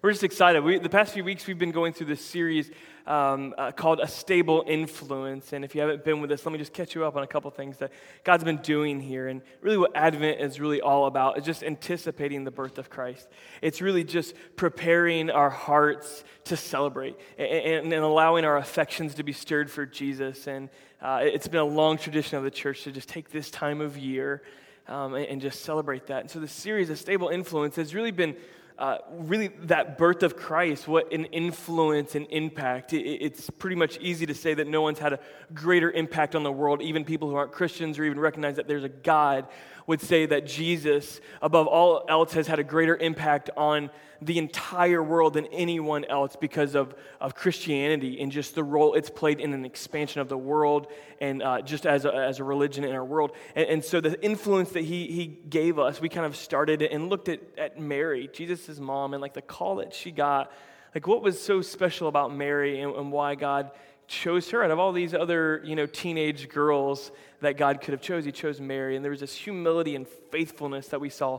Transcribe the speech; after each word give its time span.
We're 0.00 0.12
just 0.12 0.22
excited. 0.22 0.62
We, 0.62 0.78
the 0.78 0.88
past 0.88 1.12
few 1.12 1.24
weeks, 1.24 1.48
we've 1.48 1.58
been 1.58 1.72
going 1.72 1.92
through 1.92 2.06
this 2.06 2.24
series 2.24 2.70
um, 3.04 3.52
uh, 3.58 3.72
called 3.72 3.98
A 3.98 4.06
Stable 4.06 4.62
Influence. 4.64 5.52
And 5.52 5.64
if 5.64 5.74
you 5.74 5.80
haven't 5.80 6.04
been 6.04 6.20
with 6.20 6.30
us, 6.30 6.46
let 6.46 6.52
me 6.52 6.58
just 6.58 6.72
catch 6.72 6.94
you 6.94 7.04
up 7.04 7.16
on 7.16 7.24
a 7.24 7.26
couple 7.26 7.50
things 7.50 7.78
that 7.78 7.90
God's 8.22 8.44
been 8.44 8.58
doing 8.58 9.00
here. 9.00 9.26
And 9.26 9.42
really, 9.60 9.76
what 9.76 9.96
Advent 9.96 10.40
is 10.40 10.60
really 10.60 10.80
all 10.80 11.06
about 11.06 11.36
is 11.36 11.44
just 11.44 11.64
anticipating 11.64 12.44
the 12.44 12.52
birth 12.52 12.78
of 12.78 12.88
Christ. 12.88 13.26
It's 13.60 13.80
really 13.80 14.04
just 14.04 14.36
preparing 14.54 15.30
our 15.30 15.50
hearts 15.50 16.22
to 16.44 16.56
celebrate 16.56 17.18
and, 17.36 17.48
and, 17.48 17.92
and 17.92 18.04
allowing 18.04 18.44
our 18.44 18.56
affections 18.56 19.16
to 19.16 19.24
be 19.24 19.32
stirred 19.32 19.68
for 19.68 19.84
Jesus. 19.84 20.46
And 20.46 20.68
uh, 21.02 21.22
it's 21.24 21.48
been 21.48 21.58
a 21.58 21.64
long 21.64 21.98
tradition 21.98 22.38
of 22.38 22.44
the 22.44 22.52
church 22.52 22.84
to 22.84 22.92
just 22.92 23.08
take 23.08 23.30
this 23.30 23.50
time 23.50 23.80
of 23.80 23.98
year 23.98 24.42
um, 24.86 25.14
and, 25.14 25.26
and 25.26 25.40
just 25.40 25.62
celebrate 25.62 26.06
that. 26.06 26.20
And 26.20 26.30
so, 26.30 26.38
the 26.38 26.46
series, 26.46 26.88
A 26.88 26.94
Stable 26.94 27.30
Influence, 27.30 27.74
has 27.74 27.96
really 27.96 28.12
been 28.12 28.36
uh, 28.78 28.98
really 29.10 29.48
that 29.62 29.98
birth 29.98 30.22
of 30.22 30.36
Christ, 30.36 30.86
what 30.86 31.12
an 31.12 31.24
influence 31.26 32.14
and 32.14 32.26
impact. 32.30 32.92
It, 32.92 33.00
it's 33.00 33.50
pretty 33.50 33.74
much 33.74 33.98
easy 34.00 34.24
to 34.26 34.34
say 34.34 34.54
that 34.54 34.68
no 34.68 34.82
one's 34.82 35.00
had 35.00 35.14
a 35.14 35.18
greater 35.52 35.90
impact 35.90 36.36
on 36.36 36.44
the 36.44 36.52
world, 36.52 36.80
even 36.80 37.04
people 37.04 37.28
who 37.28 37.34
aren't 37.34 37.50
Christians 37.50 37.98
or 37.98 38.04
even 38.04 38.20
recognize 38.20 38.56
that 38.56 38.68
there's 38.68 38.84
a 38.84 38.88
God, 38.88 39.48
would 39.88 40.00
say 40.00 40.26
that 40.26 40.46
Jesus, 40.46 41.20
above 41.42 41.66
all 41.66 42.04
else, 42.08 42.32
has 42.34 42.46
had 42.46 42.60
a 42.60 42.64
greater 42.64 42.96
impact 42.96 43.50
on 43.56 43.90
the 44.20 44.38
entire 44.38 45.02
world 45.02 45.34
than 45.34 45.46
anyone 45.46 46.04
else 46.04 46.36
because 46.36 46.74
of, 46.74 46.94
of 47.20 47.34
Christianity 47.34 48.20
and 48.20 48.32
just 48.32 48.54
the 48.54 48.64
role 48.64 48.94
it's 48.94 49.10
played 49.10 49.38
in 49.38 49.52
an 49.52 49.64
expansion 49.64 50.20
of 50.20 50.28
the 50.28 50.36
world 50.36 50.88
and 51.20 51.42
uh, 51.42 51.62
just 51.62 51.86
as 51.86 52.04
a, 52.04 52.12
as 52.12 52.40
a 52.40 52.44
religion 52.44 52.84
in 52.84 52.94
our 52.94 53.04
world. 53.04 53.32
And, 53.54 53.68
and, 53.68 53.84
so 53.84 54.00
the 54.00 54.20
influence 54.22 54.70
that 54.70 54.84
he, 54.84 55.06
he 55.06 55.26
gave 55.26 55.78
us, 55.78 56.00
we 56.00 56.08
kind 56.08 56.26
of 56.26 56.36
started 56.36 56.82
and 56.82 57.08
looked 57.08 57.28
at, 57.28 57.40
at 57.56 57.78
Mary, 57.78 58.28
Jesus' 58.32 58.78
mom, 58.78 59.14
and 59.14 59.20
like 59.20 59.34
the 59.34 59.42
call 59.42 59.76
that 59.76 59.94
she 59.94 60.10
got. 60.10 60.52
Like 60.94 61.06
what 61.06 61.22
was 61.22 61.40
so 61.40 61.62
special 61.62 62.08
about 62.08 62.34
Mary 62.34 62.80
and, 62.80 62.94
and 62.94 63.12
why 63.12 63.36
God 63.36 63.70
chose 64.08 64.50
her 64.50 64.64
out 64.64 64.70
of 64.70 64.78
all 64.78 64.90
these 64.90 65.14
other 65.14 65.60
you 65.64 65.76
know 65.76 65.84
teenage 65.84 66.48
girls 66.48 67.12
that 67.42 67.58
god 67.58 67.82
could 67.82 67.92
have 67.92 68.00
chose 68.00 68.24
he 68.24 68.32
chose 68.32 68.58
mary 68.58 68.96
and 68.96 69.04
there 69.04 69.10
was 69.10 69.20
this 69.20 69.34
humility 69.34 69.94
and 69.94 70.08
faithfulness 70.30 70.88
that 70.88 70.98
we 70.98 71.10
saw 71.10 71.38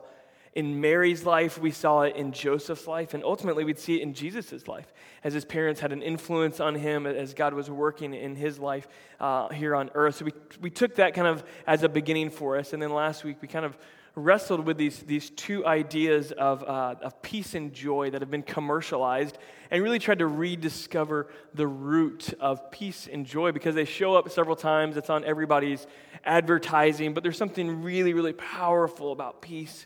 in 0.53 0.81
Mary's 0.81 1.25
life, 1.25 1.59
we 1.59 1.71
saw 1.71 2.01
it 2.01 2.15
in 2.15 2.31
Joseph's 2.31 2.87
life, 2.87 3.13
and 3.13 3.23
ultimately 3.23 3.63
we'd 3.63 3.79
see 3.79 3.97
it 3.97 4.01
in 4.01 4.13
Jesus' 4.13 4.67
life 4.67 4.91
as 5.23 5.33
his 5.33 5.45
parents 5.45 5.79
had 5.79 5.91
an 5.91 6.01
influence 6.01 6.59
on 6.59 6.75
him 6.75 7.05
as 7.05 7.33
God 7.33 7.53
was 7.53 7.69
working 7.69 8.13
in 8.13 8.35
his 8.35 8.57
life 8.57 8.87
uh, 9.19 9.49
here 9.49 9.75
on 9.75 9.91
earth. 9.93 10.15
So 10.15 10.25
we, 10.25 10.33
we 10.61 10.69
took 10.69 10.95
that 10.95 11.13
kind 11.13 11.27
of 11.27 11.43
as 11.67 11.83
a 11.83 11.89
beginning 11.89 12.29
for 12.31 12.57
us. 12.57 12.73
And 12.73 12.81
then 12.81 12.91
last 12.91 13.23
week 13.23 13.37
we 13.41 13.47
kind 13.47 13.65
of 13.65 13.77
wrestled 14.15 14.65
with 14.65 14.77
these, 14.77 14.99
these 15.03 15.29
two 15.29 15.65
ideas 15.65 16.31
of, 16.31 16.63
uh, 16.63 16.95
of 17.01 17.21
peace 17.21 17.53
and 17.53 17.73
joy 17.73 18.09
that 18.09 18.21
have 18.21 18.31
been 18.31 18.43
commercialized 18.43 19.37
and 19.71 19.83
really 19.83 19.99
tried 19.99 20.19
to 20.19 20.27
rediscover 20.27 21.27
the 21.53 21.67
root 21.67 22.33
of 22.39 22.71
peace 22.71 23.07
and 23.11 23.25
joy 23.25 23.51
because 23.51 23.75
they 23.75 23.85
show 23.85 24.15
up 24.15 24.29
several 24.29 24.55
times. 24.55 24.97
It's 24.97 25.09
on 25.09 25.23
everybody's 25.23 25.85
advertising, 26.25 27.13
but 27.13 27.23
there's 27.23 27.37
something 27.37 27.83
really, 27.83 28.13
really 28.13 28.33
powerful 28.33 29.11
about 29.11 29.41
peace 29.41 29.85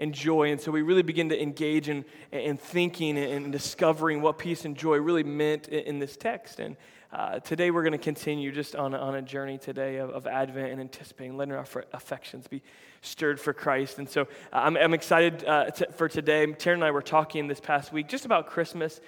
and 0.00 0.14
joy. 0.14 0.50
And 0.50 0.60
so 0.60 0.72
we 0.72 0.80
really 0.82 1.02
begin 1.02 1.28
to 1.28 1.40
engage 1.40 1.88
in, 1.88 2.06
in 2.32 2.56
thinking 2.56 3.18
and 3.18 3.52
discovering 3.52 4.22
what 4.22 4.38
peace 4.38 4.64
and 4.64 4.76
joy 4.76 4.96
really 4.96 5.22
meant 5.22 5.68
in, 5.68 5.98
this 5.98 6.16
text. 6.16 6.58
And 6.58 6.76
uh, 7.12 7.40
today 7.40 7.70
we're 7.70 7.82
going 7.82 7.92
to 7.92 7.98
continue 7.98 8.50
just 8.50 8.74
on, 8.74 8.94
on 8.94 9.14
a 9.14 9.20
journey 9.20 9.58
today 9.58 9.98
of, 9.98 10.08
of 10.10 10.26
Advent 10.26 10.72
and 10.72 10.80
anticipating, 10.80 11.36
letting 11.36 11.52
our 11.52 11.66
affections 11.92 12.48
be 12.48 12.62
stirred 13.02 13.38
for 13.38 13.52
Christ. 13.52 13.98
And 13.98 14.08
so 14.08 14.22
uh, 14.22 14.24
I'm, 14.54 14.78
I'm 14.78 14.94
excited 14.94 15.44
uh, 15.44 15.70
for 15.70 16.08
today. 16.08 16.46
Taryn 16.46 16.74
and 16.74 16.84
I 16.84 16.92
were 16.92 17.02
talking 17.02 17.46
this 17.46 17.60
past 17.60 17.92
week 17.92 18.08
just 18.08 18.24
about 18.24 18.46
Christmas. 18.48 19.00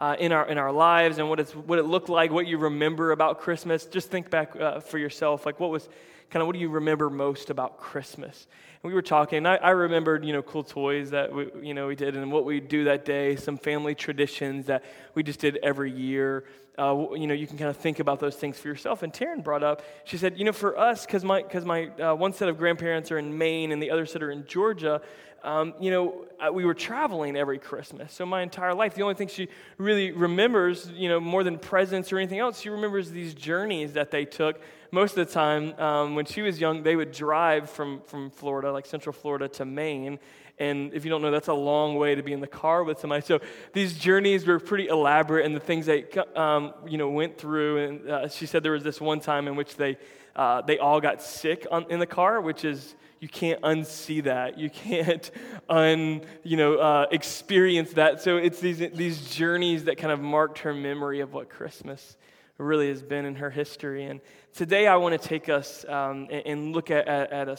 Uh, 0.00 0.16
in, 0.18 0.32
our, 0.32 0.48
in 0.48 0.56
our 0.56 0.72
lives 0.72 1.18
and 1.18 1.28
what, 1.28 1.38
it's, 1.38 1.54
what 1.54 1.78
it 1.78 1.82
looked 1.82 2.08
like, 2.08 2.30
what 2.30 2.46
you 2.46 2.56
remember 2.56 3.12
about 3.12 3.38
Christmas. 3.38 3.84
Just 3.84 4.10
think 4.10 4.30
back 4.30 4.56
uh, 4.56 4.80
for 4.80 4.96
yourself. 4.96 5.44
Like, 5.44 5.60
what 5.60 5.70
was 5.70 5.90
kind 6.30 6.40
of 6.40 6.46
what 6.46 6.54
do 6.54 6.58
you 6.58 6.70
remember 6.70 7.10
most 7.10 7.50
about 7.50 7.76
Christmas? 7.76 8.46
We 8.82 8.94
were 8.94 9.02
talking. 9.02 9.44
I, 9.44 9.56
I, 9.56 9.70
remembered, 9.70 10.24
you 10.24 10.32
know, 10.32 10.42
cool 10.42 10.64
toys 10.64 11.10
that 11.10 11.32
we, 11.32 11.48
you 11.60 11.74
know, 11.74 11.88
we 11.88 11.96
did 11.96 12.16
and 12.16 12.32
what 12.32 12.46
we 12.46 12.60
do 12.60 12.84
that 12.84 13.04
day, 13.04 13.36
some 13.36 13.58
family 13.58 13.94
traditions 13.94 14.66
that 14.66 14.84
we 15.14 15.22
just 15.22 15.38
did 15.38 15.58
every 15.62 15.90
year. 15.90 16.44
Uh, 16.78 17.08
you 17.14 17.26
know, 17.26 17.34
you 17.34 17.46
can 17.46 17.58
kind 17.58 17.68
of 17.68 17.76
think 17.76 17.98
about 17.98 18.20
those 18.20 18.36
things 18.36 18.58
for 18.58 18.68
yourself. 18.68 19.02
And 19.02 19.12
Taryn 19.12 19.44
brought 19.44 19.62
up, 19.62 19.82
she 20.04 20.16
said, 20.16 20.38
you 20.38 20.44
know, 20.46 20.52
for 20.52 20.78
us, 20.78 21.04
because 21.04 21.24
my, 21.24 21.42
cause 21.42 21.64
my 21.66 21.88
uh, 21.88 22.14
one 22.14 22.32
set 22.32 22.48
of 22.48 22.56
grandparents 22.56 23.10
are 23.12 23.18
in 23.18 23.36
Maine 23.36 23.70
and 23.70 23.82
the 23.82 23.90
other 23.90 24.06
set 24.06 24.22
are 24.22 24.30
in 24.30 24.46
Georgia, 24.46 25.02
um, 25.42 25.74
you 25.80 25.90
know, 25.90 26.24
we 26.52 26.64
were 26.64 26.74
traveling 26.74 27.36
every 27.36 27.58
Christmas. 27.58 28.12
So 28.12 28.26
my 28.26 28.42
entire 28.42 28.74
life, 28.74 28.94
the 28.94 29.02
only 29.02 29.14
thing 29.14 29.28
she 29.28 29.48
really 29.78 30.10
remembers, 30.10 30.90
you 30.94 31.08
know, 31.08 31.20
more 31.20 31.44
than 31.44 31.58
presents 31.58 32.12
or 32.12 32.18
anything 32.18 32.38
else, 32.38 32.60
she 32.60 32.68
remembers 32.68 33.10
these 33.10 33.34
journeys 33.34 33.94
that 33.94 34.10
they 34.10 34.24
took 34.24 34.60
most 34.92 35.16
of 35.16 35.26
the 35.26 35.32
time, 35.32 35.78
um, 35.78 36.14
when 36.14 36.24
she 36.24 36.42
was 36.42 36.60
young, 36.60 36.82
they 36.82 36.96
would 36.96 37.12
drive 37.12 37.70
from, 37.70 38.00
from 38.06 38.30
Florida, 38.30 38.72
like 38.72 38.86
Central 38.86 39.12
Florida, 39.12 39.48
to 39.48 39.64
Maine. 39.64 40.18
And 40.58 40.92
if 40.92 41.04
you 41.04 41.10
don't 41.10 41.22
know, 41.22 41.30
that's 41.30 41.48
a 41.48 41.54
long 41.54 41.94
way 41.94 42.16
to 42.16 42.22
be 42.22 42.32
in 42.32 42.40
the 42.40 42.46
car 42.46 42.82
with 42.82 42.98
somebody. 42.98 43.22
So 43.22 43.40
these 43.72 43.96
journeys 43.96 44.46
were 44.46 44.58
pretty 44.58 44.88
elaborate, 44.88 45.46
and 45.46 45.54
the 45.54 45.60
things 45.60 45.86
they 45.86 46.04
um, 46.34 46.74
you 46.86 46.98
know 46.98 47.08
went 47.08 47.38
through. 47.38 47.78
And 47.78 48.10
uh, 48.10 48.28
she 48.28 48.46
said 48.46 48.62
there 48.62 48.72
was 48.72 48.84
this 48.84 49.00
one 49.00 49.20
time 49.20 49.48
in 49.48 49.56
which 49.56 49.76
they 49.76 49.96
uh, 50.36 50.60
they 50.60 50.78
all 50.78 51.00
got 51.00 51.22
sick 51.22 51.66
on, 51.70 51.86
in 51.88 51.98
the 51.98 52.06
car, 52.06 52.40
which 52.42 52.64
is 52.64 52.94
you 53.20 53.28
can't 53.28 53.60
unsee 53.60 54.24
that. 54.24 54.58
You 54.58 54.70
can't 54.70 55.30
un 55.68 56.22
you 56.42 56.56
know 56.56 56.76
uh, 56.76 57.06
experience 57.10 57.92
that. 57.92 58.22
So 58.22 58.36
it's 58.36 58.60
these 58.60 58.78
these 58.78 59.30
journeys 59.30 59.84
that 59.84 59.98
kind 59.98 60.12
of 60.12 60.20
marked 60.20 60.60
her 60.60 60.74
memory 60.74 61.20
of 61.20 61.32
what 61.32 61.48
Christmas 61.48 62.16
really 62.60 62.88
has 62.88 63.02
been 63.02 63.24
in 63.24 63.36
her 63.36 63.50
history. 63.50 64.04
And 64.04 64.20
today 64.54 64.86
I 64.86 64.96
want 64.96 65.20
to 65.20 65.28
take 65.28 65.48
us 65.48 65.84
um, 65.88 66.28
and, 66.30 66.46
and, 66.46 66.72
look 66.72 66.90
at, 66.90 67.08
at, 67.08 67.32
at 67.32 67.48
a, 67.48 67.52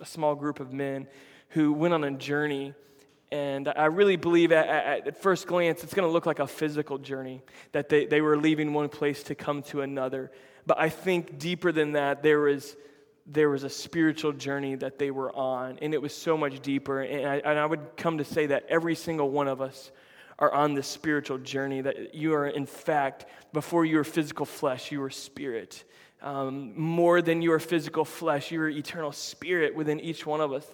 a, 0.00 0.06
small 0.06 0.34
group 0.34 0.60
of 0.60 0.72
men 0.72 1.06
who 1.50 1.72
went 1.72 1.94
on 1.94 2.04
a 2.04 2.10
journey. 2.10 2.74
And 3.30 3.68
I 3.68 3.86
really 3.86 4.16
believe 4.16 4.50
at, 4.50 4.66
at, 4.66 5.06
at 5.06 5.22
first 5.22 5.46
glance 5.46 5.84
it's 5.84 5.94
going 5.94 6.06
to 6.06 6.12
look 6.12 6.26
like 6.26 6.40
a 6.40 6.48
physical 6.48 6.98
journey, 6.98 7.42
that 7.72 7.88
they, 7.88 8.06
they 8.06 8.20
were 8.20 8.36
leaving 8.36 8.72
one 8.72 8.88
place 8.88 9.22
to 9.24 9.36
come 9.36 9.62
to 9.64 9.82
another. 9.82 10.32
But 10.66 10.80
I 10.80 10.88
think 10.88 11.38
deeper 11.38 11.70
than 11.70 11.92
that, 11.92 12.22
there 12.22 12.40
was, 12.40 12.76
there 13.32 13.48
was 13.48 13.62
a 13.62 13.70
spiritual 13.70 14.32
journey 14.32 14.74
that 14.74 14.98
they 14.98 15.10
were 15.10 15.34
on, 15.34 15.78
and 15.80 15.94
it 15.94 16.02
was 16.02 16.12
so 16.12 16.36
much 16.36 16.60
deeper. 16.60 17.02
And 17.02 17.26
I, 17.26 17.36
and 17.36 17.58
I 17.58 17.64
would 17.64 17.96
come 17.96 18.18
to 18.18 18.24
say 18.24 18.46
that 18.46 18.66
every 18.68 18.94
single 18.94 19.30
one 19.30 19.46
of 19.46 19.60
us 19.60 19.92
are 20.38 20.52
on 20.52 20.74
this 20.74 20.86
spiritual 20.86 21.38
journey, 21.38 21.80
that 21.82 22.14
you 22.14 22.34
are, 22.34 22.48
in 22.48 22.66
fact, 22.66 23.26
before 23.52 23.84
you 23.84 23.98
are 24.00 24.04
physical 24.04 24.46
flesh, 24.46 24.90
you 24.90 25.02
are 25.02 25.10
spirit. 25.10 25.84
Um, 26.22 26.78
more 26.78 27.22
than 27.22 27.40
your 27.40 27.58
physical 27.58 28.04
flesh, 28.04 28.50
your 28.50 28.68
eternal 28.68 29.10
spirit 29.10 29.74
within 29.74 30.00
each 30.00 30.26
one 30.26 30.42
of 30.42 30.52
us. 30.52 30.66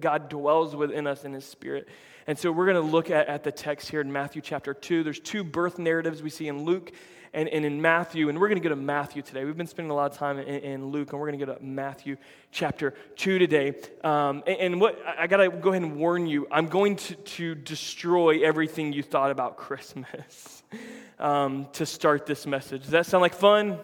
God 0.00 0.30
dwells 0.30 0.74
within 0.74 1.06
us 1.06 1.24
in 1.24 1.34
his 1.34 1.44
spirit. 1.44 1.86
And 2.26 2.38
so 2.38 2.50
we're 2.50 2.64
going 2.64 2.82
to 2.82 2.92
look 2.92 3.10
at, 3.10 3.28
at 3.28 3.44
the 3.44 3.52
text 3.52 3.90
here 3.90 4.00
in 4.00 4.10
Matthew 4.10 4.40
chapter 4.40 4.72
2. 4.72 5.04
There's 5.04 5.20
two 5.20 5.44
birth 5.44 5.78
narratives 5.78 6.22
we 6.22 6.30
see 6.30 6.48
in 6.48 6.64
Luke 6.64 6.92
and, 7.36 7.50
and 7.50 7.66
in 7.66 7.82
Matthew, 7.82 8.30
and 8.30 8.40
we're 8.40 8.48
going 8.48 8.60
to 8.60 8.66
go 8.66 8.74
to 8.74 8.80
Matthew 8.80 9.20
today. 9.20 9.44
We've 9.44 9.56
been 9.56 9.66
spending 9.66 9.90
a 9.90 9.94
lot 9.94 10.10
of 10.10 10.16
time 10.16 10.38
in, 10.38 10.46
in 10.46 10.86
Luke, 10.86 11.12
and 11.12 11.20
we're 11.20 11.28
going 11.30 11.38
to 11.38 11.46
go 11.46 11.54
to 11.54 11.62
Matthew 11.62 12.16
chapter 12.50 12.94
2 13.16 13.38
today. 13.38 13.74
Um, 14.02 14.42
and, 14.46 14.56
and, 14.58 14.80
what 14.80 14.98
I 15.06 15.26
got 15.26 15.36
to 15.36 15.50
go 15.50 15.70
ahead 15.70 15.82
and 15.82 15.96
warn 15.96 16.26
you 16.26 16.48
I'm 16.50 16.66
going 16.66 16.96
to, 16.96 17.14
to 17.14 17.54
destroy 17.54 18.42
everything 18.42 18.94
you 18.94 19.02
thought 19.02 19.30
about 19.30 19.58
Christmas 19.58 20.62
um, 21.18 21.68
to 21.74 21.84
start 21.84 22.24
this 22.24 22.46
message. 22.46 22.82
Does 22.82 22.92
that 22.92 23.04
sound 23.04 23.20
like 23.20 23.34
fun? 23.34 23.78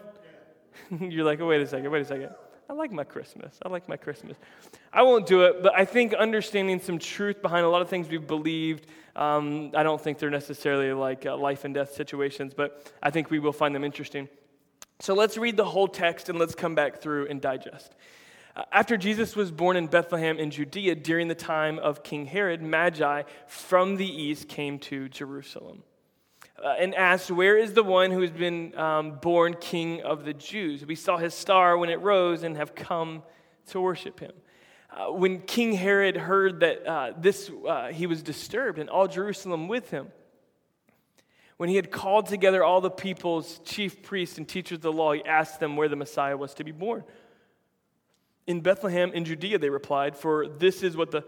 You're 1.00 1.24
like, 1.24 1.40
oh, 1.40 1.46
wait 1.46 1.60
a 1.60 1.66
second, 1.66 1.90
wait 1.90 2.02
a 2.02 2.04
second. 2.04 2.30
I 2.68 2.74
like 2.74 2.92
my 2.92 3.04
Christmas. 3.04 3.58
I 3.62 3.68
like 3.68 3.88
my 3.88 3.96
Christmas. 3.96 4.36
I 4.92 5.02
won't 5.02 5.26
do 5.26 5.42
it, 5.42 5.62
but 5.62 5.74
I 5.76 5.84
think 5.84 6.14
understanding 6.14 6.80
some 6.80 6.98
truth 6.98 7.42
behind 7.42 7.66
a 7.66 7.68
lot 7.68 7.82
of 7.82 7.88
things 7.88 8.08
we've 8.08 8.26
believed, 8.26 8.86
um, 9.14 9.72
I 9.74 9.82
don't 9.82 10.00
think 10.00 10.18
they're 10.18 10.30
necessarily 10.30 10.92
like 10.92 11.26
uh, 11.26 11.36
life 11.36 11.64
and 11.64 11.74
death 11.74 11.92
situations, 11.92 12.54
but 12.54 12.90
I 13.02 13.10
think 13.10 13.30
we 13.30 13.38
will 13.38 13.52
find 13.52 13.74
them 13.74 13.84
interesting. 13.84 14.28
So 15.00 15.14
let's 15.14 15.36
read 15.36 15.56
the 15.56 15.64
whole 15.64 15.88
text 15.88 16.28
and 16.28 16.38
let's 16.38 16.54
come 16.54 16.74
back 16.74 17.00
through 17.00 17.26
and 17.28 17.40
digest. 17.40 17.94
Uh, 18.56 18.62
after 18.72 18.96
Jesus 18.96 19.34
was 19.34 19.50
born 19.50 19.76
in 19.76 19.86
Bethlehem 19.86 20.38
in 20.38 20.50
Judea 20.50 20.94
during 20.94 21.28
the 21.28 21.34
time 21.34 21.78
of 21.78 22.02
King 22.02 22.26
Herod, 22.26 22.62
Magi 22.62 23.24
from 23.46 23.96
the 23.96 24.06
east 24.06 24.48
came 24.48 24.78
to 24.80 25.08
Jerusalem 25.08 25.82
uh, 26.62 26.76
and 26.78 26.94
asked, 26.94 27.30
Where 27.30 27.56
is 27.56 27.72
the 27.72 27.82
one 27.82 28.10
who 28.10 28.20
has 28.20 28.30
been 28.30 28.76
um, 28.78 29.18
born 29.20 29.54
king 29.60 30.02
of 30.02 30.24
the 30.24 30.32
Jews? 30.32 30.86
We 30.86 30.94
saw 30.94 31.16
his 31.16 31.34
star 31.34 31.76
when 31.76 31.90
it 31.90 32.00
rose 32.00 32.42
and 32.42 32.56
have 32.56 32.74
come 32.74 33.22
to 33.68 33.80
worship 33.80 34.20
him. 34.20 34.32
Uh, 34.90 35.12
when 35.12 35.40
King 35.40 35.72
Herod 35.72 36.16
heard 36.16 36.60
that 36.60 36.86
uh, 36.86 37.12
this, 37.18 37.50
uh, 37.66 37.88
he 37.88 38.06
was 38.06 38.22
disturbed, 38.22 38.78
and 38.78 38.90
all 38.90 39.08
Jerusalem 39.08 39.66
with 39.66 39.90
him. 39.90 40.08
When 41.56 41.68
he 41.68 41.76
had 41.76 41.90
called 41.90 42.26
together 42.26 42.62
all 42.62 42.80
the 42.80 42.90
people's 42.90 43.60
chief 43.64 44.02
priests 44.02 44.36
and 44.36 44.48
teachers 44.48 44.76
of 44.76 44.82
the 44.82 44.92
law, 44.92 45.12
he 45.12 45.24
asked 45.24 45.60
them 45.60 45.76
where 45.76 45.88
the 45.88 45.96
Messiah 45.96 46.36
was 46.36 46.54
to 46.54 46.64
be 46.64 46.72
born. 46.72 47.04
In 48.46 48.60
Bethlehem 48.60 49.12
in 49.12 49.24
Judea, 49.24 49.58
they 49.58 49.70
replied, 49.70 50.16
for 50.16 50.48
this 50.48 50.82
is 50.82 50.96
what 50.96 51.10
the 51.10 51.24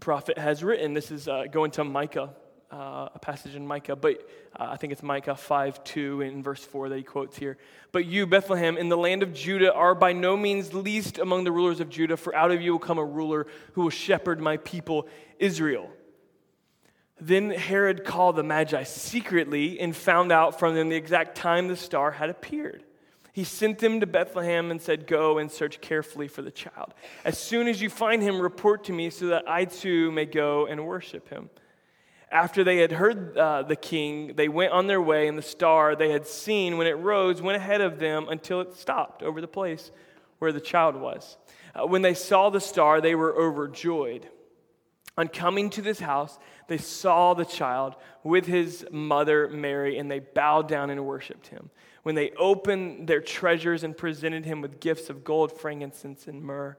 prophet 0.00 0.38
has 0.38 0.64
written. 0.64 0.92
This 0.92 1.10
is 1.10 1.28
uh, 1.28 1.44
going 1.50 1.70
to 1.72 1.84
Micah 1.84 2.34
uh, 2.74 3.08
a 3.14 3.18
passage 3.20 3.54
in 3.54 3.64
Micah, 3.64 3.94
but 3.94 4.28
uh, 4.56 4.66
I 4.70 4.76
think 4.76 4.92
it's 4.92 5.02
Micah 5.02 5.36
5 5.36 5.84
2 5.84 6.22
in 6.22 6.42
verse 6.42 6.64
4 6.64 6.88
that 6.88 6.96
he 6.96 7.04
quotes 7.04 7.38
here. 7.38 7.56
But 7.92 8.06
you, 8.06 8.26
Bethlehem, 8.26 8.76
in 8.76 8.88
the 8.88 8.96
land 8.96 9.22
of 9.22 9.32
Judah, 9.32 9.72
are 9.72 9.94
by 9.94 10.12
no 10.12 10.36
means 10.36 10.74
least 10.74 11.18
among 11.18 11.44
the 11.44 11.52
rulers 11.52 11.78
of 11.78 11.88
Judah, 11.88 12.16
for 12.16 12.34
out 12.34 12.50
of 12.50 12.60
you 12.60 12.72
will 12.72 12.80
come 12.80 12.98
a 12.98 13.04
ruler 13.04 13.46
who 13.74 13.82
will 13.82 13.90
shepherd 13.90 14.40
my 14.40 14.56
people 14.56 15.06
Israel. 15.38 15.88
Then 17.20 17.50
Herod 17.50 18.04
called 18.04 18.34
the 18.34 18.42
Magi 18.42 18.82
secretly 18.82 19.78
and 19.78 19.94
found 19.94 20.32
out 20.32 20.58
from 20.58 20.74
them 20.74 20.88
the 20.88 20.96
exact 20.96 21.36
time 21.36 21.68
the 21.68 21.76
star 21.76 22.10
had 22.10 22.28
appeared. 22.28 22.82
He 23.32 23.44
sent 23.44 23.78
them 23.78 24.00
to 24.00 24.06
Bethlehem 24.06 24.72
and 24.72 24.82
said, 24.82 25.06
Go 25.06 25.38
and 25.38 25.50
search 25.50 25.80
carefully 25.80 26.26
for 26.26 26.42
the 26.42 26.50
child. 26.50 26.92
As 27.24 27.38
soon 27.38 27.68
as 27.68 27.80
you 27.80 27.88
find 27.88 28.20
him, 28.20 28.40
report 28.40 28.84
to 28.84 28.92
me 28.92 29.10
so 29.10 29.28
that 29.28 29.48
I 29.48 29.64
too 29.64 30.10
may 30.10 30.24
go 30.24 30.66
and 30.66 30.84
worship 30.86 31.28
him. 31.28 31.50
After 32.34 32.64
they 32.64 32.78
had 32.78 32.90
heard 32.90 33.38
uh, 33.38 33.62
the 33.62 33.76
king, 33.76 34.34
they 34.34 34.48
went 34.48 34.72
on 34.72 34.88
their 34.88 35.00
way, 35.00 35.28
and 35.28 35.38
the 35.38 35.42
star 35.42 35.94
they 35.94 36.10
had 36.10 36.26
seen 36.26 36.76
when 36.76 36.88
it 36.88 36.94
rose 36.94 37.40
went 37.40 37.56
ahead 37.56 37.80
of 37.80 38.00
them 38.00 38.26
until 38.28 38.60
it 38.60 38.74
stopped 38.74 39.22
over 39.22 39.40
the 39.40 39.46
place 39.46 39.92
where 40.40 40.50
the 40.50 40.60
child 40.60 40.96
was. 40.96 41.36
Uh, 41.76 41.86
when 41.86 42.02
they 42.02 42.12
saw 42.12 42.50
the 42.50 42.60
star, 42.60 43.00
they 43.00 43.14
were 43.14 43.40
overjoyed. 43.40 44.28
On 45.16 45.28
coming 45.28 45.70
to 45.70 45.80
this 45.80 46.00
house, 46.00 46.40
they 46.66 46.76
saw 46.76 47.34
the 47.34 47.44
child 47.44 47.94
with 48.24 48.46
his 48.46 48.84
mother 48.90 49.46
Mary, 49.46 49.96
and 49.96 50.10
they 50.10 50.18
bowed 50.18 50.66
down 50.66 50.90
and 50.90 51.06
worshiped 51.06 51.46
him. 51.46 51.70
When 52.02 52.16
they 52.16 52.32
opened 52.32 53.06
their 53.06 53.20
treasures 53.20 53.84
and 53.84 53.96
presented 53.96 54.44
him 54.44 54.60
with 54.60 54.80
gifts 54.80 55.08
of 55.08 55.22
gold, 55.22 55.52
frankincense, 55.52 56.26
and 56.26 56.42
myrrh. 56.42 56.76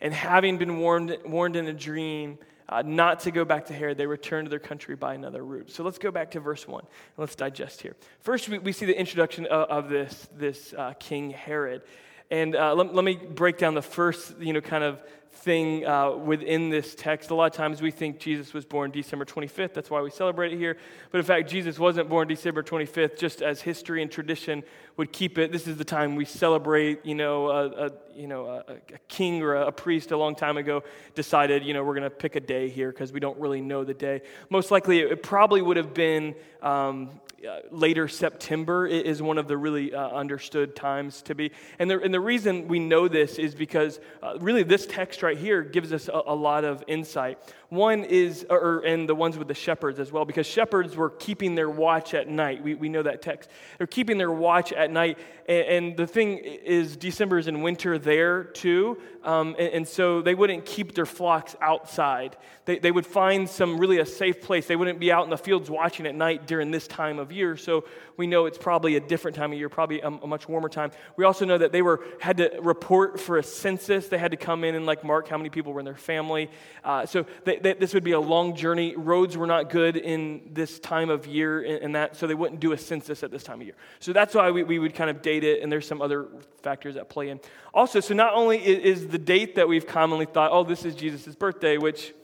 And 0.00 0.12
having 0.12 0.58
been 0.58 0.80
warned, 0.80 1.16
warned 1.24 1.54
in 1.54 1.68
a 1.68 1.72
dream 1.72 2.38
uh, 2.70 2.82
not 2.86 3.20
to 3.20 3.32
go 3.32 3.44
back 3.44 3.66
to 3.66 3.74
Herod, 3.74 3.98
they 3.98 4.06
returned 4.06 4.46
to 4.46 4.50
their 4.50 4.60
country 4.60 4.94
by 4.94 5.14
another 5.14 5.44
route. 5.44 5.70
So 5.72 5.82
let's 5.82 5.98
go 5.98 6.12
back 6.12 6.30
to 6.30 6.40
verse 6.40 6.68
1 6.68 6.80
and 6.80 6.88
let's 7.18 7.34
digest 7.34 7.82
here. 7.82 7.96
First, 8.20 8.48
we, 8.48 8.58
we 8.58 8.72
see 8.72 8.86
the 8.86 8.98
introduction 8.98 9.46
of, 9.46 9.68
of 9.68 9.88
this, 9.90 10.28
this 10.36 10.72
uh, 10.72 10.94
King 11.00 11.30
Herod. 11.30 11.82
And 12.30 12.54
uh, 12.54 12.74
let, 12.76 12.94
let, 12.94 13.04
me 13.04 13.16
break 13.16 13.58
down 13.58 13.74
the 13.74 13.82
first, 13.82 14.38
you 14.38 14.52
know, 14.52 14.60
kind 14.60 14.84
of 14.84 15.02
thing 15.32 15.84
uh, 15.84 16.12
within 16.12 16.70
this 16.70 16.94
text. 16.94 17.30
A 17.30 17.34
lot 17.34 17.46
of 17.46 17.56
times 17.56 17.82
we 17.82 17.90
think 17.90 18.20
Jesus 18.20 18.52
was 18.52 18.64
born 18.64 18.92
December 18.92 19.24
25th. 19.24 19.74
That's 19.74 19.90
why 19.90 20.00
we 20.00 20.10
celebrate 20.10 20.52
it 20.52 20.58
here. 20.58 20.76
But 21.10 21.18
in 21.18 21.24
fact, 21.24 21.50
Jesus 21.50 21.76
wasn't 21.76 22.08
born 22.08 22.28
December 22.28 22.62
25th, 22.62 23.18
just 23.18 23.42
as 23.42 23.60
history 23.62 24.00
and 24.00 24.12
tradition 24.12 24.62
would 24.96 25.12
keep 25.12 25.38
it. 25.38 25.50
This 25.50 25.66
is 25.66 25.76
the 25.76 25.84
time 25.84 26.14
we 26.14 26.24
celebrate, 26.24 27.04
you 27.04 27.16
know, 27.16 27.48
a, 27.48 27.86
a 27.86 27.90
you 28.20 28.26
know, 28.26 28.46
a, 28.46 28.74
a, 28.74 28.98
king 29.08 29.42
or 29.42 29.54
a 29.54 29.72
priest 29.72 30.10
a 30.10 30.16
long 30.16 30.34
time 30.34 30.58
ago 30.58 30.84
decided, 31.14 31.64
you 31.64 31.72
know, 31.72 31.82
we're 31.82 31.94
going 31.94 32.04
to 32.04 32.10
pick 32.10 32.36
a 32.36 32.40
day 32.40 32.68
here 32.68 32.90
because 32.90 33.12
we 33.12 33.20
don't 33.20 33.38
really 33.38 33.62
know 33.62 33.82
the 33.82 33.94
day. 33.94 34.20
Most 34.50 34.70
likely, 34.70 35.00
it 35.00 35.22
probably 35.22 35.62
would 35.62 35.78
have 35.78 35.94
been 35.94 36.34
um, 36.62 37.10
uh, 37.48 37.60
later 37.70 38.06
September 38.06 38.86
is 38.86 39.22
one 39.22 39.38
of 39.38 39.48
the 39.48 39.56
really 39.56 39.94
uh, 39.94 40.08
understood 40.10 40.76
times 40.76 41.22
to 41.22 41.34
be. 41.34 41.50
And 41.78 41.90
the, 41.90 41.98
and 41.98 42.12
the 42.12 42.20
reason 42.20 42.68
we 42.68 42.78
know 42.78 43.08
this 43.08 43.38
is 43.38 43.54
because 43.54 43.98
uh, 44.22 44.36
really 44.40 44.62
this 44.62 44.84
text 44.84 45.22
right 45.22 45.38
here 45.38 45.62
gives 45.62 45.90
us 45.90 46.08
a, 46.08 46.22
a 46.26 46.34
lot 46.34 46.64
of 46.64 46.84
insight. 46.86 47.38
One 47.70 48.04
is, 48.04 48.44
or, 48.50 48.80
and 48.80 49.08
the 49.08 49.14
ones 49.14 49.38
with 49.38 49.48
the 49.48 49.54
shepherds 49.54 49.98
as 50.00 50.12
well, 50.12 50.26
because 50.26 50.46
shepherds 50.46 50.96
were 50.96 51.08
keeping 51.08 51.54
their 51.54 51.70
watch 51.70 52.12
at 52.12 52.28
night. 52.28 52.62
We, 52.62 52.74
we 52.74 52.90
know 52.90 53.02
that 53.02 53.22
text. 53.22 53.48
They're 53.78 53.86
keeping 53.86 54.18
their 54.18 54.32
watch 54.32 54.74
at 54.74 54.90
night. 54.90 55.18
And, 55.48 55.66
and 55.66 55.96
the 55.96 56.06
thing 56.06 56.38
is, 56.38 56.94
December 56.94 57.38
is 57.38 57.46
in 57.46 57.62
winter 57.62 57.96
there 58.10 58.42
too. 58.42 58.98
Um, 59.22 59.54
and, 59.56 59.68
and, 59.74 59.88
so 59.88 60.20
they 60.22 60.34
wouldn't 60.34 60.64
keep 60.64 60.94
their 60.94 61.06
flocks 61.06 61.54
outside. 61.60 62.36
They, 62.64 62.78
they 62.78 62.90
would 62.90 63.06
find 63.06 63.48
some 63.48 63.78
really 63.78 63.98
a 63.98 64.06
safe 64.06 64.40
place. 64.40 64.66
They 64.66 64.76
wouldn't 64.76 64.98
be 64.98 65.12
out 65.12 65.24
in 65.24 65.30
the 65.30 65.36
fields 65.36 65.70
watching 65.70 66.06
at 66.06 66.14
night 66.14 66.46
during 66.46 66.70
this 66.70 66.88
time 66.88 67.18
of 67.18 67.30
year. 67.30 67.56
So 67.56 67.84
we 68.16 68.26
know 68.26 68.46
it's 68.46 68.58
probably 68.58 68.96
a 68.96 69.00
different 69.00 69.36
time 69.36 69.52
of 69.52 69.58
year, 69.58 69.68
probably 69.68 70.00
a, 70.00 70.08
a 70.08 70.26
much 70.26 70.48
warmer 70.48 70.68
time. 70.68 70.90
We 71.16 71.24
also 71.24 71.44
know 71.44 71.58
that 71.58 71.70
they 71.70 71.82
were 71.82 72.02
had 72.20 72.38
to 72.38 72.58
report 72.62 73.20
for 73.20 73.36
a 73.36 73.42
census. 73.42 74.08
They 74.08 74.18
had 74.18 74.30
to 74.30 74.36
come 74.36 74.64
in 74.64 74.74
and 74.74 74.86
like 74.86 75.04
mark 75.04 75.28
how 75.28 75.36
many 75.36 75.50
people 75.50 75.72
were 75.72 75.80
in 75.80 75.86
their 75.86 75.96
family. 75.96 76.50
Uh, 76.82 77.04
so 77.04 77.26
they, 77.44 77.58
this 77.58 77.92
would 77.92 78.04
be 78.04 78.12
a 78.12 78.20
long 78.20 78.56
journey. 78.56 78.96
Roads 78.96 79.36
were 79.36 79.46
not 79.46 79.68
good 79.68 79.96
in 79.96 80.50
this 80.52 80.78
time 80.80 81.10
of 81.10 81.26
year, 81.26 81.62
and 81.62 81.94
that 81.94 82.16
so 82.16 82.26
they 82.26 82.34
wouldn't 82.34 82.60
do 82.60 82.72
a 82.72 82.78
census 82.78 83.22
at 83.22 83.30
this 83.30 83.42
time 83.42 83.60
of 83.60 83.66
year. 83.66 83.76
So 83.98 84.12
that's 84.12 84.34
why 84.34 84.50
we, 84.50 84.62
we 84.62 84.78
would 84.78 84.94
kind 84.94 85.10
of 85.10 85.20
date 85.20 85.44
it, 85.44 85.62
and 85.62 85.70
there's 85.70 85.86
some 85.86 86.00
other 86.00 86.28
factors 86.62 86.94
that 86.94 87.08
play 87.08 87.30
in. 87.30 87.40
Also, 87.72 87.89
so 87.98 88.14
not 88.14 88.34
only 88.34 88.58
is 88.58 89.08
the 89.08 89.18
date 89.18 89.56
that 89.56 89.66
we've 89.66 89.86
commonly 89.86 90.26
thought, 90.26 90.52
oh, 90.52 90.62
this 90.62 90.84
is 90.84 90.94
Jesus' 90.94 91.34
birthday, 91.34 91.76
which 91.76 92.14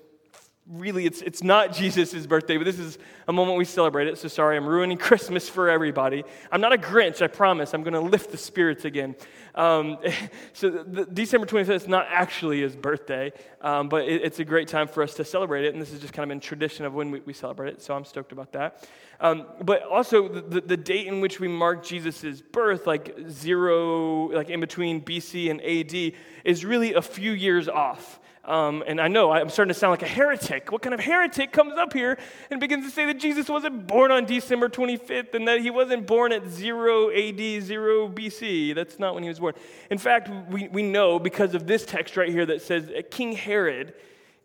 really 0.69 1.07
it's, 1.07 1.23
it's 1.23 1.45
not 1.45 1.73
jesus' 1.73 2.27
birthday 2.27 2.57
but 2.57 2.65
this 2.65 2.79
is 2.79 2.99
a 3.29 3.33
moment 3.33 3.57
we 3.57 3.65
celebrate 3.65 4.09
it 4.09 4.19
so 4.19 4.27
sorry 4.27 4.57
i'm 4.57 4.67
ruining 4.67 4.99
christmas 4.99 5.49
for 5.49 5.69
everybody. 5.69 6.25
I'm 6.51 6.61
not 6.61 6.73
a 6.73 6.77
grinch 6.77 7.23
i 7.23 7.29
promise 7.29 7.73
i'm 7.73 7.83
going 7.83 7.95
to 7.95 8.01
lift 8.01 8.31
the 8.31 8.37
spirits 8.37 8.85
again. 8.85 9.15
Um, 9.55 9.99
so 10.53 10.71
the, 10.71 11.07
december 11.07 11.47
25th 11.47 11.71
is 11.71 11.89
not 11.89 12.07
actually 12.11 12.63
his 12.63 12.75
birthday 12.75 13.33
um, 13.61 13.89
but 13.89 14.09
it, 14.09 14.23
it's 14.25 14.41
a 14.41 14.45
great 14.45 14.67
time 14.67 14.89
for 14.89 15.03
us 15.03 15.15
to 15.15 15.25
celebrate 15.25 15.65
it 15.65 15.73
and 15.73 15.81
this 15.81 15.93
is 15.93 16.01
just 16.01 16.13
kind 16.13 16.29
of 16.29 16.33
in 16.33 16.41
tradition 16.41 16.85
of 16.85 16.95
when 16.95 17.13
we, 17.13 17.21
we 17.21 17.33
celebrate 17.33 17.75
it 17.75 17.83
so 17.83 17.95
i'm 17.95 18.05
stoked 18.05 18.33
about 18.33 18.53
that. 18.53 18.89
Um, 19.19 19.47
but 19.63 19.83
also 19.85 20.29
the, 20.29 20.61
the 20.61 20.77
date 20.77 21.07
in 21.07 21.21
which 21.21 21.39
we 21.39 21.47
mark 21.47 21.85
jesus' 21.85 22.41
birth 22.41 22.89
like 22.89 23.17
zero 23.29 24.33
like 24.33 24.51
in 24.51 24.59
between 24.59 25.01
bc 25.01 25.49
and 25.49 25.61
ad 25.63 26.15
is 26.45 26.65
really 26.65 26.95
a 26.95 27.03
few 27.03 27.31
years 27.31 27.69
off 27.69 28.19
um, 28.47 28.85
and 28.87 29.01
I 29.01 29.09
know 29.09 29.33
I'm 29.33 29.49
starting 29.49 29.73
to 29.73 29.79
sound 29.79 29.91
like 29.91 30.03
a 30.03 30.09
heretic. 30.09 30.71
What 30.71 30.81
kind 30.81 30.95
of 30.95 31.01
heretic 31.01 31.51
comes 31.51 31.75
up 31.75 31.93
here 31.93 32.17
and 32.51 32.61
begins 32.61 32.85
to 32.85 32.91
say 32.93 33.05
that 33.07 33.19
Jesus 33.19 33.49
wasn't 33.49 33.87
born 33.87 34.13
on 34.13 34.25
December 34.25 34.69
25th 34.69 35.35
and 35.35 35.49
that 35.49 35.61
he 35.61 35.71
wasn't 35.71 36.07
born 36.07 36.33
at 36.33 36.49
0 36.49 37.11
AD, 37.11 37.63
0 37.63 38.09
BC? 38.09 38.75
That's 38.75 38.99
not 38.99 39.15
when 39.15 39.25
he 39.25 39.29
was 39.29 39.41
born. 39.41 39.55
In 39.91 39.99
fact, 39.99 40.31
we, 40.49 40.69
we 40.69 40.83
know 40.83 41.19
because 41.19 41.55
of 41.55 41.67
this 41.67 41.85
text 41.85 42.17
right 42.17 42.31
here 42.31 42.47
that 42.47 42.63
says 42.63 42.91
King 43.11 43.33
Herod 43.33 43.95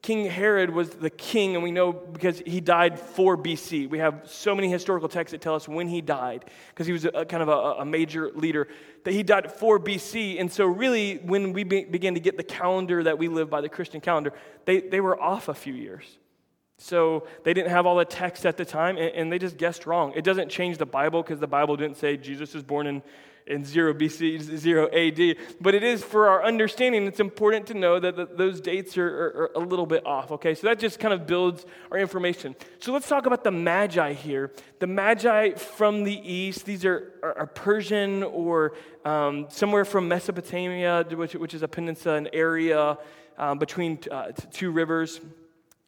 King 0.01 0.25
Herod 0.25 0.71
was 0.71 0.89
the 0.89 1.12
king, 1.12 1.53
and 1.53 1.63
we 1.63 1.71
know 1.71 1.94
because 1.94 2.39
he 2.39 2.59
died 2.59 3.00
4 3.00 3.38
BC. 3.38 3.88
We 3.88 4.00
have 4.00 4.21
so 4.25 4.56
many 4.56 4.68
historical 4.68 5.07
texts 5.07 5.31
that 5.31 5.42
tell 5.42 5.53
us 5.53 5.68
when 5.68 5.88
he 5.88 6.01
died, 6.01 6.45
because 6.69 6.88
he 6.88 6.94
was 6.94 7.06
a, 7.06 7.24
kind 7.25 7.44
of 7.44 7.50
a, 7.50 7.81
a, 7.81 7.86
major 7.86 8.31
leader, 8.33 8.68
that 9.03 9.13
he 9.13 9.21
died 9.21 9.51
4 9.51 9.80
BC. 9.80 10.39
And 10.39 10.51
so, 10.51 10.65
really, 10.65 11.18
when 11.18 11.53
we 11.53 11.63
be, 11.63 11.83
began 11.83 12.15
to 12.15 12.19
get 12.19 12.36
the 12.36 12.44
calendar 12.44 13.03
that 13.03 13.19
we 13.19 13.27
live 13.27 13.51
by, 13.51 13.62
the 13.62 13.69
Christian 13.69 14.01
calendar, 14.01 14.33
they, 14.65 14.81
they 14.81 15.01
were 15.01 15.21
off 15.21 15.50
a 15.50 15.53
few 15.53 15.74
years. 15.74 16.18
So 16.80 17.27
they 17.44 17.54
didn't 17.54 17.69
have 17.69 17.86
all 17.86 17.95
the 17.95 18.06
text 18.06 18.44
at 18.47 18.57
the 18.57 18.65
time, 18.65 18.97
and, 18.97 19.13
and 19.13 19.31
they 19.31 19.38
just 19.38 19.57
guessed 19.57 19.86
wrong. 19.86 20.13
It 20.15 20.24
doesn't 20.24 20.50
change 20.50 20.80
the 20.80 20.85
Bible 20.87 21.21
because 21.21 21.40
the 21.40 21.45
Bible 21.45 21.78
didn't 21.78 21.97
say 21.97 22.18
Jesus 22.18 22.56
was 22.56 22.64
born 22.64 22.87
in 22.87 23.04
in 23.52 23.66
0 23.66 23.94
BC, 23.94 24.42
0 24.42 24.88
AD. 24.88 25.36
But 25.60 25.76
it 25.76 25.84
is 25.84 26.04
for 26.04 26.30
our 26.30 26.44
understanding, 26.44 27.06
it's 27.06 27.20
important 27.20 27.68
to 27.68 27.74
know 27.74 28.00
that 28.00 28.16
the, 28.16 28.26
those 28.26 28.62
dates 28.62 28.98
are, 28.98 29.08
are, 29.08 29.52
are, 29.58 29.64
a 29.64 29.66
little 29.66 29.86
bit 29.86 30.06
off, 30.06 30.31
okay? 30.31 30.56
So 30.56 30.68
that 30.68 30.80
just 30.80 31.00
kind 31.00 31.14
of 31.14 31.28
builds 31.28 31.66
our 31.92 31.98
information. 31.98 32.56
So 32.80 32.94
let's 32.94 33.08
talk 33.08 33.26
about 33.26 33.44
the 33.44 33.52
Magi 33.52 34.14
here. 34.14 34.52
The 34.80 34.88
Magi 34.88 35.52
from 35.52 36.04
the 36.04 36.16
east, 36.16 36.66
these 36.66 36.86
are, 36.86 37.14
are, 37.22 37.40
are 37.40 37.48
Persian 37.48 38.24
or 38.24 38.74
um, 39.06 39.48
somewhere 39.50 39.86
from 39.86 40.08
Mesopotamia, 40.08 41.06
which, 41.12 41.34
which, 41.36 41.54
is 41.54 41.62
a 41.62 41.68
peninsula, 41.68 42.16
an 42.16 42.30
area 42.34 42.98
um, 43.38 43.60
between 43.60 44.00
uh, 44.10 44.31
two 44.52 44.72
rivers 44.72 45.20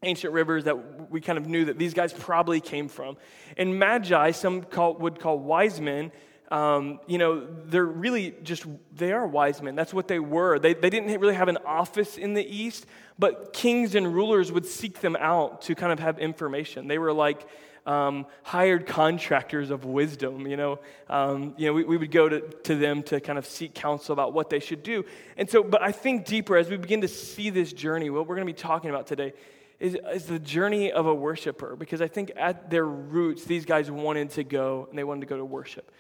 ancient 0.06 0.34
rivers 0.34 0.66
that 0.66 1.10
we 1.10 1.22
kind 1.22 1.38
of 1.38 1.48
knew 1.48 1.64
that 1.64 1.78
these 1.78 1.94
guys 1.94 2.12
probably 2.12 2.60
came 2.60 2.90
from. 2.90 3.16
And 3.58 3.80
magi, 3.80 4.32
some 4.32 4.64
call, 4.64 4.96
would 4.96 5.20
call 5.20 5.40
wise 5.40 5.80
men, 5.80 6.12
um, 6.54 7.00
you 7.08 7.18
know, 7.18 7.48
they're 7.66 7.84
really 7.84 8.36
just, 8.44 8.68
they 8.96 9.12
are 9.12 9.26
wise 9.26 9.60
men. 9.60 9.74
That's 9.74 9.92
what 9.92 10.08
they 10.08 10.20
were. 10.20 10.60
They, 10.60 10.76
they 10.76 10.92
didn't 10.92 11.20
really 11.20 11.34
have 11.34 11.48
an 11.48 11.58
office 11.66 12.16
in 12.16 12.36
the 12.36 12.46
East, 12.46 12.86
but 13.18 13.54
kings 13.54 13.96
and 13.96 14.14
rulers 14.14 14.52
would 14.52 14.68
seek 14.68 15.02
them 15.02 15.18
out 15.20 15.64
to 15.64 15.74
kind 15.74 15.92
of 15.92 15.98
have 15.98 16.20
information. 16.20 16.88
They 16.88 17.00
were 17.00 17.12
like 17.12 17.48
um, 17.88 18.28
hired 18.44 18.86
contractors 18.86 19.72
of 19.72 19.84
wisdom, 19.84 20.46
you 20.46 20.56
know. 20.56 20.78
Um, 21.10 21.56
you 21.58 21.66
know, 21.66 21.74
we, 21.74 21.86
we 21.86 21.98
would 21.98 22.12
go 22.12 22.30
to, 22.30 22.42
to 22.42 22.76
them 22.76 23.02
to 23.04 23.20
kind 23.20 23.40
of 23.40 23.48
seek 23.48 23.74
counsel 23.74 24.14
about 24.14 24.34
what 24.34 24.52
they 24.52 24.60
should 24.60 24.84
do. 24.84 25.06
And 25.38 25.50
so, 25.50 25.64
but 25.64 25.82
I 25.82 25.92
think 25.92 26.24
deeper 26.24 26.56
as 26.56 26.70
we 26.70 26.78
begin 26.78 27.02
to 27.02 27.08
see 27.08 27.50
this 27.50 27.74
journey, 27.74 28.12
what 28.12 28.28
we're 28.28 28.36
going 28.36 28.48
to 28.48 28.54
be 28.54 28.62
talking 28.62 28.92
about 28.92 29.08
today 29.08 29.34
is, 29.80 29.98
is 30.14 30.28
the 30.28 30.38
journey 30.38 30.92
of 30.92 31.08
a 31.08 31.16
worshiper, 31.16 31.76
because 31.76 32.00
I 32.00 32.08
think 32.08 32.32
at 32.36 32.70
their 32.70 32.86
roots, 32.86 33.44
these 33.44 33.66
guys 33.66 33.90
wanted 33.90 34.30
to 34.32 34.44
go 34.44 34.86
and 34.88 35.00
they 35.00 35.04
wanted 35.04 35.22
to 35.22 35.28
go 35.28 35.38
to 35.38 35.46
worship. 35.46 35.92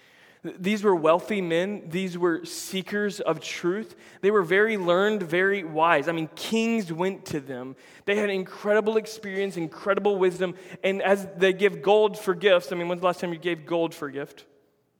These 0.44 0.84
were 0.84 0.94
wealthy 0.94 1.42
men. 1.42 1.84
These 1.88 2.18
were 2.18 2.44
seekers 2.44 3.22
of 3.22 3.40
truth. 3.40 3.96
They 4.20 4.30
were 4.30 4.44
very 4.44 4.76
learned, 4.76 5.24
very 5.24 5.64
wise. 5.64 6.10
I 6.10 6.12
mean, 6.12 6.30
kings 6.36 6.92
went 6.92 7.26
to 7.28 7.40
them. 7.40 7.78
They 8.04 8.18
had 8.18 8.30
incredible 8.30 8.98
experience, 8.98 9.56
incredible 9.56 10.18
wisdom. 10.18 10.56
And 10.84 11.02
as 11.02 11.28
they 11.38 11.54
give 11.54 11.82
gold 11.82 12.20
for 12.20 12.36
gifts, 12.36 12.74
I 12.74 12.76
mean, 12.76 12.90
when's 12.90 13.00
the 13.00 13.08
last 13.08 13.22
time 13.22 13.32
you 13.32 13.40
gave 13.40 13.66
gold 13.66 13.96
for 13.96 14.10
a 14.10 14.12
gift? 14.12 14.46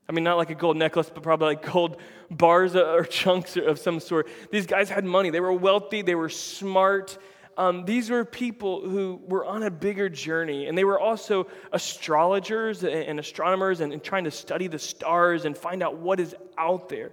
I 0.08 0.14
mean, 0.14 0.24
not 0.24 0.38
like 0.38 0.50
a 0.50 0.56
gold 0.56 0.78
necklace, 0.78 1.10
but 1.14 1.24
probably 1.24 1.48
like 1.48 1.72
gold 1.72 1.98
bars 2.32 2.76
or 2.76 3.04
chunks 3.10 3.58
of 3.58 3.80
some 3.80 4.00
sort. 4.00 4.30
These 4.50 4.66
guys 4.66 4.90
had 4.90 5.04
money. 5.04 5.30
They 5.30 5.42
were 5.42 5.54
wealthy. 5.54 6.02
They 6.02 6.16
were 6.16 6.30
smart. 6.30 7.18
Um, 7.58 7.86
these 7.86 8.10
were 8.10 8.26
people 8.26 8.82
who 8.82 9.22
were 9.28 9.46
on 9.46 9.64
a 9.64 9.72
bigger 9.72 10.10
journey, 10.10 10.68
and 10.68 10.78
they 10.78 10.84
were 10.84 11.00
also 11.00 11.48
astrologers 11.72 12.84
and 12.84 13.20
astronomers 13.20 13.80
and, 13.82 13.94
and 13.94 14.04
trying 14.04 14.24
to 14.24 14.32
study 14.32 14.68
the 14.68 14.80
stars 14.80 15.46
and 15.46 15.58
find 15.58 15.84
out 15.84 15.98
what 15.98 16.20
is 16.20 16.36
out 16.58 16.90
there. 16.90 17.12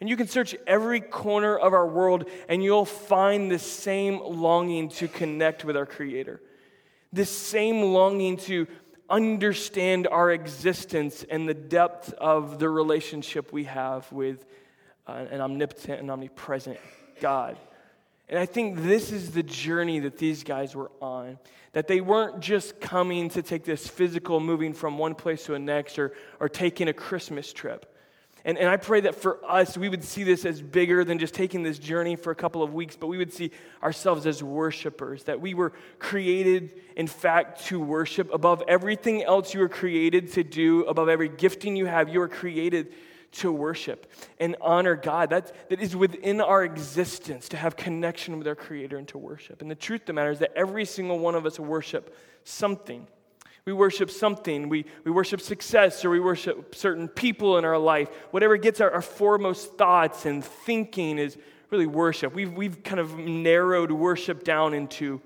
And 0.00 0.08
you 0.08 0.16
can 0.16 0.28
search 0.28 0.54
every 0.66 1.00
corner 1.00 1.56
of 1.56 1.72
our 1.72 1.86
world, 1.86 2.28
and 2.48 2.62
you'll 2.62 2.84
find 2.84 3.50
the 3.50 3.58
same 3.58 4.20
longing 4.20 4.90
to 4.90 5.08
connect 5.08 5.64
with 5.64 5.76
our 5.76 5.86
Creator, 5.86 6.40
this 7.12 7.30
same 7.30 7.82
longing 7.82 8.36
to 8.36 8.66
understand 9.10 10.06
our 10.06 10.30
existence 10.30 11.24
and 11.28 11.48
the 11.48 11.54
depth 11.54 12.12
of 12.12 12.58
the 12.58 12.68
relationship 12.68 13.52
we 13.52 13.64
have 13.64 14.10
with 14.12 14.44
uh, 15.06 15.24
an 15.30 15.40
omnipotent 15.40 16.00
and 16.00 16.10
omnipresent 16.10 16.78
God. 17.20 17.56
And 18.28 18.38
I 18.38 18.46
think 18.46 18.82
this 18.82 19.10
is 19.10 19.30
the 19.30 19.42
journey 19.42 20.00
that 20.00 20.18
these 20.18 20.44
guys 20.44 20.74
were 20.74 20.90
on. 21.00 21.38
That 21.72 21.88
they 21.88 22.00
weren't 22.00 22.40
just 22.40 22.80
coming 22.80 23.28
to 23.30 23.42
take 23.42 23.64
this 23.64 23.86
physical 23.86 24.40
moving 24.40 24.74
from 24.74 24.98
one 24.98 25.14
place 25.14 25.44
to 25.44 25.52
the 25.52 25.58
next 25.58 25.98
or, 25.98 26.12
or 26.40 26.48
taking 26.48 26.88
a 26.88 26.92
Christmas 26.92 27.52
trip. 27.52 27.94
And, 28.44 28.56
and 28.56 28.68
I 28.68 28.76
pray 28.76 29.00
that 29.02 29.14
for 29.14 29.44
us, 29.44 29.76
we 29.76 29.88
would 29.88 30.04
see 30.04 30.24
this 30.24 30.44
as 30.44 30.62
bigger 30.62 31.04
than 31.04 31.18
just 31.18 31.34
taking 31.34 31.62
this 31.62 31.78
journey 31.78 32.16
for 32.16 32.30
a 32.30 32.34
couple 32.34 32.62
of 32.62 32.72
weeks, 32.72 32.96
but 32.96 33.08
we 33.08 33.18
would 33.18 33.32
see 33.32 33.50
ourselves 33.82 34.26
as 34.26 34.42
worshipers, 34.42 35.24
that 35.24 35.40
we 35.40 35.54
were 35.54 35.72
created, 35.98 36.80
in 36.96 37.06
fact, 37.06 37.66
to 37.66 37.80
worship 37.80 38.32
above 38.32 38.62
everything 38.68 39.22
else 39.22 39.52
you 39.52 39.60
were 39.60 39.68
created 39.68 40.32
to 40.32 40.44
do, 40.44 40.84
above 40.84 41.08
every 41.08 41.28
gifting 41.28 41.76
you 41.76 41.86
have. 41.86 42.08
You 42.08 42.20
were 42.20 42.28
created 42.28 42.92
to 43.30 43.52
worship 43.52 44.10
and 44.38 44.56
honor 44.60 44.96
God. 44.96 45.30
That, 45.30 45.68
that 45.68 45.80
is 45.80 45.94
within 45.94 46.40
our 46.40 46.64
existence 46.64 47.48
to 47.50 47.56
have 47.56 47.76
connection 47.76 48.38
with 48.38 48.46
our 48.46 48.54
Creator 48.54 48.96
and 48.96 49.08
to 49.08 49.18
worship. 49.18 49.60
And 49.62 49.70
the 49.70 49.74
truth 49.74 50.02
of 50.02 50.06
the 50.06 50.12
matter 50.14 50.30
is 50.30 50.38
that 50.38 50.52
every 50.56 50.84
single 50.84 51.18
one 51.18 51.34
of 51.34 51.46
us 51.46 51.58
worship 51.60 52.16
something. 52.44 53.06
We 53.64 53.74
worship 53.74 54.10
something. 54.10 54.70
We, 54.70 54.86
we 55.04 55.10
worship 55.10 55.42
success 55.42 56.04
or 56.04 56.10
we 56.10 56.20
worship 56.20 56.74
certain 56.74 57.06
people 57.06 57.58
in 57.58 57.66
our 57.66 57.76
life. 57.76 58.08
Whatever 58.30 58.56
gets 58.56 58.80
our, 58.80 58.90
our 58.90 59.02
foremost 59.02 59.74
thoughts 59.76 60.24
and 60.24 60.42
thinking 60.42 61.18
is 61.18 61.36
really 61.70 61.86
worship. 61.86 62.34
We've, 62.34 62.52
we've 62.52 62.82
kind 62.82 62.98
of 62.98 63.18
narrowed 63.18 63.92
worship 63.92 64.42
down 64.42 64.72
into 64.72 65.20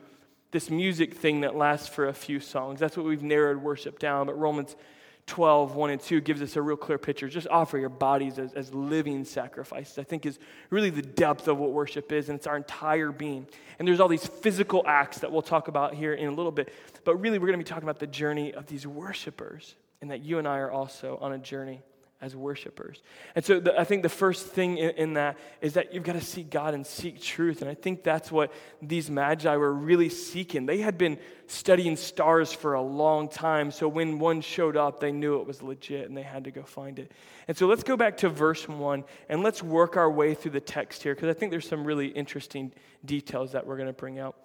this 0.50 0.70
music 0.70 1.14
thing 1.14 1.42
that 1.42 1.54
lasts 1.56 1.88
for 1.88 2.08
a 2.08 2.12
few 2.12 2.40
songs. 2.40 2.80
That's 2.80 2.96
what 2.96 3.06
we've 3.06 3.22
narrowed 3.22 3.58
worship 3.58 3.98
down. 3.98 4.26
But 4.26 4.38
Romans 4.38 4.74
12, 5.26 5.76
1 5.76 5.90
and 5.90 6.00
2 6.00 6.20
gives 6.20 6.42
us 6.42 6.56
a 6.56 6.62
real 6.62 6.76
clear 6.76 6.98
picture. 6.98 7.28
Just 7.28 7.46
offer 7.48 7.78
your 7.78 7.88
bodies 7.88 8.38
as, 8.38 8.52
as 8.54 8.74
living 8.74 9.24
sacrifices, 9.24 9.98
I 9.98 10.02
think 10.02 10.26
is 10.26 10.38
really 10.70 10.90
the 10.90 11.02
depth 11.02 11.48
of 11.48 11.58
what 11.58 11.70
worship 11.70 12.12
is, 12.12 12.28
and 12.28 12.36
it's 12.38 12.46
our 12.46 12.56
entire 12.56 13.12
being. 13.12 13.46
And 13.78 13.86
there's 13.86 14.00
all 14.00 14.08
these 14.08 14.26
physical 14.26 14.82
acts 14.86 15.20
that 15.20 15.30
we'll 15.30 15.42
talk 15.42 15.68
about 15.68 15.94
here 15.94 16.14
in 16.14 16.28
a 16.28 16.32
little 16.32 16.52
bit, 16.52 16.72
but 17.04 17.16
really 17.16 17.38
we're 17.38 17.46
going 17.46 17.58
to 17.58 17.64
be 17.64 17.68
talking 17.68 17.84
about 17.84 18.00
the 18.00 18.06
journey 18.06 18.52
of 18.52 18.66
these 18.66 18.86
worshipers, 18.86 19.76
and 20.00 20.10
that 20.10 20.22
you 20.22 20.38
and 20.38 20.48
I 20.48 20.58
are 20.58 20.70
also 20.70 21.18
on 21.20 21.32
a 21.32 21.38
journey 21.38 21.82
as 22.22 22.36
worshipers. 22.36 23.02
And 23.34 23.44
so 23.44 23.58
the, 23.58 23.78
I 23.78 23.82
think 23.82 24.04
the 24.04 24.08
first 24.08 24.46
thing 24.46 24.78
in, 24.78 24.90
in, 24.90 25.12
that 25.14 25.36
is 25.60 25.74
that 25.74 25.92
you've 25.92 26.04
got 26.04 26.12
to 26.12 26.20
seek 26.20 26.50
God 26.50 26.72
and 26.72 26.86
seek 26.86 27.20
truth. 27.20 27.60
And 27.60 27.70
I 27.70 27.74
think 27.74 28.04
that's 28.04 28.30
what 28.30 28.52
these 28.80 29.10
magi 29.10 29.56
were 29.56 29.74
really 29.74 30.08
seeking. 30.08 30.64
They 30.64 30.78
had 30.78 30.96
been 30.96 31.18
studying 31.48 31.96
stars 31.96 32.52
for 32.52 32.74
a 32.74 32.80
long 32.80 33.28
time. 33.28 33.72
So 33.72 33.88
when 33.88 34.20
one 34.20 34.40
showed 34.40 34.76
up, 34.76 35.00
they 35.00 35.10
knew 35.10 35.40
it 35.40 35.46
was 35.48 35.62
legit 35.62 36.08
and 36.08 36.16
they 36.16 36.22
had 36.22 36.44
to 36.44 36.52
go 36.52 36.62
find 36.62 37.00
it. 37.00 37.10
And 37.48 37.56
so 37.56 37.66
let's 37.66 37.82
go 37.82 37.96
back 37.96 38.18
to 38.18 38.28
verse 38.28 38.68
one 38.68 39.02
and 39.28 39.42
let's 39.42 39.60
work 39.60 39.96
our 39.96 40.10
way 40.10 40.34
through 40.34 40.52
the 40.52 40.60
text 40.60 41.02
here 41.02 41.16
because 41.16 41.28
I 41.28 41.34
think 41.34 41.50
there's 41.50 41.68
some 41.68 41.84
really 41.84 42.06
interesting 42.06 42.72
details 43.04 43.52
that 43.52 43.66
we're 43.66 43.76
going 43.76 43.88
to 43.88 43.92
bring 43.92 44.20
out. 44.20 44.36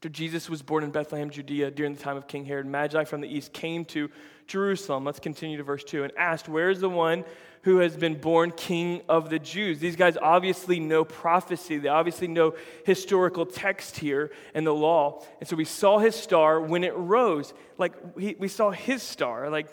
After 0.00 0.08
Jesus 0.08 0.48
was 0.48 0.62
born 0.62 0.82
in 0.82 0.92
Bethlehem, 0.92 1.28
Judea, 1.28 1.70
during 1.70 1.94
the 1.94 2.02
time 2.02 2.16
of 2.16 2.26
King 2.26 2.46
Herod, 2.46 2.64
Magi 2.64 3.04
from 3.04 3.20
the 3.20 3.28
east 3.28 3.52
came 3.52 3.84
to 3.84 4.10
Jerusalem. 4.46 5.04
Let's 5.04 5.20
continue 5.20 5.58
to 5.58 5.62
verse 5.62 5.84
2 5.84 6.04
and 6.04 6.12
asked, 6.16 6.48
Where 6.48 6.70
is 6.70 6.80
the 6.80 6.88
one 6.88 7.22
who 7.64 7.80
has 7.80 7.98
been 7.98 8.18
born 8.18 8.50
king 8.50 9.02
of 9.10 9.28
the 9.28 9.38
Jews? 9.38 9.78
These 9.78 9.96
guys 9.96 10.16
obviously 10.16 10.80
know 10.80 11.04
prophecy, 11.04 11.76
they 11.76 11.90
obviously 11.90 12.28
know 12.28 12.54
historical 12.86 13.44
text 13.44 13.98
here 13.98 14.30
and 14.54 14.66
the 14.66 14.72
law. 14.72 15.22
And 15.38 15.46
so 15.46 15.54
we 15.54 15.66
saw 15.66 15.98
his 15.98 16.16
star 16.16 16.62
when 16.62 16.82
it 16.82 16.96
rose. 16.96 17.52
Like, 17.76 17.92
we, 18.16 18.48
saw 18.48 18.70
his 18.70 19.02
star. 19.02 19.50
Like, 19.50 19.68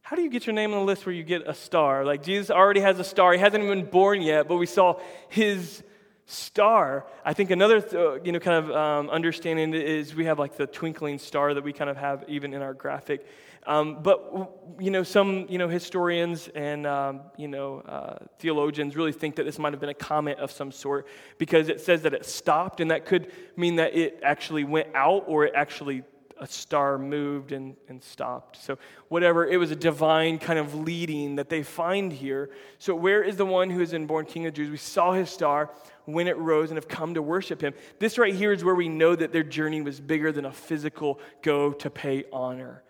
how 0.00 0.16
do 0.16 0.22
you 0.22 0.30
get 0.30 0.48
your 0.48 0.54
name 0.54 0.72
on 0.72 0.80
the 0.80 0.84
list 0.84 1.06
where 1.06 1.14
you 1.14 1.22
get 1.22 1.46
a 1.46 1.54
star? 1.54 2.04
Like, 2.04 2.24
Jesus 2.24 2.50
already 2.50 2.80
has 2.80 2.98
a 2.98 3.04
star. 3.04 3.32
He 3.34 3.38
hasn't 3.38 3.62
even 3.62 3.82
been 3.82 3.88
born 3.88 4.20
yet, 4.20 4.48
but 4.48 4.56
we 4.56 4.66
saw 4.66 4.98
his 5.28 5.84
star. 6.26 7.06
I 7.24 7.32
think 7.32 7.50
another, 7.50 7.80
th- 7.80 8.20
you 8.24 8.32
know, 8.32 8.38
kind 8.38 8.64
of 8.64 8.76
um, 8.76 9.10
understanding 9.10 9.74
is 9.74 10.14
we 10.14 10.24
have 10.26 10.38
like 10.38 10.56
the 10.56 10.66
twinkling 10.66 11.18
star 11.18 11.54
that 11.54 11.64
we 11.64 11.72
kind 11.72 11.90
of 11.90 11.96
have 11.96 12.24
even 12.28 12.54
in 12.54 12.62
our 12.62 12.74
graphic. 12.74 13.26
Um, 13.64 14.02
but 14.02 14.50
you 14.80 14.90
know, 14.90 15.04
some 15.04 15.46
you 15.48 15.56
know 15.56 15.68
historians 15.68 16.48
and 16.48 16.84
um, 16.84 17.20
you 17.36 17.46
know 17.46 17.78
uh, 17.80 18.24
theologians 18.38 18.96
really 18.96 19.12
think 19.12 19.36
that 19.36 19.44
this 19.44 19.58
might 19.58 19.72
have 19.72 19.78
been 19.78 19.88
a 19.88 19.94
comet 19.94 20.38
of 20.38 20.50
some 20.50 20.72
sort 20.72 21.06
because 21.38 21.68
it 21.68 21.80
says 21.80 22.02
that 22.02 22.12
it 22.12 22.26
stopped, 22.26 22.80
and 22.80 22.90
that 22.90 23.06
could 23.06 23.30
mean 23.56 23.76
that 23.76 23.94
it 23.94 24.18
actually 24.24 24.64
went 24.64 24.88
out 24.94 25.24
or 25.28 25.44
it 25.44 25.52
actually 25.54 26.02
a 26.42 26.46
star 26.48 26.98
moved 26.98 27.52
and, 27.52 27.76
and 27.88 28.02
stopped. 28.02 28.56
So, 28.56 28.76
whatever, 29.08 29.46
it 29.46 29.58
was 29.58 29.70
a 29.70 29.76
divine 29.76 30.40
kind 30.40 30.58
of 30.58 30.74
leading 30.74 31.36
that 31.36 31.48
they 31.48 31.62
find 31.62 32.12
here. 32.12 32.50
So, 32.78 32.96
where 32.96 33.22
is 33.22 33.36
the 33.36 33.46
one 33.46 33.70
who 33.70 33.80
is 33.80 33.92
in 33.92 34.06
born 34.06 34.26
King 34.26 34.46
of 34.46 34.54
Jews? 34.54 34.68
We 34.68 34.76
saw 34.76 35.12
his 35.12 35.30
star 35.30 35.70
when 36.04 36.26
it 36.26 36.36
rose 36.36 36.70
and 36.70 36.76
have 36.76 36.88
come 36.88 37.14
to 37.14 37.22
worship 37.22 37.60
him. 37.60 37.74
This 38.00 38.18
right 38.18 38.34
here 38.34 38.52
is 38.52 38.64
where 38.64 38.74
we 38.74 38.88
know 38.88 39.14
that 39.14 39.32
their 39.32 39.44
journey 39.44 39.82
was 39.82 40.00
bigger 40.00 40.32
than 40.32 40.44
a 40.44 40.52
physical 40.52 41.20
go 41.42 41.72
to 41.74 41.88
pay 41.88 42.24
honor. 42.32 42.82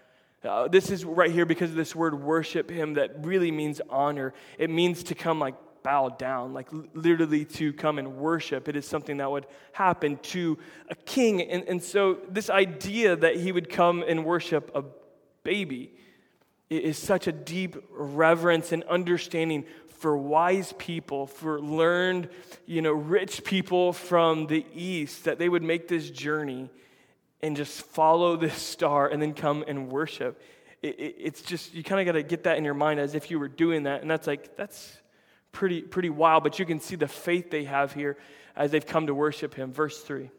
Uh, 0.42 0.66
this 0.66 0.90
is 0.90 1.04
right 1.04 1.30
here 1.30 1.44
because 1.44 1.71
of 1.71 1.76
this 1.76 1.94
word 1.94 2.21
worship 2.21 2.71
him 2.71 2.94
that 2.94 3.25
really 3.25 3.50
means 3.50 3.82
honor. 3.90 4.32
It 4.59 4.71
means 4.71 5.02
to 5.04 5.14
come 5.14 5.38
like 5.38 5.54
bow 5.83 6.09
down, 6.09 6.53
like 6.53 6.69
literally 6.95 7.45
to 7.45 7.73
come 7.73 7.99
and 7.99 8.17
worship. 8.17 8.69
It 8.69 8.77
is 8.77 8.87
something 8.87 9.17
that 9.19 9.31
would 9.31 9.47
happen 9.73 10.19
to 10.19 10.59
a 10.89 10.95
king. 10.95 11.43
And, 11.43 11.65
and 11.69 11.83
so, 11.83 12.19
this 12.29 12.51
idea 12.51 13.17
that 13.17 13.37
he 13.37 13.53
would 13.53 13.71
come 13.71 14.05
and 14.07 14.25
worship 14.25 14.71
a 14.75 14.85
baby 15.43 15.93
is 16.71 16.97
such 16.97 17.27
a 17.27 17.33
deep 17.33 17.77
reverence 17.91 18.73
and 18.73 18.83
understanding 18.85 19.65
for 20.03 20.17
wise 20.17 20.75
people, 20.79 21.27
for 21.27 21.61
learned, 21.61 22.29
you 22.67 22.83
know, 22.83 22.93
rich 22.93 23.45
people 23.45 23.93
from 23.93 24.47
the 24.49 24.67
east, 24.75 25.25
that 25.25 25.39
they 25.39 25.49
would 25.49 25.62
make 25.62 25.87
this 25.87 26.11
journey 26.11 26.71
and 27.41 27.57
just 27.57 27.83
follow 27.83 28.37
this 28.47 28.55
star 28.55 29.09
and 29.09 29.21
then 29.21 29.35
come 29.35 29.65
and 29.69 29.91
worship. 29.91 30.41
It, 30.83 30.99
it, 30.99 31.17
it's 31.19 31.43
just, 31.43 31.75
you 31.75 31.85
kind 31.85 32.01
of 32.01 32.07
got 32.07 32.19
to 32.19 32.25
get 32.25 32.45
that 32.45 32.59
in 32.59 32.65
your 32.65 32.75
mind 32.75 32.99
as 32.99 33.15
if 33.15 33.31
you 33.31 33.39
were 33.39 33.49
doing 33.49 33.85
that. 33.85 34.03
And 34.03 34.11
that's 34.11 34.27
like, 34.27 34.57
that's 34.57 34.99
pretty, 35.52 35.82
pretty 35.82 36.11
wild, 36.11 36.42
but 36.42 36.59
you 36.59 36.66
can 36.66 36.80
see 36.80 36.97
the 36.97 37.09
faith 37.09 37.50
they 37.50 37.64
have 37.64 37.92
here 37.92 38.16
as 38.56 38.71
they've 38.71 38.87
come 38.87 39.06
to 39.06 39.14
worship 39.14 39.54
him. 39.54 39.73
Verse 39.73 40.00
3. 40.00 40.30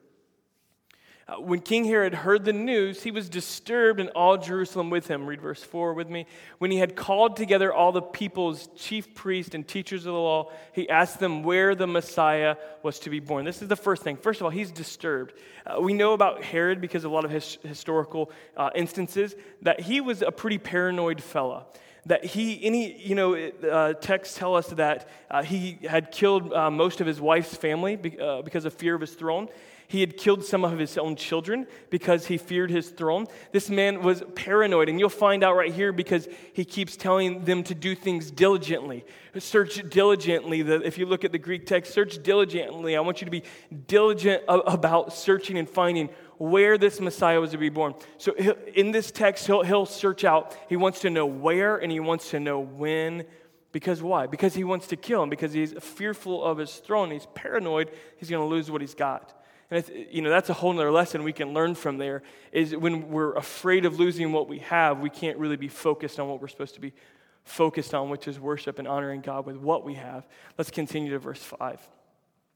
Uh, 1.25 1.35
when 1.39 1.61
King 1.61 1.85
Herod 1.85 2.13
heard 2.13 2.43
the 2.43 2.51
news, 2.51 3.01
he 3.01 3.09
was 3.09 3.29
disturbed, 3.29 4.01
and 4.01 4.09
all 4.09 4.37
Jerusalem 4.37 4.89
with 4.89 5.07
him. 5.07 5.25
Read 5.25 5.39
verse 5.39 5.63
4 5.63 5.93
with 5.93 6.09
me. 6.09 6.25
When 6.57 6.69
he 6.69 6.79
had 6.79 6.97
called 6.97 7.37
together 7.37 7.71
all 7.71 7.93
the 7.93 8.01
people's 8.01 8.67
chief 8.75 9.15
priests 9.15 9.55
and 9.55 9.65
teachers 9.65 10.05
of 10.05 10.13
the 10.13 10.19
law, 10.19 10.51
he 10.73 10.89
asked 10.89 11.21
them 11.21 11.41
where 11.43 11.75
the 11.75 11.87
Messiah 11.87 12.57
was 12.81 12.99
to 12.99 13.09
be 13.09 13.21
born. 13.21 13.45
This 13.45 13.61
is 13.61 13.69
the 13.69 13.77
first 13.77 14.03
thing. 14.03 14.17
First 14.17 14.41
of 14.41 14.45
all, 14.45 14.51
he's 14.51 14.71
disturbed. 14.71 15.33
Uh, 15.65 15.79
we 15.79 15.93
know 15.93 16.11
about 16.11 16.43
Herod 16.43 16.81
because 16.81 17.05
of 17.05 17.11
a 17.11 17.13
lot 17.13 17.23
of 17.23 17.31
his, 17.31 17.57
historical 17.63 18.29
uh, 18.57 18.71
instances 18.75 19.33
that 19.61 19.79
he 19.79 20.01
was 20.01 20.21
a 20.23 20.31
pretty 20.31 20.57
paranoid 20.57 21.23
fella 21.23 21.67
that 22.05 22.25
he, 22.25 22.63
any, 22.63 23.01
you 23.01 23.15
know, 23.15 23.35
uh, 23.35 23.93
texts 23.93 24.37
tell 24.37 24.55
us 24.55 24.67
that 24.67 25.07
uh, 25.31 25.43
he 25.43 25.79
had 25.87 26.11
killed 26.11 26.51
uh, 26.53 26.69
most 26.69 27.01
of 27.01 27.07
his 27.07 27.21
wife's 27.21 27.55
family 27.55 27.95
be, 27.95 28.19
uh, 28.19 28.41
because 28.41 28.65
of 28.65 28.73
fear 28.73 28.95
of 28.95 29.01
his 29.01 29.13
throne. 29.13 29.47
He 29.87 29.99
had 29.99 30.17
killed 30.17 30.43
some 30.43 30.65
of 30.65 30.79
his 30.79 30.97
own 30.97 31.15
children 31.15 31.67
because 31.91 32.25
he 32.25 32.37
feared 32.37 32.71
his 32.71 32.89
throne. 32.89 33.27
This 33.51 33.69
man 33.69 34.01
was 34.01 34.23
paranoid, 34.33 34.89
and 34.89 34.99
you'll 34.99 35.09
find 35.09 35.43
out 35.43 35.55
right 35.55 35.71
here 35.71 35.91
because 35.91 36.27
he 36.53 36.65
keeps 36.65 36.95
telling 36.95 37.45
them 37.45 37.63
to 37.65 37.75
do 37.75 37.93
things 37.93 38.31
diligently. 38.31 39.05
Search 39.37 39.87
diligently. 39.89 40.61
If 40.61 40.97
you 40.97 41.05
look 41.05 41.23
at 41.23 41.31
the 41.31 41.37
Greek 41.37 41.67
text, 41.67 41.93
search 41.93 42.23
diligently. 42.23 42.95
I 42.95 43.01
want 43.01 43.21
you 43.21 43.25
to 43.25 43.31
be 43.31 43.43
diligent 43.87 44.43
about 44.47 45.13
searching 45.13 45.57
and 45.57 45.69
finding 45.69 46.09
where 46.43 46.77
this 46.77 46.99
Messiah 46.99 47.39
was 47.39 47.51
to 47.51 47.57
be 47.57 47.69
born. 47.69 47.95
So 48.17 48.33
in 48.33 48.91
this 48.91 49.11
text, 49.11 49.47
he'll, 49.47 49.63
he'll 49.63 49.85
search 49.85 50.25
out. 50.25 50.57
He 50.67 50.75
wants 50.75 50.99
to 51.01 51.09
know 51.09 51.25
where 51.25 51.77
and 51.77 51.89
he 51.89 52.01
wants 52.01 52.31
to 52.31 52.39
know 52.39 52.59
when. 52.59 53.25
Because 53.71 54.01
why? 54.01 54.27
Because 54.27 54.53
he 54.53 54.65
wants 54.65 54.87
to 54.87 54.97
kill 54.97 55.23
him, 55.23 55.29
because 55.29 55.53
he's 55.53 55.71
fearful 55.79 56.43
of 56.43 56.57
his 56.57 56.75
throne. 56.75 57.11
He's 57.11 57.27
paranoid 57.33 57.91
he's 58.17 58.29
going 58.29 58.41
to 58.41 58.47
lose 58.47 58.69
what 58.69 58.81
he's 58.81 58.93
got. 58.93 59.41
And 59.71 59.89
you 60.11 60.21
know, 60.21 60.29
that's 60.29 60.49
a 60.49 60.53
whole 60.53 60.73
other 60.73 60.91
lesson 60.91 61.23
we 61.23 61.31
can 61.31 61.53
learn 61.53 61.75
from 61.75 61.97
there 61.97 62.23
is 62.51 62.75
when 62.75 63.09
we're 63.09 63.35
afraid 63.35 63.85
of 63.85 63.97
losing 63.97 64.33
what 64.33 64.49
we 64.49 64.59
have, 64.59 64.99
we 64.99 65.09
can't 65.09 65.37
really 65.37 65.55
be 65.55 65.69
focused 65.69 66.19
on 66.19 66.27
what 66.27 66.41
we're 66.41 66.49
supposed 66.49 66.75
to 66.75 66.81
be 66.81 66.91
focused 67.45 67.93
on, 67.93 68.09
which 68.09 68.27
is 68.27 68.37
worship 68.37 68.79
and 68.79 68.87
honoring 68.87 69.21
God 69.21 69.45
with 69.45 69.55
what 69.55 69.85
we 69.85 69.93
have. 69.93 70.27
Let's 70.57 70.71
continue 70.71 71.11
to 71.11 71.19
verse 71.19 71.41
5. 71.41 71.79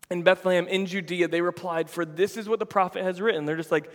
In 0.09 0.23
Bethlehem 0.23 0.67
in 0.67 0.85
Judea, 0.85 1.27
they 1.27 1.41
replied, 1.41 1.89
For 1.89 2.05
this 2.05 2.37
is 2.37 2.47
what 2.47 2.59
the 2.59 2.65
prophet 2.65 3.03
has 3.03 3.19
written. 3.19 3.45
They're 3.45 3.57
just 3.57 3.71
like, 3.71 3.91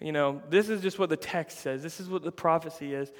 you 0.00 0.12
know, 0.12 0.42
this 0.50 0.68
is 0.68 0.82
just 0.82 0.98
what 0.98 1.08
the 1.08 1.16
text 1.16 1.60
says. 1.60 1.82
This 1.82 2.00
is 2.00 2.08
what 2.08 2.22
the 2.22 2.32
prophecy 2.32 2.92
is. 2.94 3.10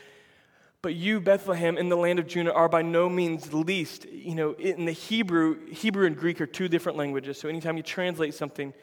But 0.83 0.95
you, 0.95 1.19
Bethlehem, 1.19 1.79
in 1.79 1.89
the 1.89 1.97
land 1.97 2.19
of 2.19 2.27
Judah, 2.27 2.53
are 2.53 2.69
by 2.69 2.83
no 2.83 3.09
means 3.09 3.55
least. 3.55 4.05
You 4.11 4.35
know, 4.35 4.53
in 4.53 4.85
the 4.85 4.93
Hebrew, 4.93 5.67
Hebrew 5.71 6.07
and 6.07 6.15
Greek 6.15 6.43
are 6.43 6.47
two 6.47 6.69
different 6.69 6.99
languages. 6.99 7.39
So 7.39 7.49
anytime 7.49 7.79
you 7.79 7.83
translate 7.83 8.35
something, 8.35 8.75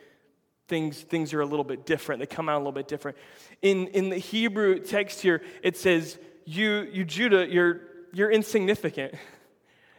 things, 0.67 1.01
things 1.01 1.31
are 1.33 1.41
a 1.41 1.45
little 1.45 1.63
bit 1.63 1.85
different. 1.85 2.19
They 2.19 2.25
come 2.25 2.49
out 2.49 2.55
a 2.55 2.59
little 2.59 2.71
bit 2.71 2.87
different. 2.87 3.17
In, 3.61 3.87
in 3.89 4.09
the 4.09 4.17
Hebrew 4.17 4.79
text 4.79 5.21
here, 5.21 5.43
it 5.61 5.77
says, 5.77 6.17
You, 6.45 6.89
you 6.91 7.05
Judah, 7.05 7.47
you're, 7.47 7.81
you're 8.13 8.31
insignificant. 8.31 9.13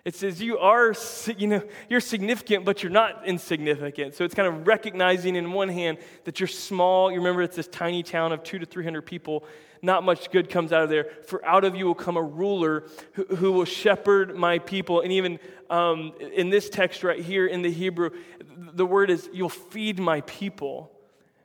It 0.05 0.17
says 0.17 0.43
you 0.43 0.59
are, 0.59 0.95
you 1.37 1.47
know, 1.47 1.63
you're 1.89 2.01
significant, 2.01 2.65
but 2.65 2.83
you're 2.83 2.91
not 2.91 3.25
insignificant. 3.25 4.15
So 4.15 4.25
it's 4.25 4.35
kind 4.35 4.49
of 4.49 4.67
recognizing 4.67 5.37
in 5.37 5.53
one 5.53 5.69
hand 5.69 5.99
that 6.25 6.41
you're 6.41 6.49
small. 6.49 7.11
You 7.13 7.19
remember 7.19 7.43
it's 7.43 7.55
this 7.55 7.69
tiny 7.69 8.03
town 8.03 8.33
of 8.33 8.43
two 8.43 8.59
to 8.59 8.67
300 8.67 9.03
people. 9.03 9.45
Not 9.81 10.03
much 10.03 10.31
good 10.31 10.49
comes 10.51 10.73
out 10.73 10.83
of 10.83 10.91
there. 10.91 11.07
For 11.27 11.45
out 11.45 11.65
of 11.65 11.77
you 11.77 11.87
will 11.87 11.95
come 11.95 12.17
a 12.17 12.23
ruler 12.23 12.85
who, 13.13 13.25
who 13.37 13.53
will 13.53 13.65
shepherd 13.65 14.35
my 14.35 14.59
people. 14.59 15.01
And 15.01 15.13
even 15.13 15.39
um, 15.71 16.13
in 16.21 16.51
this 16.51 16.69
text 16.69 17.05
right 17.05 17.21
here 17.21 17.47
in 17.47 17.63
the 17.63 17.71
Hebrew, 17.71 18.11
the 18.57 18.87
word 18.87 19.09
is 19.09 19.31
you'll 19.33 19.49
feed 19.49 20.01
my 20.01 20.21
people 20.23 20.93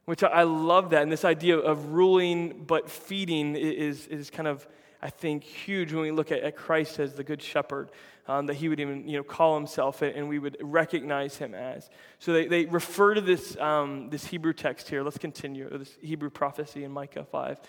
which 0.08 0.24
I 0.24 0.44
love 0.44 0.92
that. 0.92 1.04
And 1.04 1.12
this 1.12 1.26
idea 1.26 1.58
of 1.58 1.88
ruling 1.88 2.64
but 2.66 2.90
feeding 2.90 3.58
is, 3.58 4.08
is 4.08 4.30
kind 4.30 4.48
of, 4.48 4.66
I 5.02 5.10
think, 5.10 5.44
huge 5.44 5.94
when 5.94 6.02
we 6.02 6.12
look 6.12 6.32
at, 6.32 6.40
at 6.40 6.56
Christ 6.56 7.00
as 7.00 7.14
the 7.14 7.24
good 7.24 7.42
shepherd 7.42 7.92
um, 8.28 8.48
that 8.48 8.56
he 8.56 8.68
would 8.68 8.80
even 8.80 9.08
you 9.08 9.18
know, 9.18 9.24
call 9.24 9.56
himself 9.56 10.02
and 10.02 10.28
we 10.28 10.40
would 10.40 10.58
recognize 10.62 11.38
him 11.38 11.54
as. 11.54 11.90
So 12.20 12.34
they, 12.34 12.48
they 12.48 12.66
refer 12.66 13.14
to 13.14 13.22
this, 13.22 13.58
um, 13.58 14.10
this 14.10 14.26
Hebrew 14.26 14.54
text 14.54 14.90
here. 14.90 15.04
Let's 15.04 15.18
continue, 15.18 15.70
this 15.70 15.96
Hebrew 16.02 16.30
prophecy 16.30 16.84
in 16.84 16.92
Micah 16.92 17.26
5. 17.32 17.60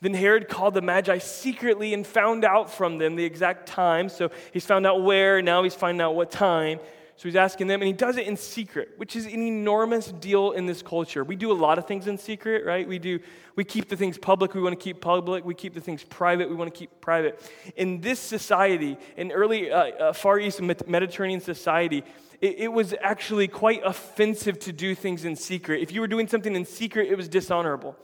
Then 0.00 0.14
Herod 0.14 0.48
called 0.48 0.74
the 0.74 0.82
Magi 0.82 1.18
secretly 1.18 1.94
and 1.94 2.04
found 2.04 2.44
out 2.44 2.72
from 2.72 2.98
them 2.98 3.14
the 3.14 3.24
exact 3.24 3.68
time. 3.68 4.08
So 4.08 4.30
he's 4.52 4.66
found 4.66 4.84
out 4.84 5.02
where, 5.02 5.40
now 5.40 5.62
he's 5.62 5.76
finding 5.76 6.02
out 6.02 6.16
what 6.16 6.30
time. 6.30 6.80
So 7.22 7.28
he's 7.28 7.36
asking 7.36 7.68
them, 7.68 7.80
and 7.80 7.86
he 7.86 7.92
does 7.92 8.16
it 8.16 8.26
in 8.26 8.36
secret, 8.36 8.94
which 8.96 9.14
is 9.14 9.26
an 9.26 9.40
enormous 9.40 10.08
deal 10.10 10.50
in 10.50 10.66
this 10.66 10.82
culture. 10.82 11.22
We 11.22 11.36
do 11.36 11.52
a 11.52 11.54
lot 11.54 11.78
of 11.78 11.86
things 11.86 12.08
in 12.08 12.18
secret, 12.18 12.66
right? 12.66 12.88
We 12.88 12.98
do 12.98 13.20
we 13.54 13.62
keep 13.62 13.88
the 13.88 13.96
things 13.96 14.18
public, 14.18 14.54
we 14.54 14.60
want 14.60 14.76
to 14.76 14.82
keep 14.82 15.00
public. 15.00 15.44
We 15.44 15.54
keep 15.54 15.72
the 15.72 15.80
things 15.80 16.02
private, 16.02 16.50
we 16.50 16.56
want 16.56 16.74
to 16.74 16.76
keep 16.76 17.00
private. 17.00 17.40
In 17.76 18.00
this 18.00 18.18
society, 18.18 18.96
in 19.16 19.30
early 19.30 19.70
uh, 19.70 19.84
uh, 19.84 20.12
Far 20.12 20.40
East 20.40 20.60
Mediterranean 20.60 21.40
society, 21.40 22.02
it, 22.40 22.58
it 22.58 22.72
was 22.72 22.92
actually 23.00 23.46
quite 23.46 23.82
offensive 23.84 24.58
to 24.58 24.72
do 24.72 24.92
things 24.96 25.24
in 25.24 25.36
secret. 25.36 25.80
If 25.80 25.92
you 25.92 26.00
were 26.00 26.08
doing 26.08 26.26
something 26.26 26.56
in 26.56 26.64
secret, 26.64 27.06
it 27.06 27.14
was 27.14 27.28
dishonorable. 27.28 27.96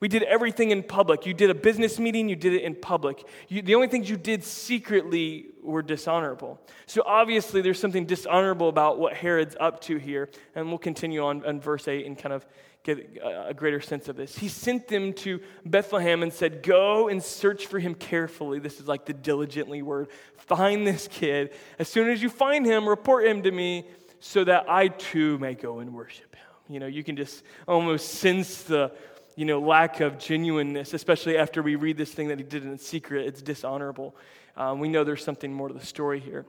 We 0.00 0.08
did 0.08 0.22
everything 0.24 0.70
in 0.70 0.82
public. 0.82 1.26
You 1.26 1.34
did 1.34 1.50
a 1.50 1.54
business 1.54 1.98
meeting, 1.98 2.28
you 2.28 2.36
did 2.36 2.52
it 2.52 2.62
in 2.62 2.74
public. 2.74 3.24
You, 3.48 3.62
the 3.62 3.74
only 3.74 3.88
things 3.88 4.10
you 4.10 4.16
did 4.16 4.44
secretly 4.44 5.46
were 5.62 5.82
dishonorable. 5.82 6.60
So 6.86 7.02
obviously, 7.06 7.62
there's 7.62 7.80
something 7.80 8.06
dishonorable 8.06 8.68
about 8.68 8.98
what 8.98 9.14
Herod's 9.14 9.56
up 9.58 9.80
to 9.82 9.96
here. 9.96 10.28
And 10.54 10.68
we'll 10.68 10.78
continue 10.78 11.24
on 11.24 11.44
in 11.44 11.60
verse 11.60 11.88
8 11.88 12.06
and 12.06 12.18
kind 12.18 12.32
of 12.32 12.46
get 12.86 13.20
a 13.22 13.52
greater 13.52 13.80
sense 13.80 14.08
of 14.08 14.16
this. 14.16 14.36
He 14.38 14.48
sent 14.48 14.86
them 14.86 15.12
to 15.14 15.40
Bethlehem 15.64 16.22
and 16.22 16.32
said, 16.32 16.62
Go 16.62 17.08
and 17.08 17.22
search 17.22 17.66
for 17.66 17.80
him 17.80 17.94
carefully. 17.94 18.60
This 18.60 18.78
is 18.80 18.86
like 18.86 19.06
the 19.06 19.12
diligently 19.12 19.82
word. 19.82 20.08
Find 20.36 20.86
this 20.86 21.08
kid. 21.08 21.52
As 21.78 21.88
soon 21.88 22.08
as 22.08 22.22
you 22.22 22.30
find 22.30 22.64
him, 22.64 22.88
report 22.88 23.26
him 23.26 23.42
to 23.42 23.50
me 23.50 23.88
so 24.20 24.44
that 24.44 24.66
I 24.68 24.88
too 24.88 25.38
may 25.38 25.54
go 25.54 25.80
and 25.80 25.92
worship 25.92 26.34
him. 26.34 26.44
You 26.68 26.80
know, 26.80 26.86
you 26.86 27.02
can 27.02 27.16
just 27.16 27.42
almost 27.66 28.08
sense 28.14 28.62
the 28.62 28.92
you 29.36 29.44
know, 29.44 29.60
lack 29.60 30.00
of 30.00 30.18
genuineness, 30.18 30.94
especially 30.94 31.36
after 31.36 31.62
we 31.62 31.76
read 31.76 31.96
this 31.96 32.10
thing 32.10 32.28
that 32.28 32.38
he 32.38 32.44
did 32.44 32.64
in 32.64 32.78
secret. 32.78 33.26
It's 33.26 33.42
dishonorable. 33.42 34.16
Um, 34.56 34.80
we 34.80 34.88
know 34.88 35.04
there's 35.04 35.22
something 35.22 35.52
more 35.52 35.68
to 35.68 35.74
the 35.74 35.84
story 35.84 36.20
here. 36.20 36.46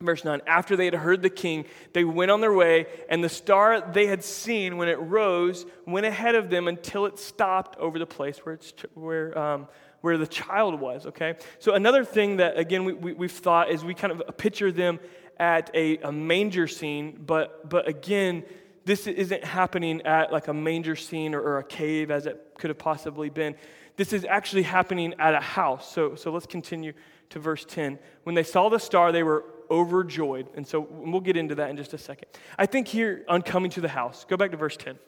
Verse 0.00 0.24
9 0.24 0.42
After 0.46 0.76
they 0.76 0.84
had 0.84 0.94
heard 0.94 1.22
the 1.22 1.30
king, 1.30 1.64
they 1.92 2.04
went 2.04 2.30
on 2.30 2.40
their 2.40 2.52
way, 2.52 2.86
and 3.08 3.24
the 3.24 3.28
star 3.28 3.80
they 3.80 4.06
had 4.06 4.22
seen 4.22 4.76
when 4.76 4.88
it 4.88 4.98
rose 4.98 5.66
went 5.86 6.06
ahead 6.06 6.34
of 6.34 6.50
them 6.50 6.68
until 6.68 7.06
it 7.06 7.18
stopped 7.18 7.78
over 7.78 7.98
the 7.98 8.06
place 8.06 8.38
where, 8.38 8.54
it's, 8.54 8.72
where, 8.94 9.36
um, 9.38 9.68
where 10.02 10.18
the 10.18 10.26
child 10.26 10.78
was. 10.78 11.06
Okay? 11.06 11.36
So, 11.58 11.74
another 11.74 12.04
thing 12.04 12.36
that, 12.36 12.58
again, 12.58 12.84
we, 12.84 12.92
we, 12.92 13.12
we've 13.14 13.32
thought 13.32 13.70
is 13.70 13.84
we 13.84 13.94
kind 13.94 14.12
of 14.12 14.36
picture 14.36 14.72
them 14.72 15.00
at 15.38 15.70
a, 15.74 15.96
a 15.98 16.12
manger 16.12 16.66
scene, 16.66 17.18
but, 17.26 17.68
but 17.68 17.88
again, 17.88 18.44
this 18.84 19.06
isn't 19.06 19.44
happening 19.44 20.02
at 20.02 20.32
like 20.32 20.48
a 20.48 20.54
manger 20.54 20.96
scene 20.96 21.34
or, 21.34 21.40
or, 21.40 21.58
a 21.58 21.64
cave 21.64 22.10
as 22.10 22.26
it 22.26 22.54
could 22.58 22.70
have 22.70 22.78
possibly 22.78 23.30
been. 23.30 23.54
This 23.96 24.12
is 24.12 24.24
actually 24.24 24.62
happening 24.62 25.14
at 25.18 25.34
a 25.34 25.40
house. 25.40 25.92
So, 25.92 26.14
so 26.14 26.32
let's 26.32 26.46
continue 26.46 26.92
to 27.30 27.38
verse 27.38 27.64
10. 27.64 27.98
When 28.22 28.34
they 28.34 28.42
saw 28.42 28.68
the 28.68 28.78
star, 28.78 29.12
they 29.12 29.22
were 29.22 29.44
overjoyed. 29.70 30.48
And 30.54 30.66
so 30.66 30.80
we'll 30.80 31.20
get 31.20 31.36
into 31.36 31.54
that 31.56 31.70
in 31.70 31.76
just 31.76 31.92
a 31.94 31.98
second. 31.98 32.28
I 32.58 32.66
think 32.66 32.88
here 32.88 33.24
on 33.28 33.42
coming 33.42 33.70
to 33.72 33.80
the 33.80 33.88
house, 33.88 34.24
go 34.28 34.36
back 34.36 34.50
to 34.50 34.56
verse 34.56 34.76
10. 34.76 34.98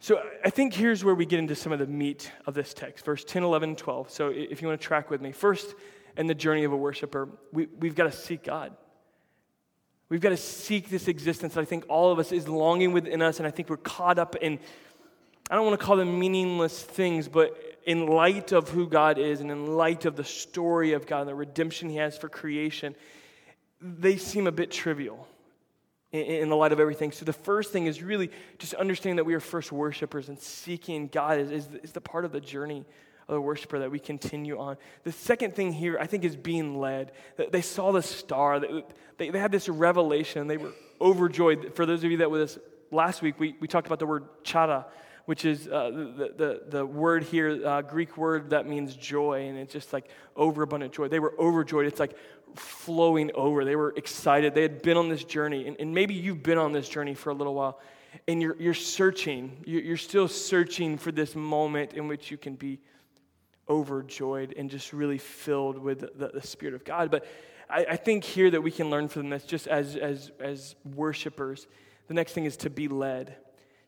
So 0.00 0.22
I 0.44 0.50
think 0.50 0.74
here's 0.74 1.04
where 1.04 1.14
we 1.14 1.26
get 1.26 1.40
into 1.40 1.56
some 1.56 1.72
of 1.72 1.80
the 1.80 1.86
meat 1.86 2.30
of 2.46 2.54
this 2.54 2.72
text, 2.72 3.04
verse 3.04 3.24
10, 3.24 3.42
11, 3.42 3.76
12. 3.76 4.10
So 4.10 4.28
if 4.28 4.62
you 4.62 4.68
want 4.68 4.80
to 4.80 4.86
track 4.86 5.10
with 5.10 5.20
me, 5.20 5.32
first 5.32 5.74
in 6.16 6.28
the 6.28 6.34
journey 6.34 6.64
of 6.64 6.72
a 6.72 6.76
worshiper, 6.76 7.28
we, 7.52 7.66
we've 7.80 7.96
got 7.96 8.04
to 8.04 8.12
seek 8.12 8.44
God. 8.44 8.76
We've 10.08 10.20
got 10.20 10.30
to 10.30 10.36
seek 10.36 10.88
this 10.88 11.06
existence 11.06 11.54
that 11.54 11.60
I 11.60 11.64
think 11.64 11.84
all 11.88 12.10
of 12.10 12.18
us 12.18 12.32
is 12.32 12.48
longing 12.48 12.92
within 12.92 13.20
us, 13.20 13.38
and 13.38 13.46
I 13.46 13.50
think 13.50 13.68
we're 13.68 13.76
caught 13.76 14.18
up 14.18 14.36
in, 14.36 14.58
I 15.50 15.54
don't 15.54 15.66
want 15.66 15.78
to 15.78 15.84
call 15.84 15.96
them 15.96 16.18
meaningless 16.18 16.82
things, 16.82 17.28
but 17.28 17.56
in 17.84 18.06
light 18.06 18.52
of 18.52 18.70
who 18.70 18.86
God 18.86 19.18
is 19.18 19.40
and 19.40 19.50
in 19.50 19.76
light 19.76 20.06
of 20.06 20.16
the 20.16 20.24
story 20.24 20.92
of 20.92 21.06
God 21.06 21.20
and 21.20 21.28
the 21.28 21.34
redemption 21.34 21.90
He 21.90 21.96
has 21.96 22.16
for 22.16 22.28
creation, 22.28 22.94
they 23.80 24.16
seem 24.16 24.46
a 24.46 24.52
bit 24.52 24.70
trivial 24.70 25.28
in, 26.12 26.22
in 26.22 26.48
the 26.48 26.56
light 26.56 26.72
of 26.72 26.80
everything. 26.80 27.12
So 27.12 27.24
the 27.24 27.32
first 27.32 27.70
thing 27.70 27.86
is 27.86 28.02
really 28.02 28.30
just 28.58 28.74
understanding 28.74 29.16
that 29.16 29.24
we 29.24 29.34
are 29.34 29.40
first 29.40 29.72
worshipers 29.72 30.28
and 30.30 30.38
seeking 30.38 31.08
God 31.08 31.38
is, 31.38 31.50
is, 31.50 31.68
is 31.82 31.92
the 31.92 32.00
part 32.00 32.24
of 32.24 32.32
the 32.32 32.40
journey 32.40 32.84
of 33.28 33.34
the 33.34 33.40
worshiper 33.40 33.78
that 33.80 33.90
we 33.90 33.98
continue 33.98 34.58
on. 34.58 34.76
The 35.04 35.12
second 35.12 35.54
thing 35.54 35.72
here, 35.72 35.98
I 36.00 36.06
think, 36.06 36.24
is 36.24 36.34
being 36.34 36.78
led. 36.78 37.12
They 37.50 37.60
saw 37.60 37.92
the 37.92 38.02
star, 38.02 38.58
they, 38.58 38.82
they 39.18 39.38
had 39.38 39.52
this 39.52 39.68
revelation, 39.68 40.46
they 40.46 40.56
were 40.56 40.72
overjoyed. 41.00 41.74
For 41.74 41.84
those 41.84 42.04
of 42.04 42.10
you 42.10 42.18
that 42.18 42.30
were 42.30 42.38
with 42.38 42.56
us 42.56 42.58
last 42.90 43.20
week, 43.20 43.38
we, 43.38 43.54
we 43.60 43.68
talked 43.68 43.86
about 43.86 43.98
the 43.98 44.06
word 44.06 44.24
chara, 44.44 44.86
which 45.26 45.44
is 45.44 45.68
uh, 45.68 45.90
the, 45.90 46.32
the, 46.36 46.62
the 46.68 46.86
word 46.86 47.22
here, 47.22 47.66
uh, 47.66 47.82
Greek 47.82 48.16
word 48.16 48.50
that 48.50 48.66
means 48.66 48.96
joy, 48.96 49.46
and 49.46 49.58
it's 49.58 49.74
just 49.74 49.92
like 49.92 50.08
overabundant 50.34 50.94
joy. 50.94 51.08
They 51.08 51.20
were 51.20 51.34
overjoyed. 51.38 51.86
It's 51.86 52.00
like 52.00 52.16
flowing 52.54 53.30
over. 53.34 53.62
They 53.66 53.76
were 53.76 53.92
excited. 53.94 54.54
They 54.54 54.62
had 54.62 54.80
been 54.80 54.96
on 54.96 55.10
this 55.10 55.22
journey, 55.22 55.68
and, 55.68 55.76
and 55.78 55.92
maybe 55.92 56.14
you've 56.14 56.42
been 56.42 56.56
on 56.56 56.72
this 56.72 56.88
journey 56.88 57.12
for 57.12 57.28
a 57.28 57.34
little 57.34 57.54
while, 57.54 57.78
and 58.26 58.40
you're, 58.40 58.56
you're 58.58 58.72
searching. 58.72 59.62
You're 59.66 59.98
still 59.98 60.28
searching 60.28 60.96
for 60.96 61.12
this 61.12 61.36
moment 61.36 61.92
in 61.92 62.08
which 62.08 62.30
you 62.30 62.38
can 62.38 62.54
be 62.54 62.80
overjoyed 63.68 64.54
and 64.56 64.70
just 64.70 64.92
really 64.92 65.18
filled 65.18 65.78
with 65.78 66.00
the, 66.18 66.30
the 66.34 66.42
Spirit 66.42 66.74
of 66.74 66.84
God. 66.84 67.10
But 67.10 67.26
I, 67.68 67.86
I, 67.90 67.96
think 67.96 68.24
here 68.24 68.50
that 68.50 68.62
we 68.62 68.70
can 68.70 68.90
learn 68.90 69.08
from 69.08 69.30
this, 69.30 69.44
just 69.44 69.66
as, 69.66 69.96
as, 69.96 70.30
as 70.40 70.74
worshipers, 70.94 71.66
the 72.06 72.14
next 72.14 72.32
thing 72.32 72.44
is 72.44 72.56
to 72.58 72.70
be 72.70 72.88
led. 72.88 73.36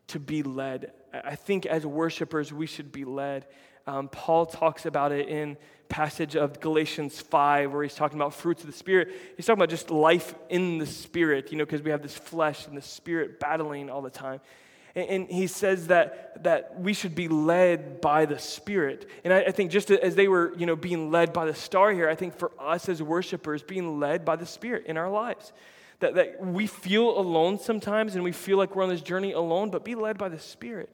To 0.07 0.19
be 0.19 0.43
led. 0.43 0.91
I 1.13 1.35
think 1.35 1.65
as 1.65 1.85
worshipers, 1.85 2.53
we 2.53 2.67
should 2.67 2.91
be 2.91 3.05
led. 3.05 3.47
Um, 3.87 4.07
Paul 4.09 4.45
talks 4.45 4.85
about 4.85 5.11
it 5.11 5.27
in 5.27 5.57
passage 5.89 6.35
of 6.35 6.59
Galatians 6.59 7.19
5, 7.19 7.73
where 7.73 7.83
he's 7.83 7.95
talking 7.95 8.17
about 8.17 8.33
fruits 8.33 8.61
of 8.61 8.67
the 8.67 8.75
Spirit. 8.75 9.09
He's 9.35 9.45
talking 9.45 9.59
about 9.59 9.69
just 9.69 9.91
life 9.91 10.33
in 10.49 10.77
the 10.77 10.85
Spirit, 10.85 11.51
you 11.51 11.57
know, 11.57 11.65
because 11.65 11.81
we 11.81 11.91
have 11.91 12.01
this 12.01 12.17
flesh 12.17 12.67
and 12.67 12.77
the 12.77 12.81
Spirit 12.81 13.39
battling 13.39 13.89
all 13.89 14.01
the 14.01 14.09
time. 14.09 14.39
And 14.93 15.29
he 15.29 15.47
says 15.47 15.87
that, 15.87 16.43
that 16.43 16.79
we 16.79 16.93
should 16.93 17.15
be 17.15 17.29
led 17.29 18.01
by 18.01 18.25
the 18.25 18.37
Spirit. 18.37 19.09
And 19.23 19.33
I, 19.33 19.43
I, 19.43 19.51
think 19.51 19.71
just 19.71 19.89
as 19.89 20.15
they 20.15 20.27
were, 20.27 20.53
you 20.57 20.65
know, 20.65 20.75
being 20.75 21.11
led 21.11 21.31
by 21.31 21.45
the 21.45 21.53
star 21.53 21.93
here, 21.93 22.09
I 22.09 22.15
think 22.15 22.37
for 22.37 22.51
us 22.59 22.89
as 22.89 23.01
worshipers, 23.01 23.63
being 23.63 24.01
led 24.01 24.25
by 24.25 24.35
the 24.35 24.45
Spirit 24.45 24.87
in 24.87 24.97
our 24.97 25.09
lives. 25.09 25.53
That, 25.99 26.15
that 26.15 26.45
we 26.45 26.67
feel 26.67 27.17
alone 27.17 27.57
sometimes 27.57 28.15
and 28.15 28.23
we 28.23 28.33
feel 28.33 28.57
like 28.57 28.75
we're 28.75 28.83
on 28.83 28.89
this 28.89 29.01
journey 29.01 29.31
alone, 29.31 29.69
but 29.69 29.85
be 29.85 29.95
led 29.95 30.17
by 30.17 30.27
the 30.27 30.39
Spirit. 30.39 30.89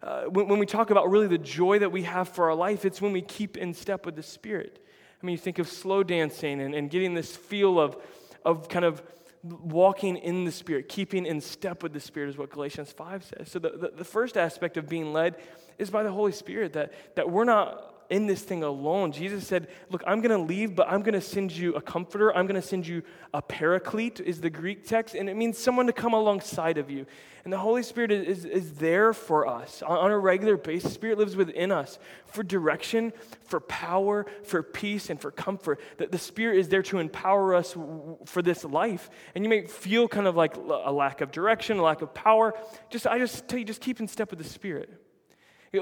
Uh, 0.00 0.24
when, 0.24 0.46
when 0.48 0.58
we 0.60 0.66
talk 0.66 0.90
about 0.90 1.10
really 1.10 1.26
the 1.26 1.38
joy 1.38 1.80
that 1.80 1.90
we 1.90 2.02
have 2.02 2.28
for 2.28 2.50
our 2.50 2.54
life, 2.54 2.84
it's 2.84 3.00
when 3.00 3.12
we 3.12 3.22
keep 3.22 3.56
in 3.56 3.74
step 3.74 4.06
with 4.06 4.14
the 4.14 4.22
Spirit. 4.22 4.78
I 5.20 5.26
mean, 5.26 5.32
you 5.32 5.38
think 5.38 5.58
of 5.58 5.66
slow 5.66 6.04
dancing 6.04 6.60
and, 6.60 6.74
and 6.74 6.88
getting 6.88 7.14
this 7.14 7.34
feel 7.34 7.80
of, 7.80 7.96
of 8.44 8.68
kind 8.68 8.84
of 8.84 9.02
walking 9.44 10.16
in 10.16 10.44
the 10.44 10.52
Spirit, 10.52 10.88
keeping 10.88 11.26
in 11.26 11.40
step 11.40 11.82
with 11.82 11.92
the 11.92 12.00
Spirit 12.00 12.30
is 12.30 12.38
what 12.38 12.50
Galatians 12.50 12.90
5 12.92 13.24
says. 13.24 13.50
So 13.50 13.58
the, 13.58 13.70
the, 13.70 13.92
the, 13.98 14.04
first 14.04 14.36
aspect 14.36 14.76
of 14.76 14.88
being 14.88 15.12
led 15.12 15.36
is 15.78 15.90
by 15.90 16.02
the 16.02 16.10
Holy 16.10 16.32
Spirit, 16.32 16.72
that, 16.72 16.92
that 17.16 17.30
we're 17.30 17.44
not 17.44 17.93
in 18.10 18.26
this 18.26 18.42
thing 18.42 18.62
alone. 18.62 19.12
Jesus 19.12 19.46
said, 19.46 19.68
Look, 19.90 20.02
I'm 20.06 20.20
going 20.20 20.30
to 20.38 20.44
leave, 20.44 20.74
but 20.74 20.88
I'm 20.88 21.02
going 21.02 21.14
to 21.14 21.20
send 21.20 21.52
you 21.52 21.74
a 21.74 21.80
comforter. 21.80 22.34
I'm 22.34 22.46
going 22.46 22.60
to 22.60 22.66
send 22.66 22.86
you 22.86 23.02
a 23.32 23.42
paraclete, 23.42 24.20
is 24.20 24.40
the 24.40 24.50
Greek 24.50 24.86
text, 24.86 25.14
and 25.14 25.28
it 25.28 25.36
means 25.36 25.58
someone 25.58 25.86
to 25.86 25.92
come 25.92 26.12
alongside 26.12 26.78
of 26.78 26.90
you. 26.90 27.06
And 27.44 27.52
the 27.52 27.58
Holy 27.58 27.82
Spirit 27.82 28.10
is, 28.10 28.38
is, 28.38 28.44
is 28.46 28.72
there 28.74 29.12
for 29.12 29.46
us 29.46 29.82
on, 29.82 29.98
on 29.98 30.10
a 30.10 30.18
regular 30.18 30.56
basis. 30.56 30.94
Spirit 30.94 31.18
lives 31.18 31.36
within 31.36 31.70
us 31.70 31.98
for 32.26 32.42
direction, 32.42 33.12
for 33.44 33.60
power, 33.60 34.26
for 34.44 34.62
peace, 34.62 35.10
and 35.10 35.20
for 35.20 35.30
comfort. 35.30 35.80
That 35.98 36.10
the 36.10 36.18
Spirit 36.18 36.58
is 36.58 36.68
there 36.68 36.82
to 36.84 36.98
empower 36.98 37.54
us 37.54 37.76
for 38.24 38.40
this 38.40 38.64
life. 38.64 39.10
And 39.34 39.44
you 39.44 39.50
may 39.50 39.66
feel 39.66 40.08
kind 40.08 40.26
of 40.26 40.36
like 40.36 40.56
a 40.56 40.92
lack 40.92 41.20
of 41.20 41.30
direction, 41.32 41.78
a 41.78 41.82
lack 41.82 42.00
of 42.00 42.14
power. 42.14 42.54
Just 42.90 43.06
I 43.06 43.18
just 43.18 43.46
tell 43.46 43.58
you, 43.58 43.64
just 43.64 43.80
keep 43.80 44.00
in 44.00 44.08
step 44.08 44.30
with 44.30 44.38
the 44.38 44.48
Spirit. 44.48 45.03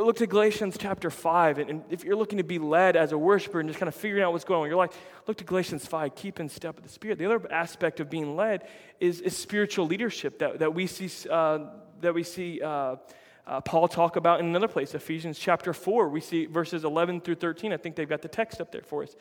Look 0.01 0.17
to 0.17 0.27
Galatians 0.27 0.79
chapter 0.79 1.11
5, 1.11 1.59
and, 1.59 1.71
and, 1.71 1.85
if 1.91 2.03
you're 2.03 2.17
looking 2.17 2.39
to 2.39 2.45
be 2.45 2.59
led 2.59 2.97
as 2.97 3.13
a 3.13 3.19
worshiper 3.19 3.61
and 3.61 3.69
just 3.69 3.79
kind 3.79 3.89
of 3.89 3.95
figuring 3.95 4.23
out 4.23 4.33
what's 4.33 4.45
going 4.45 4.61
on 4.61 4.67
in 4.67 4.71
your 4.71 4.79
life, 4.79 4.97
look 5.27 5.37
to 5.37 5.45
Galatians 5.45 5.85
5, 5.85 6.15
keep 6.15 6.41
in 6.41 6.49
step 6.49 6.77
with 6.77 6.85
the 6.85 6.91
Spirit. 6.91 7.19
The 7.19 7.27
other 7.27 7.53
aspect 7.53 8.01
of 8.01 8.09
being 8.09 8.35
led 8.35 8.67
is, 9.01 9.21
is 9.21 9.37
spiritual 9.37 9.87
leadership 9.87 10.39
that, 10.39 10.61
that 10.61 10.75
we 10.75 10.87
see, 10.87 11.11
uh, 11.29 11.67
that 12.01 12.15
we 12.15 12.23
see 12.23 12.63
uh, 12.63 12.97
uh, 13.47 13.61
Paul 13.61 13.87
talk 13.87 14.17
about 14.17 14.41
in 14.41 14.47
another 14.47 14.69
place, 14.69 14.95
Ephesians 14.95 15.39
chapter 15.39 15.75
4. 15.75 16.09
We 16.09 16.23
see 16.23 16.47
verses 16.47 16.85
11 16.85 17.21
through 17.21 17.35
13. 17.35 17.75
I 17.75 17.77
think 17.77 17.95
they've 17.95 18.09
got 18.09 18.23
the 18.23 18.29
text 18.29 18.63
up 18.63 18.73
there 18.73 18.83
for 18.83 19.03
us. 19.03 19.15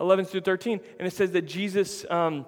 11 0.00 0.24
through 0.24 0.40
13. 0.40 0.80
And 0.98 1.06
it 1.06 1.12
says 1.12 1.30
that 1.30 1.42
Jesus. 1.42 2.04
Um, 2.10 2.44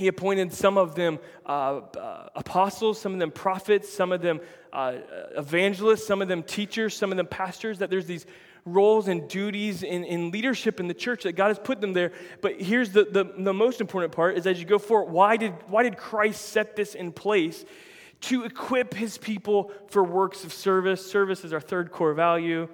he 0.00 0.08
appointed 0.08 0.50
some 0.50 0.78
of 0.78 0.94
them 0.94 1.18
uh, 1.44 1.80
uh, 1.98 2.28
apostles, 2.34 2.98
some 2.98 3.12
of 3.12 3.18
them 3.18 3.30
prophets, 3.30 3.92
some 3.92 4.12
of 4.12 4.22
them 4.22 4.40
uh, 4.72 4.94
evangelists, 5.36 6.06
some 6.06 6.22
of 6.22 6.28
them 6.28 6.42
teachers, 6.42 6.96
some 6.96 7.10
of 7.10 7.18
them 7.18 7.26
pastors, 7.26 7.80
that 7.80 7.90
there's 7.90 8.06
these 8.06 8.24
roles 8.64 9.08
and 9.08 9.28
duties 9.28 9.82
in, 9.82 10.04
in 10.04 10.30
leadership 10.30 10.80
in 10.80 10.88
the 10.88 10.94
church 10.94 11.24
that 11.24 11.32
God 11.32 11.48
has 11.48 11.58
put 11.58 11.82
them 11.82 11.92
there. 11.92 12.12
But 12.40 12.62
here's 12.62 12.92
the, 12.92 13.04
the, 13.04 13.24
the 13.24 13.52
most 13.52 13.82
important 13.82 14.12
part 14.12 14.38
is 14.38 14.46
as 14.46 14.58
you 14.58 14.64
go 14.64 14.78
forward, 14.78 15.12
why 15.12 15.36
did, 15.36 15.52
why 15.68 15.82
did 15.82 15.98
Christ 15.98 16.48
set 16.48 16.76
this 16.76 16.94
in 16.94 17.12
place? 17.12 17.66
To 18.22 18.44
equip 18.44 18.94
his 18.94 19.18
people 19.18 19.70
for 19.88 20.02
works 20.02 20.44
of 20.44 20.52
service. 20.54 21.10
Service 21.10 21.44
is 21.44 21.52
our 21.52 21.60
third 21.60 21.92
core 21.92 22.14
value. 22.14 22.68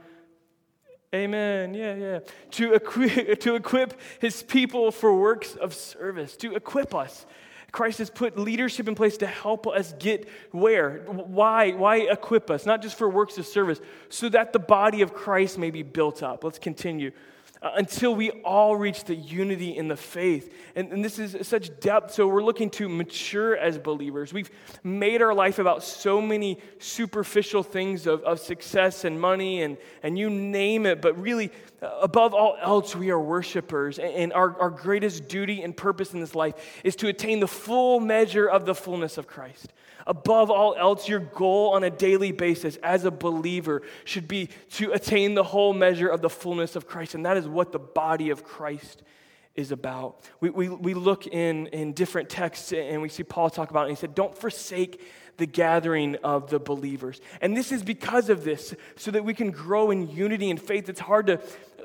Amen. 1.17 1.75
Yeah, 1.75 1.95
yeah. 1.95 2.19
To 2.53 2.75
equip, 2.75 3.41
to 3.41 3.55
equip 3.55 4.01
his 4.21 4.43
people 4.43 4.91
for 4.91 5.15
works 5.19 5.55
of 5.55 5.75
service, 5.75 6.37
to 6.39 6.55
equip 6.55 6.95
us. 6.95 7.27
Christ 7.73 7.99
has 7.99 8.09
put 8.09 8.39
leadership 8.39 8.89
in 8.89 8.95
place 8.95 9.19
to 9.19 9.27
help 9.27 9.67
us 9.67 9.93
get 9.99 10.29
where? 10.51 11.01
Why? 11.07 11.73
Why 11.73 11.97
equip 11.97 12.51
us? 12.51 12.65
Not 12.65 12.81
just 12.81 12.97
for 12.97 13.09
works 13.09 13.39
of 13.39 13.47
service, 13.47 13.81
so 14.09 14.29
that 14.31 14.53
the 14.53 14.59
body 14.59 15.03
of 15.03 15.13
Christ 15.13 15.59
may 15.59 15.71
be 15.71 15.83
built 15.83 16.23
up. 16.23 16.45
Let's 16.45 16.59
continue. 16.59 17.11
Uh, 17.63 17.71
until 17.77 18.15
we 18.15 18.31
all 18.43 18.77
reach 18.77 19.05
the 19.05 19.15
unity 19.15 19.75
in 19.75 19.89
the 19.89 19.97
faith. 19.97 20.53
And, 20.75 20.93
and, 20.93 21.03
this 21.03 21.19
is 21.19 21.49
such 21.49 21.81
depth. 21.81 22.13
So 22.13 22.29
we're 22.29 22.43
looking 22.43 22.69
to 22.71 22.87
mature 22.87 23.57
as 23.57 23.79
believers. 23.79 24.31
We've 24.31 24.51
made 24.85 25.23
our 25.23 25.33
life 25.33 25.59
about 25.59 25.83
so 25.83 26.21
many 26.21 26.59
superficial 26.79 27.63
things 27.63 28.07
of, 28.07 28.23
of 28.25 28.41
success 28.41 29.05
and 29.05 29.19
money 29.19 29.63
and, 29.63 29.79
and 30.03 30.19
you 30.19 30.29
name 30.29 30.85
it. 30.85 31.01
But 31.01 31.19
really, 31.19 31.51
above 31.83 32.35
all 32.35 32.57
else, 32.61 32.97
we 32.97 33.11
are 33.11 33.21
worshipers. 33.21 33.99
And, 33.99 34.33
our, 34.33 34.59
our 34.61 34.71
greatest 34.71 35.29
duty 35.29 35.63
and 35.63 35.77
purpose 35.77 36.15
in 36.15 36.21
this 36.21 36.35
life 36.35 36.55
is 36.85 36.97
to 36.97 37.09
attain 37.09 37.41
the 37.41 37.49
full 37.49 38.01
measure 38.01 38.49
of 38.49 38.67
the 38.67 38.75
fullness 38.75 39.19
of 39.19 39.27
Christ. 39.27 39.73
Above 40.07 40.51
all 40.51 40.75
else, 40.77 41.09
your 41.09 41.19
goal 41.19 41.71
on 41.71 41.83
a 41.83 41.91
daily 41.91 42.31
basis 42.31 42.77
as 42.77 43.05
a 43.05 43.11
believer 43.11 43.83
should 44.05 44.29
be 44.29 44.49
to 44.71 44.93
attain 44.93 45.35
the 45.35 45.43
whole 45.43 45.75
measure 45.75 46.09
of 46.09 46.23
the 46.23 46.31
fullness 46.31 46.77
of 46.77 46.87
Christ. 46.87 47.15
And 47.15 47.27
that 47.27 47.37
is 47.37 47.49
what 47.49 47.73
the 47.73 47.81
body 47.81 48.31
of 48.31 48.45
Christ 48.45 49.03
is 49.57 49.73
about. 49.73 50.21
We, 50.41 50.51
we, 50.51 50.69
we 50.69 50.95
look 50.95 51.27
in, 51.27 51.67
in 51.69 51.93
different 51.93 52.29
texts 52.29 52.73
and 52.73 53.03
we 53.03 53.09
see 53.09 53.23
Paul 53.23 53.51
talk 53.51 53.71
about 53.71 53.83
it. 53.83 53.89
And 53.89 53.97
he 53.97 54.01
said, 54.01 54.15
Don't 54.15 54.37
forsake 54.37 55.01
the 55.37 55.47
gathering 55.47 56.17
of 56.17 56.51
the 56.51 56.59
believers. 56.59 57.21
And 57.41 57.57
this 57.57 57.73
is 57.73 57.83
because 57.83 58.31
of 58.31 58.45
this, 58.45 58.75
so 58.97 59.11
that 59.11 59.25
we 59.25 59.35
can 59.35 59.51
grow 59.51 59.91
in 59.91 60.09
unity 60.09 60.51
and 60.51 60.61
faith. 60.61 60.89
It's 60.89 61.01
hard 61.01 61.27
to, 61.27 61.41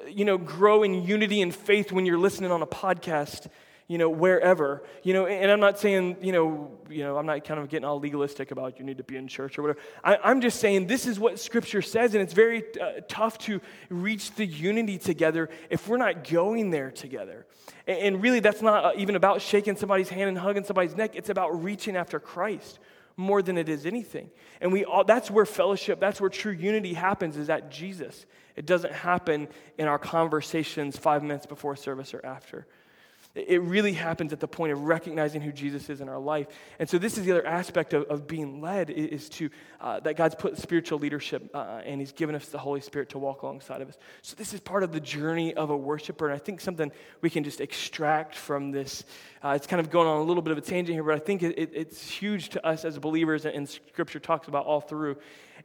you 0.07 0.25
know, 0.25 0.37
grow 0.37 0.83
in 0.83 1.03
unity 1.03 1.41
and 1.41 1.53
faith 1.53 1.91
when 1.91 2.05
you're 2.05 2.19
listening 2.19 2.51
on 2.51 2.61
a 2.61 2.67
podcast 2.67 3.47
you 3.91 3.97
know, 3.97 4.09
wherever, 4.09 4.81
you 5.03 5.13
know, 5.13 5.25
and 5.25 5.51
I'm 5.51 5.59
not 5.59 5.77
saying, 5.77 6.15
you 6.21 6.31
know, 6.31 6.71
you 6.89 7.03
know, 7.03 7.17
I'm 7.17 7.25
not 7.25 7.43
kind 7.43 7.59
of 7.59 7.67
getting 7.67 7.83
all 7.83 7.99
legalistic 7.99 8.51
about 8.51 8.79
you 8.79 8.85
need 8.85 8.99
to 8.99 9.03
be 9.03 9.17
in 9.17 9.27
church 9.27 9.59
or 9.59 9.63
whatever. 9.63 9.81
I, 10.01 10.31
am 10.31 10.39
just 10.39 10.61
saying 10.61 10.87
this 10.87 11.05
is 11.05 11.19
what 11.19 11.37
Scripture 11.41 11.81
says, 11.81 12.13
and 12.13 12.23
it's 12.23 12.31
very 12.31 12.63
uh, 12.79 13.01
tough 13.09 13.37
to 13.39 13.59
reach 13.89 14.31
the 14.35 14.45
unity 14.45 14.97
together 14.97 15.49
if 15.69 15.89
we're 15.89 15.97
not 15.97 16.23
going 16.23 16.69
there 16.69 16.89
together. 16.89 17.45
And, 17.85 17.97
and 17.97 18.23
really, 18.23 18.39
that's 18.39 18.61
not 18.61 18.85
uh, 18.85 18.91
even 18.95 19.17
about 19.17 19.41
shaking 19.41 19.75
somebody's 19.75 20.07
hand 20.07 20.29
and 20.29 20.37
hugging 20.37 20.63
somebody's 20.63 20.95
neck. 20.95 21.11
It's 21.15 21.29
about 21.29 21.61
reaching 21.61 21.97
after 21.97 22.17
Christ 22.17 22.79
more 23.17 23.41
than 23.41 23.57
it 23.57 23.67
is 23.67 23.85
anything. 23.85 24.31
And 24.61 24.71
we 24.71 24.85
all, 24.85 25.03
that's 25.03 25.29
where 25.29 25.45
fellowship, 25.45 25.99
that's 25.99 26.21
where 26.21 26.29
true 26.29 26.53
unity 26.53 26.93
happens, 26.93 27.35
is 27.35 27.49
at 27.49 27.69
Jesus. 27.69 28.25
It 28.55 28.65
doesn't 28.65 28.93
happen 28.93 29.49
in 29.77 29.89
our 29.89 29.99
conversations 29.99 30.95
five 30.95 31.23
minutes 31.23 31.45
before 31.45 31.75
service 31.75 32.13
or 32.13 32.25
after. 32.25 32.67
It 33.33 33.61
really 33.61 33.93
happens 33.93 34.33
at 34.33 34.41
the 34.41 34.47
point 34.47 34.73
of 34.73 34.83
recognizing 34.83 35.39
who 35.39 35.53
Jesus 35.53 35.89
is 35.89 36.01
in 36.01 36.09
our 36.09 36.19
life. 36.19 36.47
And 36.79 36.89
so, 36.89 36.97
this 36.97 37.17
is 37.17 37.23
the 37.23 37.31
other 37.31 37.45
aspect 37.45 37.93
of, 37.93 38.03
of 38.03 38.27
being 38.27 38.59
led 38.59 38.89
is 38.89 39.29
to 39.29 39.49
uh, 39.79 40.01
that 40.01 40.17
God's 40.17 40.35
put 40.35 40.57
spiritual 40.57 40.99
leadership 40.99 41.49
uh, 41.53 41.81
and 41.85 42.01
He's 42.01 42.11
given 42.11 42.35
us 42.35 42.49
the 42.49 42.57
Holy 42.57 42.81
Spirit 42.81 43.09
to 43.09 43.19
walk 43.19 43.43
alongside 43.43 43.81
of 43.81 43.87
us. 43.87 43.97
So, 44.21 44.35
this 44.35 44.53
is 44.53 44.59
part 44.59 44.83
of 44.83 44.91
the 44.91 44.99
journey 44.99 45.53
of 45.53 45.69
a 45.69 45.77
worshiper. 45.77 46.27
And 46.27 46.35
I 46.35 46.39
think 46.39 46.59
something 46.59 46.91
we 47.21 47.29
can 47.29 47.45
just 47.45 47.61
extract 47.61 48.35
from 48.35 48.71
this. 48.71 49.05
Uh, 49.41 49.53
it's 49.55 49.67
kind 49.67 49.79
of 49.79 49.89
going 49.89 50.09
on 50.09 50.17
a 50.17 50.23
little 50.23 50.43
bit 50.43 50.51
of 50.51 50.57
a 50.57 50.61
tangent 50.61 50.93
here, 50.93 51.03
but 51.03 51.15
I 51.15 51.19
think 51.19 51.41
it, 51.41 51.57
it, 51.57 51.71
it's 51.73 52.09
huge 52.09 52.49
to 52.49 52.65
us 52.65 52.83
as 52.83 52.99
believers, 52.99 53.45
and 53.45 53.67
Scripture 53.67 54.19
talks 54.19 54.49
about 54.49 54.65
all 54.65 54.81
through. 54.81 55.15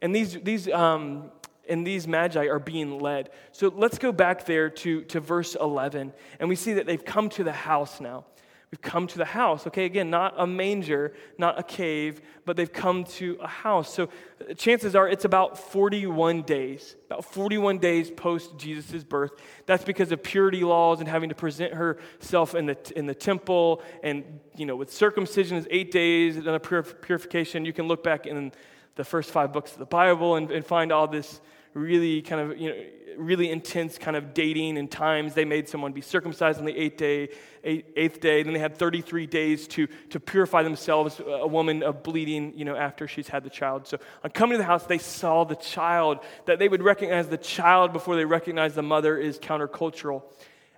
And 0.01 0.15
these, 0.15 0.39
these 0.41 0.69
um, 0.69 1.31
and 1.69 1.85
these 1.85 2.07
magi 2.07 2.45
are 2.45 2.59
being 2.59 2.99
led. 2.99 3.29
So 3.51 3.71
let's 3.75 3.97
go 3.97 4.11
back 4.11 4.45
there 4.45 4.69
to, 4.69 5.01
to 5.05 5.19
verse 5.19 5.55
11, 5.55 6.13
and 6.39 6.49
we 6.49 6.55
see 6.55 6.73
that 6.73 6.85
they've 6.85 7.03
come 7.03 7.29
to 7.29 7.43
the 7.43 7.53
house 7.53 7.99
now. 7.99 8.25
We've 8.71 8.81
come 8.81 9.07
to 9.07 9.17
the 9.17 9.25
house. 9.25 9.65
Okay, 9.67 9.85
again, 9.85 10.09
not 10.09 10.33
a 10.37 10.45
manger, 10.45 11.13
not 11.37 11.57
a 11.57 11.63
cave, 11.63 12.19
but 12.43 12.57
they've 12.57 12.71
come 12.71 13.05
to 13.05 13.37
a 13.39 13.47
house. 13.47 13.93
So 13.93 14.09
uh, 14.49 14.55
chances 14.55 14.93
are 14.93 15.07
it's 15.07 15.23
about 15.23 15.57
41 15.57 16.41
days, 16.41 16.97
about 17.05 17.23
41 17.23 17.77
days 17.77 18.11
post 18.11 18.57
Jesus' 18.57 19.05
birth. 19.05 19.31
That's 19.67 19.85
because 19.85 20.11
of 20.11 20.21
purity 20.21 20.65
laws 20.65 20.99
and 20.99 21.07
having 21.07 21.29
to 21.29 21.35
present 21.35 21.75
herself 21.75 22.55
in 22.55 22.65
the, 22.65 22.77
in 22.97 23.05
the 23.05 23.15
temple. 23.15 23.81
And, 24.03 24.41
you 24.57 24.65
know, 24.65 24.75
with 24.75 24.91
circumcision 24.91 25.55
is 25.55 25.65
eight 25.71 25.91
days, 25.91 26.35
and 26.35 26.47
a 26.49 26.59
purification. 26.59 27.63
You 27.63 27.71
can 27.71 27.87
look 27.87 28.03
back 28.03 28.25
in 28.25 28.51
the 28.95 29.05
first 29.05 29.31
five 29.31 29.53
books 29.53 29.71
of 29.71 29.79
the 29.79 29.85
Bible 29.85 30.35
and, 30.35 30.51
and 30.51 30.65
find 30.65 30.91
all 30.91 31.07
this 31.07 31.39
really 31.77 32.21
kind 32.21 32.41
of, 32.41 32.57
you 32.57 32.69
know, 32.69 32.83
really 33.17 33.49
intense 33.49 33.97
kind 33.97 34.15
of 34.15 34.33
dating 34.33 34.77
and 34.77 34.89
times. 34.89 35.33
They 35.33 35.45
made 35.45 35.67
someone 35.67 35.91
be 35.91 36.01
circumcised 36.01 36.59
on 36.59 36.65
the 36.65 36.77
eighth 36.77 36.97
day, 36.97 37.29
eighth 37.63 38.19
day. 38.19 38.43
Then 38.43 38.53
they 38.53 38.59
had 38.59 38.77
33 38.77 39.25
days 39.25 39.67
to, 39.69 39.87
to 40.09 40.19
purify 40.19 40.63
themselves, 40.63 41.19
a 41.25 41.47
woman 41.47 41.83
of 41.83 42.03
bleeding, 42.03 42.53
you 42.55 42.65
know, 42.65 42.75
after 42.75 43.07
she's 43.07 43.27
had 43.27 43.43
the 43.43 43.49
child. 43.49 43.87
So 43.87 43.97
on 44.23 44.31
coming 44.31 44.53
to 44.53 44.57
the 44.59 44.63
house, 44.65 44.85
they 44.85 44.97
saw 44.97 45.43
the 45.43 45.55
child. 45.55 46.19
That 46.45 46.59
they 46.59 46.69
would 46.69 46.83
recognize 46.83 47.27
the 47.27 47.37
child 47.37 47.93
before 47.93 48.15
they 48.15 48.25
recognize 48.25 48.75
the 48.75 48.83
mother 48.83 49.17
is 49.17 49.39
countercultural. 49.39 50.23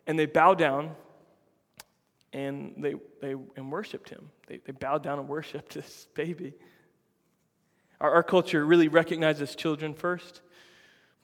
And 0.08 0.18
they 0.18 0.26
bow 0.26 0.54
down 0.54 0.96
and 2.32 2.76
they, 2.78 2.96
they 3.22 3.32
and 3.32 3.72
worshiped 3.72 4.10
him. 4.10 4.30
They, 4.48 4.58
they 4.58 4.72
bowed 4.72 5.04
down 5.04 5.20
and 5.20 5.28
worshiped 5.28 5.74
this 5.74 6.08
baby. 6.14 6.54
Our, 8.00 8.12
our 8.12 8.24
culture 8.24 8.66
really 8.66 8.88
recognizes 8.88 9.56
children 9.56 9.94
first 9.94 10.42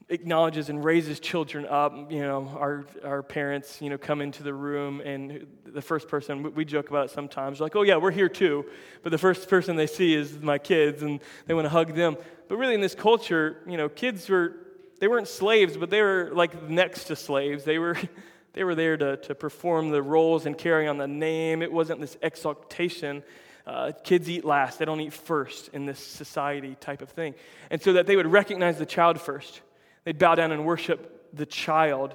acknowledges 0.08 0.68
and 0.68 0.84
raises 0.84 1.18
children 1.18 1.66
up. 1.66 2.10
You 2.10 2.20
know, 2.20 2.48
our, 2.56 2.86
our 3.04 3.22
parents, 3.22 3.80
you 3.80 3.90
know, 3.90 3.98
come 3.98 4.20
into 4.20 4.42
the 4.42 4.54
room 4.54 5.00
and 5.00 5.46
the 5.64 5.82
first 5.82 6.08
person, 6.08 6.54
we 6.54 6.64
joke 6.64 6.90
about 6.90 7.06
it 7.06 7.10
sometimes, 7.10 7.60
like, 7.60 7.74
oh 7.76 7.82
yeah, 7.82 7.96
we're 7.96 8.12
here 8.12 8.28
too. 8.28 8.64
But 9.02 9.10
the 9.10 9.18
first 9.18 9.48
person 9.48 9.76
they 9.76 9.86
see 9.86 10.14
is 10.14 10.38
my 10.40 10.58
kids 10.58 11.02
and 11.02 11.20
they 11.46 11.54
want 11.54 11.64
to 11.64 11.70
hug 11.70 11.94
them. 11.94 12.16
But 12.48 12.56
really 12.56 12.74
in 12.74 12.80
this 12.80 12.94
culture, 12.94 13.58
you 13.66 13.76
know, 13.76 13.88
kids 13.88 14.28
were, 14.28 14.54
they 15.00 15.08
weren't 15.08 15.28
slaves, 15.28 15.76
but 15.76 15.90
they 15.90 16.00
were 16.00 16.30
like 16.32 16.68
next 16.68 17.04
to 17.04 17.16
slaves. 17.16 17.64
They 17.64 17.78
were, 17.78 17.98
they 18.52 18.62
were 18.62 18.74
there 18.74 18.96
to, 18.96 19.16
to 19.16 19.34
perform 19.34 19.90
the 19.90 20.02
roles 20.02 20.46
and 20.46 20.56
carry 20.56 20.86
on 20.86 20.98
the 20.98 21.08
name. 21.08 21.62
It 21.62 21.72
wasn't 21.72 22.00
this 22.00 22.16
exaltation. 22.22 23.24
Uh, 23.66 23.90
kids 24.04 24.30
eat 24.30 24.44
last, 24.44 24.78
they 24.78 24.84
don't 24.84 25.00
eat 25.00 25.12
first 25.12 25.70
in 25.72 25.86
this 25.86 25.98
society 25.98 26.76
type 26.78 27.02
of 27.02 27.08
thing. 27.08 27.34
And 27.68 27.82
so 27.82 27.94
that 27.94 28.06
they 28.06 28.14
would 28.14 28.28
recognize 28.28 28.78
the 28.78 28.86
child 28.86 29.20
first 29.20 29.60
they'd 30.06 30.18
bow 30.18 30.36
down 30.36 30.52
and 30.52 30.64
worship 30.64 31.34
the 31.34 31.44
child 31.44 32.14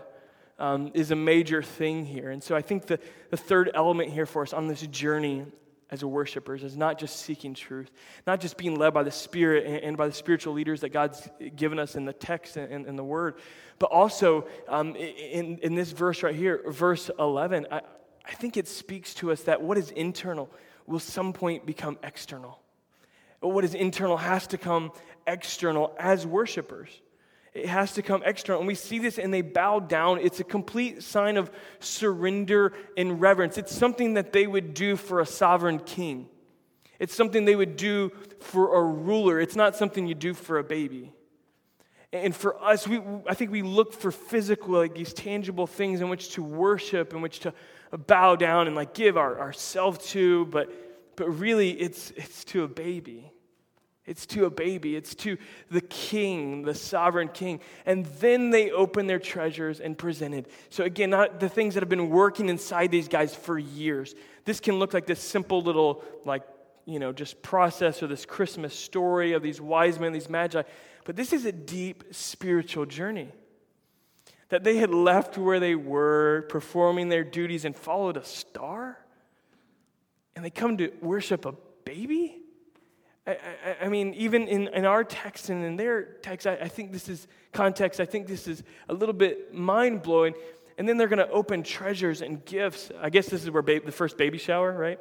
um, 0.57 0.91
is 0.93 1.11
a 1.11 1.15
major 1.15 1.61
thing 1.61 2.05
here. 2.05 2.31
And 2.31 2.41
so 2.41 2.55
I 2.55 2.61
think 2.61 2.87
the, 2.87 2.99
the 3.29 3.37
third 3.37 3.69
element 3.75 4.11
here 4.11 4.25
for 4.25 4.41
us 4.41 4.53
on 4.53 4.67
this 4.67 4.81
journey 4.87 5.45
as 5.91 6.05
worshipers, 6.05 6.63
is 6.63 6.77
not 6.77 6.97
just 6.97 7.17
seeking 7.17 7.53
truth, 7.53 7.91
not 8.25 8.39
just 8.39 8.55
being 8.55 8.75
led 8.75 8.93
by 8.93 9.03
the 9.03 9.11
Spirit 9.11 9.65
and, 9.65 9.75
and 9.75 9.97
by 9.97 10.07
the 10.07 10.13
spiritual 10.13 10.53
leaders 10.53 10.79
that 10.81 10.89
God's 10.89 11.27
given 11.57 11.77
us 11.79 11.95
in 11.95 12.05
the 12.05 12.13
text 12.13 12.55
and, 12.55 12.85
and 12.85 12.97
the 12.97 13.03
Word, 13.03 13.35
but 13.77 13.87
also 13.87 14.47
um, 14.69 14.95
in, 14.95 15.57
in 15.57 15.75
this 15.75 15.91
verse 15.91 16.23
right 16.23 16.33
here, 16.33 16.61
verse 16.65 17.11
11, 17.19 17.67
I, 17.69 17.81
I 18.25 18.31
think 18.31 18.55
it 18.55 18.69
speaks 18.69 19.13
to 19.15 19.33
us 19.33 19.43
that 19.43 19.61
what 19.61 19.77
is 19.77 19.91
internal 19.91 20.49
will 20.87 20.99
some 20.99 21.33
point 21.33 21.65
become 21.65 21.99
external. 22.03 22.61
What 23.41 23.65
is 23.65 23.75
internal 23.75 24.15
has 24.15 24.47
to 24.47 24.57
come 24.57 24.93
external 25.27 25.93
as 25.99 26.25
worshipers. 26.25 26.89
It 27.53 27.65
has 27.65 27.93
to 27.93 28.01
come 28.01 28.23
external. 28.25 28.61
And 28.61 28.67
we 28.67 28.75
see 28.75 28.99
this 28.99 29.17
and 29.19 29.33
they 29.33 29.41
bow 29.41 29.79
down. 29.79 30.19
It's 30.19 30.39
a 30.39 30.43
complete 30.43 31.03
sign 31.03 31.37
of 31.37 31.51
surrender 31.79 32.73
and 32.95 33.19
reverence. 33.19 33.57
It's 33.57 33.75
something 33.75 34.13
that 34.13 34.31
they 34.31 34.47
would 34.47 34.73
do 34.73 34.95
for 34.95 35.19
a 35.19 35.25
sovereign 35.25 35.79
king, 35.79 36.27
it's 36.99 37.15
something 37.15 37.45
they 37.45 37.55
would 37.55 37.77
do 37.77 38.11
for 38.39 38.75
a 38.77 38.83
ruler. 38.83 39.39
It's 39.39 39.55
not 39.55 39.75
something 39.75 40.07
you 40.07 40.15
do 40.15 40.33
for 40.33 40.59
a 40.59 40.63
baby. 40.63 41.13
And 42.13 42.35
for 42.35 42.61
us, 42.61 42.87
we, 42.87 43.01
I 43.25 43.33
think 43.35 43.51
we 43.51 43.61
look 43.61 43.93
for 43.93 44.11
physical, 44.11 44.73
like 44.73 44.93
these 44.93 45.13
tangible 45.13 45.65
things 45.65 46.01
in 46.01 46.09
which 46.09 46.33
to 46.33 46.43
worship, 46.43 47.13
in 47.13 47.21
which 47.21 47.39
to 47.39 47.53
bow 48.07 48.35
down 48.35 48.67
and 48.67 48.75
like 48.75 48.93
give 48.93 49.15
our, 49.15 49.39
ourselves 49.39 50.09
to, 50.09 50.45
but, 50.47 50.69
but 51.15 51.29
really 51.39 51.71
it's, 51.71 52.11
it's 52.11 52.43
to 52.45 52.63
a 52.63 52.67
baby. 52.67 53.31
It's 54.05 54.25
to 54.27 54.45
a 54.45 54.49
baby. 54.49 54.95
It's 54.95 55.13
to 55.15 55.37
the 55.69 55.81
king, 55.81 56.63
the 56.63 56.73
sovereign 56.73 57.27
king. 57.29 57.59
And 57.85 58.05
then 58.19 58.49
they 58.49 58.71
open 58.71 59.05
their 59.05 59.19
treasures 59.19 59.79
and 59.79 59.95
present 59.97 60.33
it. 60.33 60.49
So, 60.69 60.83
again, 60.83 61.11
not 61.11 61.39
the 61.39 61.49
things 61.49 61.75
that 61.75 61.83
have 61.83 61.89
been 61.89 62.09
working 62.09 62.49
inside 62.49 62.89
these 62.89 63.07
guys 63.07 63.35
for 63.35 63.59
years. 63.59 64.15
This 64.43 64.59
can 64.59 64.79
look 64.79 64.93
like 64.93 65.05
this 65.05 65.19
simple 65.19 65.61
little, 65.61 66.03
like, 66.25 66.41
you 66.85 66.97
know, 66.97 67.13
just 67.13 67.43
process 67.43 68.01
or 68.01 68.07
this 68.07 68.25
Christmas 68.25 68.73
story 68.73 69.33
of 69.33 69.43
these 69.43 69.61
wise 69.61 69.99
men, 69.99 70.13
these 70.13 70.29
magi. 70.29 70.63
But 71.05 71.15
this 71.15 71.31
is 71.31 71.45
a 71.45 71.51
deep 71.51 72.03
spiritual 72.11 72.87
journey. 72.87 73.29
That 74.49 74.63
they 74.63 74.77
had 74.77 74.89
left 74.89 75.37
where 75.37 75.59
they 75.59 75.75
were, 75.75 76.45
performing 76.49 77.09
their 77.09 77.23
duties, 77.23 77.65
and 77.65 77.75
followed 77.75 78.17
a 78.17 78.25
star. 78.25 78.97
And 80.35 80.43
they 80.43 80.49
come 80.49 80.77
to 80.77 80.91
worship 81.01 81.45
a 81.45 81.53
baby? 81.85 82.40
I, 83.31 83.69
I, 83.69 83.85
I, 83.85 83.89
mean, 83.89 84.13
even 84.13 84.47
in, 84.47 84.67
in 84.69 84.85
our 84.85 85.03
text 85.03 85.49
and 85.49 85.63
in 85.63 85.75
their 85.75 86.03
text, 86.03 86.47
I, 86.47 86.53
I 86.55 86.67
think 86.67 86.91
this 86.91 87.09
is 87.09 87.27
context, 87.51 87.99
I 87.99 88.05
think 88.05 88.27
this 88.27 88.47
is 88.47 88.63
a 88.89 88.93
little 88.93 89.13
bit 89.13 89.53
mind 89.53 90.01
blowing. 90.01 90.33
And 90.77 90.87
then 90.87 90.97
they're 90.97 91.07
going 91.07 91.19
to 91.19 91.29
open 91.29 91.63
treasures 91.63 92.21
and 92.21 92.43
gifts. 92.45 92.91
I 92.99 93.09
guess 93.09 93.27
this 93.27 93.43
is 93.43 93.51
where 93.51 93.61
ba- 93.61 93.81
the 93.85 93.91
first 93.91 94.17
baby 94.17 94.37
shower, 94.37 94.71
right? 94.71 94.99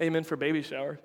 Amen 0.00 0.24
for 0.24 0.36
baby 0.36 0.62
showers. 0.62 0.98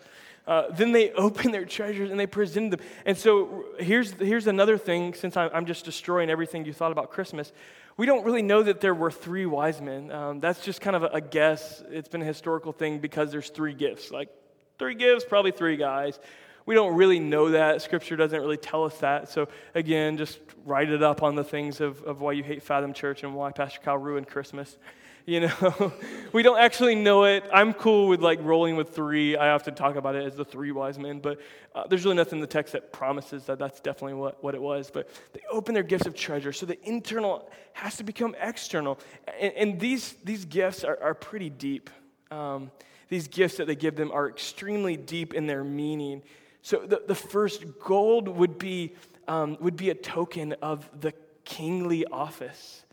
Uh, 0.46 0.68
then 0.72 0.94
they 0.94 1.12
open 1.14 1.52
their 1.52 1.66
treasures 1.66 2.10
and 2.10 2.20
they 2.20 2.28
present 2.28 2.72
them. 2.72 2.80
And 3.06 3.18
so 3.18 3.66
here's, 3.80 4.12
here's 4.14 4.48
another 4.48 4.78
thing, 4.78 5.14
since 5.14 5.36
I'm, 5.36 5.50
I'm 5.54 5.66
just 5.66 5.86
destroying 5.86 6.30
everything 6.30 6.66
you 6.66 6.74
thought 6.74 6.92
about 6.92 7.12
Christmas. 7.12 7.52
We 7.98 8.06
don't 8.06 8.24
really 8.24 8.44
know 8.44 8.64
that 8.64 8.80
there 8.80 8.94
were 8.94 9.12
three 9.12 9.46
wise 9.46 9.82
men. 9.82 10.12
Um, 10.12 10.40
that's 10.40 10.64
just 10.64 10.82
kind 10.82 10.96
of 10.96 11.04
a, 11.04 11.08
a 11.08 11.22
guess. 11.22 11.84
It's 11.90 12.08
been 12.08 12.22
a 12.22 12.26
historical 12.26 12.72
thing 12.72 13.00
because 13.00 13.32
there's 13.32 13.50
three 13.50 13.74
gifts. 13.74 14.12
Like 14.12 14.30
Three 14.78 14.96
gifts, 14.96 15.26
probably 15.28 15.52
three 15.52 15.78
guys. 15.78 16.20
We 16.68 16.76
don't 16.76 16.96
really 16.96 17.20
know 17.20 17.52
that. 17.52 17.82
Scripture 17.82 18.16
doesn't 18.16 18.40
really 18.40 18.58
tell 18.58 18.84
us 18.84 18.98
that. 19.00 19.30
So, 19.30 19.48
again, 19.74 20.18
just 20.18 20.40
write 20.66 20.90
it 20.90 21.02
up 21.02 21.24
on 21.24 21.36
the 21.36 21.44
things 21.44 21.80
of, 21.80 22.04
of 22.04 22.20
why 22.20 22.34
you 22.34 22.44
hate 22.44 22.62
Fathom 22.62 22.94
Church 22.94 23.24
and 23.24 23.34
why 23.34 23.52
Pastor 23.52 23.80
Kyle 23.82 23.98
ruined 23.98 24.28
Christmas. 24.28 24.78
You 25.30 25.42
know, 25.42 25.92
we 26.32 26.42
don't 26.42 26.58
actually 26.58 26.96
know 26.96 27.26
it. 27.26 27.44
I'm 27.52 27.74
cool 27.74 28.08
with 28.08 28.22
like 28.22 28.40
rolling 28.42 28.78
with 28.78 28.96
three. 28.96 29.36
I 29.36 29.50
often 29.50 29.76
talk 29.76 29.98
about 29.98 30.16
it 30.16 30.24
as 30.24 30.38
the 30.38 30.46
three 30.46 30.72
wise 30.72 30.98
men, 30.98 31.20
but 31.20 31.42
uh, 31.76 31.86
there's 31.86 32.06
really 32.06 32.16
nothing 32.16 32.38
in 32.38 32.42
the 32.42 32.48
text 32.48 32.72
that 32.72 32.94
promises 32.94 33.44
that 33.48 33.60
that's 33.60 33.82
definitely 33.82 34.14
what, 34.14 34.42
what 34.42 34.56
it 34.56 34.62
was. 34.62 34.90
But 34.90 35.10
they 35.34 35.42
open 35.52 35.74
their 35.74 35.84
gifts 35.84 36.08
of 36.08 36.16
treasure. 36.16 36.54
So 36.54 36.66
the 36.66 36.82
internal 36.88 37.52
has 37.74 37.98
to 37.98 38.06
become 38.06 38.38
external. 38.40 39.00
And, 39.38 39.54
and 39.56 39.80
these, 39.82 40.16
these 40.24 40.46
gifts 40.46 40.86
are, 40.86 40.98
are 41.04 41.14
pretty 41.14 41.50
deep. 41.50 41.90
Um, 42.32 42.72
these 43.10 43.28
gifts 43.28 43.58
that 43.58 43.68
they 43.68 43.76
give 43.76 43.96
them 43.96 44.12
are 44.12 44.28
extremely 44.28 44.98
deep 44.98 45.34
in 45.34 45.48
their 45.48 45.64
meaning. 45.64 46.22
So 46.62 46.80
the, 46.80 47.02
the 47.08 47.16
first 47.16 47.80
gold 47.80 48.28
would 48.28 48.58
be, 48.58 48.96
um, 49.28 49.58
would 49.62 49.78
be 49.78 49.90
a 49.90 49.96
token 49.96 50.54
of 50.62 50.90
the 51.00 51.14
kingly 51.46 52.06
office 52.06 52.84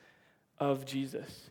of 0.58 0.84
Jesus, 0.84 1.50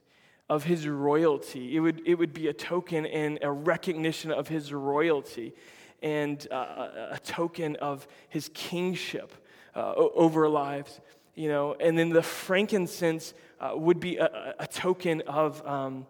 of 0.50 0.64
his 0.64 0.88
royalty. 0.88 1.76
It 1.76 1.80
would, 1.82 2.02
it 2.06 2.16
would 2.16 2.34
be 2.34 2.48
a 2.48 2.54
token 2.54 3.06
and 3.06 3.40
a 3.42 3.52
recognition 3.52 4.32
of 4.32 4.48
his 4.48 4.72
royalty 4.72 5.54
and 6.02 6.48
uh, 6.52 7.10
a 7.12 7.20
token 7.24 7.76
of 7.78 8.08
his 8.30 8.50
kingship 8.54 9.34
uh, 9.76 9.94
over 9.96 10.48
lives. 10.48 11.02
You 11.36 11.50
know, 11.50 11.76
and 11.80 11.98
then 11.98 12.10
the 12.10 12.22
frankincense 12.22 13.34
uh, 13.60 13.72
would 13.74 14.00
be 14.00 14.18
a, 14.18 14.54
a 14.60 14.68
token 14.68 15.22
of 15.22 15.66
um, 15.68 16.06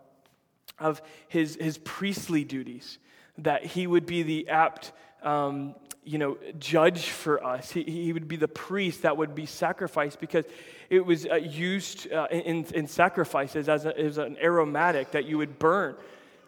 of 0.79 1.01
his, 1.27 1.55
his 1.55 1.77
priestly 1.79 2.43
duties, 2.43 2.97
that 3.37 3.65
he 3.65 3.87
would 3.87 4.05
be 4.05 4.23
the 4.23 4.49
apt 4.49 4.91
um, 5.23 5.75
you 6.05 6.17
know, 6.17 6.37
judge 6.59 7.09
for 7.09 7.43
us. 7.43 7.71
He, 7.71 7.83
he 7.83 8.13
would 8.13 8.27
be 8.27 8.35
the 8.35 8.47
priest 8.47 9.03
that 9.03 9.15
would 9.17 9.35
be 9.35 9.45
sacrificed 9.45 10.19
because 10.19 10.45
it 10.89 11.05
was 11.05 11.25
uh, 11.25 11.35
used 11.35 12.11
uh, 12.11 12.27
in, 12.29 12.65
in 12.65 12.87
sacrifices 12.87 13.69
as, 13.69 13.85
a, 13.85 13.97
as 13.97 14.17
an 14.17 14.37
aromatic 14.41 15.11
that 15.11 15.25
you 15.25 15.37
would 15.37 15.57
burn. 15.59 15.95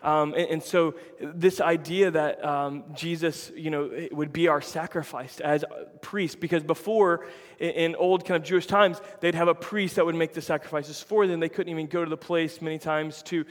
Um, 0.04 0.34
and, 0.34 0.50
and, 0.52 0.64
so 0.64 0.94
this 1.20 1.60
idea 1.60 2.12
that 2.12 2.46
um, 2.46 2.84
Jesus, 2.94 3.52
you 3.56 3.72
know, 3.72 3.90
would 4.12 4.32
be 4.32 4.48
our 4.48 4.62
sacrifice 4.62 5.40
as 5.40 5.66
priest, 6.02 6.40
because 6.40 6.62
before 6.62 7.26
in, 7.58 7.72
in, 7.72 7.96
old 7.96 8.24
kind 8.24 8.40
of 8.40 8.48
Jewish 8.48 8.68
times, 8.68 9.02
they'd 9.20 9.34
have 9.34 9.48
a 9.48 9.56
priest 9.56 9.96
that 9.96 10.06
would 10.06 10.14
make 10.14 10.34
the 10.34 10.44
sacrifices 10.44 11.02
for 11.02 11.26
them. 11.26 11.40
They 11.40 11.50
couldn't 11.50 11.72
even 11.72 11.88
go 11.88 12.04
to 12.04 12.10
the 12.10 12.18
place 12.18 12.62
many 12.62 12.78
times 12.78 13.24
to 13.24 13.46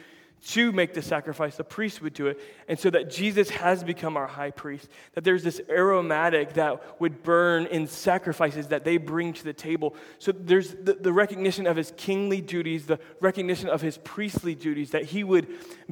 to 0.46 0.72
make 0.72 0.92
the 0.92 1.00
sacrifice. 1.00 1.56
The 1.56 1.64
priest 1.64 2.02
would 2.02 2.12
do 2.12 2.26
it. 2.26 2.38
And 2.68 2.78
so 2.78 2.90
that 2.90 3.10
Jesus 3.10 3.48
has 3.50 3.82
become 3.82 4.16
our 4.16 4.26
high 4.26 4.50
priest, 4.50 4.88
that 5.14 5.24
there's 5.24 5.42
this 5.42 5.60
aromatic 5.70 6.54
that 6.54 7.00
would 7.00 7.22
burn 7.22 7.66
in 7.66 7.86
sacrifices 7.86 8.68
that 8.68 8.84
they 8.84 8.98
bring 8.98 9.32
to 9.32 9.44
the 9.44 9.54
table. 9.54 9.96
So 10.18 10.32
there's 10.32 10.74
the, 10.74 10.94
the 10.94 11.12
recognition 11.12 11.66
of 11.66 11.76
his 11.76 11.92
kingly 11.96 12.42
duties, 12.42 12.86
the 12.86 12.98
recognition 13.20 13.68
of 13.68 13.80
his 13.80 13.96
priestly 13.98 14.54
duties, 14.54 14.90
that 14.90 15.04
he 15.04 15.24
would 15.24 15.48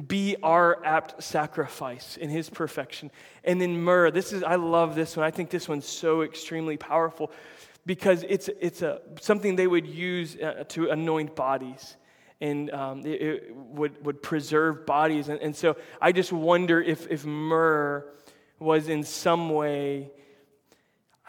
be 0.07 0.35
our 0.43 0.83
apt 0.85 1.23
sacrifice 1.23 2.17
in 2.17 2.29
his 2.29 2.49
perfection. 2.49 3.09
And 3.43 3.59
then 3.59 3.83
myrrh, 3.83 4.11
this 4.11 4.33
is, 4.33 4.43
I 4.43 4.55
love 4.55 4.93
this 4.93 5.17
one. 5.17 5.25
I 5.25 5.31
think 5.31 5.49
this 5.49 5.67
one's 5.67 5.87
so 5.87 6.21
extremely 6.21 6.77
powerful 6.77 7.31
because 7.87 8.23
it's, 8.29 8.49
it's 8.61 8.83
a, 8.83 9.01
something 9.19 9.55
they 9.55 9.67
would 9.67 9.87
use 9.87 10.35
uh, 10.35 10.63
to 10.69 10.89
anoint 10.89 11.35
bodies 11.35 11.97
and 12.43 12.71
um, 12.71 13.05
it, 13.05 13.21
it, 13.21 13.55
would, 13.55 14.05
would 14.05 14.21
preserve 14.21 14.85
bodies. 14.85 15.29
And, 15.29 15.39
and 15.39 15.55
so 15.55 15.77
I 16.01 16.11
just 16.11 16.33
wonder 16.33 16.81
if, 16.81 17.09
if 17.09 17.25
myrrh 17.25 18.05
was 18.59 18.89
in 18.89 19.03
some 19.03 19.49
way, 19.49 20.11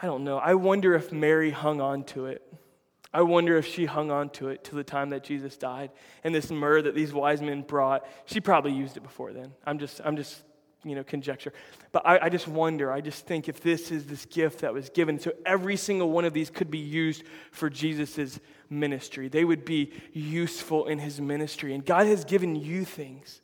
I 0.01 0.07
don't 0.07 0.25
know, 0.25 0.37
I 0.37 0.55
wonder 0.55 0.93
if 0.93 1.13
Mary 1.13 1.51
hung 1.51 1.79
on 1.79 2.03
to 2.07 2.25
it. 2.25 2.41
I 3.13 3.21
wonder 3.21 3.55
if 3.55 3.65
she 3.65 3.85
hung 3.85 4.11
on 4.11 4.29
to 4.31 4.49
it 4.49 4.65
till 4.65 4.75
the 4.75 4.83
time 4.83 5.11
that 5.11 5.23
Jesus 5.23 5.55
died. 5.55 5.91
And 6.25 6.35
this 6.35 6.51
myrrh 6.51 6.81
that 6.81 6.95
these 6.95 7.13
wise 7.13 7.41
men 7.41 7.61
brought, 7.61 8.05
she 8.25 8.41
probably 8.41 8.73
used 8.73 8.97
it 8.97 9.03
before 9.03 9.31
then. 9.31 9.53
I'm 9.65 9.79
just, 9.79 10.01
I'm 10.03 10.17
just 10.17 10.43
you 10.85 10.95
know, 10.95 11.03
conjecture. 11.03 11.51
But 11.91 12.05
I, 12.05 12.19
I, 12.19 12.29
just 12.29 12.47
wonder, 12.47 12.91
I 12.91 13.01
just 13.01 13.25
think 13.25 13.49
if 13.49 13.59
this 13.59 13.91
is 13.91 14.05
this 14.05 14.25
gift 14.25 14.59
that 14.59 14.73
was 14.73 14.89
given, 14.89 15.19
so 15.19 15.33
every 15.45 15.75
single 15.75 16.11
one 16.11 16.23
of 16.23 16.33
these 16.33 16.49
could 16.49 16.69
be 16.69 16.77
used 16.77 17.23
for 17.51 17.69
Jesus' 17.69 18.39
ministry. 18.69 19.27
They 19.27 19.43
would 19.43 19.65
be 19.65 19.91
useful 20.13 20.87
in 20.87 20.99
his 20.99 21.19
ministry. 21.19 21.73
And 21.73 21.83
God 21.83 22.05
has 22.05 22.23
given 22.23 22.55
you 22.55 22.85
things. 22.85 23.41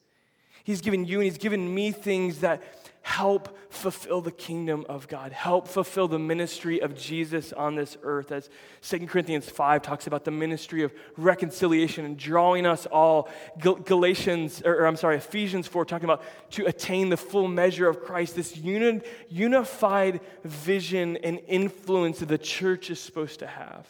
He's 0.63 0.81
given 0.81 1.05
you 1.05 1.17
and 1.19 1.23
he's 1.25 1.39
given 1.39 1.73
me 1.73 1.91
things 1.91 2.41
that 2.41 2.61
help 3.01 3.57
fulfill 3.69 4.21
the 4.21 4.31
kingdom 4.31 4.85
of 4.87 5.07
God, 5.07 5.31
help 5.31 5.67
fulfill 5.67 6.07
the 6.07 6.19
ministry 6.19 6.79
of 6.81 6.95
Jesus 6.95 7.51
on 7.51 7.75
this 7.75 7.97
earth. 8.03 8.31
As 8.31 8.49
2 8.83 9.07
Corinthians 9.07 9.49
5 9.49 9.81
talks 9.81 10.05
about 10.05 10.23
the 10.23 10.31
ministry 10.31 10.83
of 10.83 10.93
reconciliation 11.17 12.05
and 12.05 12.15
drawing 12.15 12.65
us 12.65 12.85
all. 12.85 13.27
Galatians, 13.59 14.61
or, 14.63 14.85
I'm 14.85 14.97
sorry, 14.97 15.17
Ephesians 15.17 15.67
4 15.67 15.83
talking 15.85 16.05
about 16.05 16.23
to 16.51 16.65
attain 16.67 17.09
the 17.09 17.17
full 17.17 17.47
measure 17.47 17.87
of 17.87 18.03
Christ, 18.03 18.35
this 18.35 18.55
uni- 18.55 19.01
unified 19.29 20.21
vision 20.43 21.17
and 21.17 21.39
influence 21.47 22.19
that 22.19 22.27
the 22.27 22.37
church 22.37 22.91
is 22.91 22.99
supposed 22.99 23.39
to 23.39 23.47
have. 23.47 23.87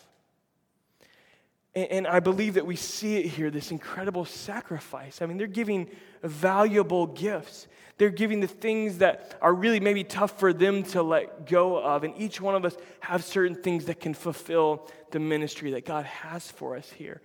And, 1.74 2.06
I 2.06 2.20
believe 2.20 2.56
that 2.56 2.66
we 2.66 2.76
see 2.76 3.18
it 3.18 3.28
here 3.28 3.50
this 3.50 3.72
incredible 3.72 4.26
sacrifice. 4.26 5.22
I 5.22 5.26
mean, 5.26 5.38
they're 5.38 5.48
giving 5.48 5.90
valuable 6.24 7.08
gifts. 7.08 7.68
They're 7.98 8.10
giving 8.10 8.40
the 8.40 8.48
things 8.48 8.98
that 8.98 9.38
are 9.42 9.54
really 9.54 9.80
maybe 9.80 10.04
tough 10.04 10.40
for 10.40 10.54
them 10.54 10.84
to 10.86 11.04
let 11.04 11.46
go 11.46 11.78
of. 11.78 12.04
And 12.04 12.14
each 12.18 12.42
one 12.42 12.56
of 12.56 12.66
us 12.66 12.76
have 13.02 13.24
certain 13.24 13.56
things 13.56 13.86
that 13.86 14.00
can 14.00 14.14
fulfill 14.14 14.90
the 15.12 15.20
ministry 15.20 15.72
that 15.72 15.86
God 15.86 16.06
has 16.06 16.50
for 16.50 16.76
us 16.76 16.90
here. 16.90 17.22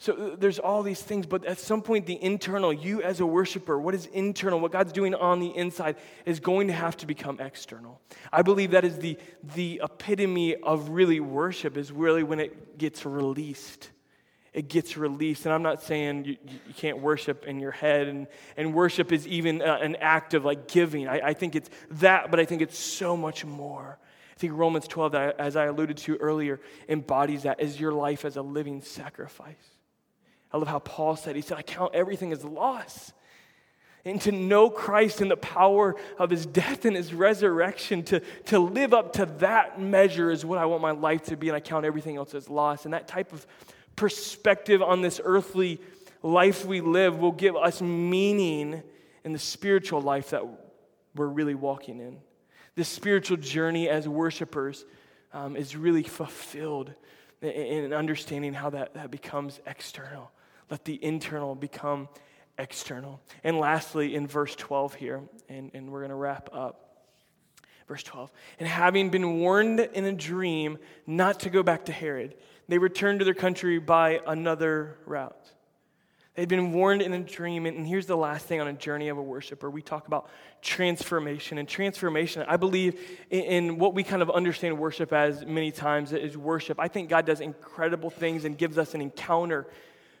So 0.00 0.36
there's 0.38 0.60
all 0.60 0.84
these 0.84 1.02
things, 1.02 1.26
but 1.26 1.44
at 1.44 1.58
some 1.58 1.82
point, 1.82 2.06
the 2.06 2.22
internal, 2.22 2.72
you 2.72 3.02
as 3.02 3.18
a 3.18 3.26
worshiper, 3.26 3.80
what 3.80 3.96
is 3.96 4.06
internal, 4.06 4.60
what 4.60 4.70
God's 4.70 4.92
doing 4.92 5.12
on 5.12 5.40
the 5.40 5.48
inside, 5.56 5.96
is 6.24 6.38
going 6.38 6.68
to 6.68 6.72
have 6.72 6.96
to 6.98 7.06
become 7.06 7.40
external. 7.40 8.00
I 8.32 8.42
believe 8.42 8.70
that 8.72 8.84
is 8.84 8.98
the, 8.98 9.18
the 9.56 9.80
epitome 9.82 10.54
of 10.54 10.90
really 10.90 11.18
worship, 11.18 11.76
is 11.76 11.90
really 11.90 12.22
when 12.22 12.38
it 12.38 12.78
gets 12.78 13.04
released. 13.04 13.90
It 14.58 14.66
gets 14.66 14.96
released. 14.96 15.46
And 15.46 15.54
I'm 15.54 15.62
not 15.62 15.82
saying 15.84 16.24
you, 16.24 16.36
you 16.66 16.74
can't 16.74 16.98
worship 16.98 17.44
in 17.44 17.60
your 17.60 17.70
head, 17.70 18.08
and, 18.08 18.26
and 18.56 18.74
worship 18.74 19.12
is 19.12 19.24
even 19.28 19.62
uh, 19.62 19.78
an 19.80 19.94
act 20.00 20.34
of 20.34 20.44
like 20.44 20.66
giving. 20.66 21.06
I, 21.06 21.28
I 21.28 21.32
think 21.32 21.54
it's 21.54 21.70
that, 21.92 22.32
but 22.32 22.40
I 22.40 22.44
think 22.44 22.60
it's 22.60 22.76
so 22.76 23.16
much 23.16 23.44
more. 23.44 24.00
I 24.36 24.40
think 24.40 24.54
Romans 24.54 24.88
12, 24.88 25.14
as 25.14 25.54
I 25.54 25.66
alluded 25.66 25.98
to 25.98 26.16
earlier, 26.16 26.58
embodies 26.88 27.44
that 27.44 27.60
as 27.60 27.78
your 27.78 27.92
life 27.92 28.24
as 28.24 28.36
a 28.36 28.42
living 28.42 28.82
sacrifice. 28.82 29.54
I 30.52 30.56
love 30.56 30.66
how 30.66 30.80
Paul 30.80 31.14
said, 31.14 31.36
he 31.36 31.42
said, 31.42 31.56
I 31.56 31.62
count 31.62 31.94
everything 31.94 32.32
as 32.32 32.42
loss. 32.44 33.12
And 34.04 34.20
to 34.22 34.32
know 34.32 34.70
Christ 34.70 35.20
and 35.20 35.30
the 35.30 35.36
power 35.36 35.94
of 36.18 36.30
his 36.30 36.46
death 36.46 36.84
and 36.84 36.96
his 36.96 37.14
resurrection, 37.14 38.02
to, 38.04 38.20
to 38.46 38.58
live 38.58 38.92
up 38.92 39.12
to 39.14 39.26
that 39.38 39.80
measure 39.80 40.32
is 40.32 40.44
what 40.44 40.58
I 40.58 40.64
want 40.64 40.82
my 40.82 40.90
life 40.90 41.26
to 41.26 41.36
be, 41.36 41.48
and 41.48 41.54
I 41.54 41.60
count 41.60 41.84
everything 41.84 42.16
else 42.16 42.34
as 42.34 42.48
loss. 42.48 42.86
And 42.86 42.94
that 42.94 43.06
type 43.06 43.32
of 43.32 43.46
perspective 43.98 44.80
on 44.80 45.02
this 45.02 45.20
earthly 45.22 45.80
life 46.22 46.64
we 46.64 46.80
live 46.80 47.18
will 47.18 47.32
give 47.32 47.56
us 47.56 47.82
meaning 47.82 48.82
in 49.24 49.32
the 49.32 49.38
spiritual 49.38 50.00
life 50.00 50.30
that 50.30 50.44
we're 51.16 51.26
really 51.26 51.56
walking 51.56 52.00
in. 52.00 52.18
This 52.76 52.88
spiritual 52.88 53.38
journey 53.38 53.88
as 53.88 54.08
worshipers 54.08 54.84
um, 55.32 55.56
is 55.56 55.74
really 55.74 56.04
fulfilled 56.04 56.94
in, 57.42 57.50
in 57.50 57.92
understanding 57.92 58.54
how 58.54 58.70
that, 58.70 58.94
that 58.94 59.10
becomes 59.10 59.58
external. 59.66 60.30
Let 60.70 60.84
the 60.84 61.02
internal 61.02 61.56
become 61.56 62.08
external. 62.56 63.20
And 63.42 63.58
lastly, 63.58 64.14
in 64.14 64.28
verse 64.28 64.54
12 64.54 64.94
here, 64.94 65.22
and, 65.48 65.72
and 65.74 65.90
we're 65.90 66.00
going 66.00 66.10
to 66.10 66.14
wrap 66.14 66.50
up. 66.52 66.84
Verse 67.88 68.02
12. 68.04 68.30
And 68.60 68.68
having 68.68 69.10
been 69.10 69.40
warned 69.40 69.80
in 69.80 70.04
a 70.04 70.12
dream 70.12 70.78
not 71.06 71.40
to 71.40 71.50
go 71.50 71.62
back 71.62 71.86
to 71.86 71.92
Herod, 71.92 72.36
they 72.68 72.78
returned 72.78 73.20
to 73.20 73.24
their 73.24 73.34
country 73.34 73.78
by 73.78 74.20
another 74.26 74.98
route. 75.06 75.52
They'd 76.38 76.48
been 76.48 76.70
warned 76.70 77.02
in 77.02 77.12
a 77.14 77.18
dream. 77.18 77.66
And 77.66 77.84
here's 77.84 78.06
the 78.06 78.16
last 78.16 78.46
thing 78.46 78.60
on 78.60 78.68
a 78.68 78.72
journey 78.72 79.08
of 79.08 79.18
a 79.18 79.22
worshiper 79.22 79.68
we 79.68 79.82
talk 79.82 80.06
about 80.06 80.30
transformation. 80.62 81.58
And 81.58 81.68
transformation, 81.68 82.44
I 82.46 82.56
believe 82.56 83.00
in, 83.28 83.76
what 83.76 83.92
we 83.92 84.04
kind 84.04 84.22
of 84.22 84.30
understand 84.30 84.78
worship 84.78 85.12
as 85.12 85.44
many 85.44 85.72
times 85.72 86.12
is 86.12 86.36
worship. 86.36 86.78
I 86.78 86.86
think 86.86 87.08
God 87.08 87.26
does 87.26 87.40
incredible 87.40 88.08
things 88.08 88.44
and 88.44 88.56
gives 88.56 88.78
us 88.78 88.94
an 88.94 89.00
encounter 89.00 89.66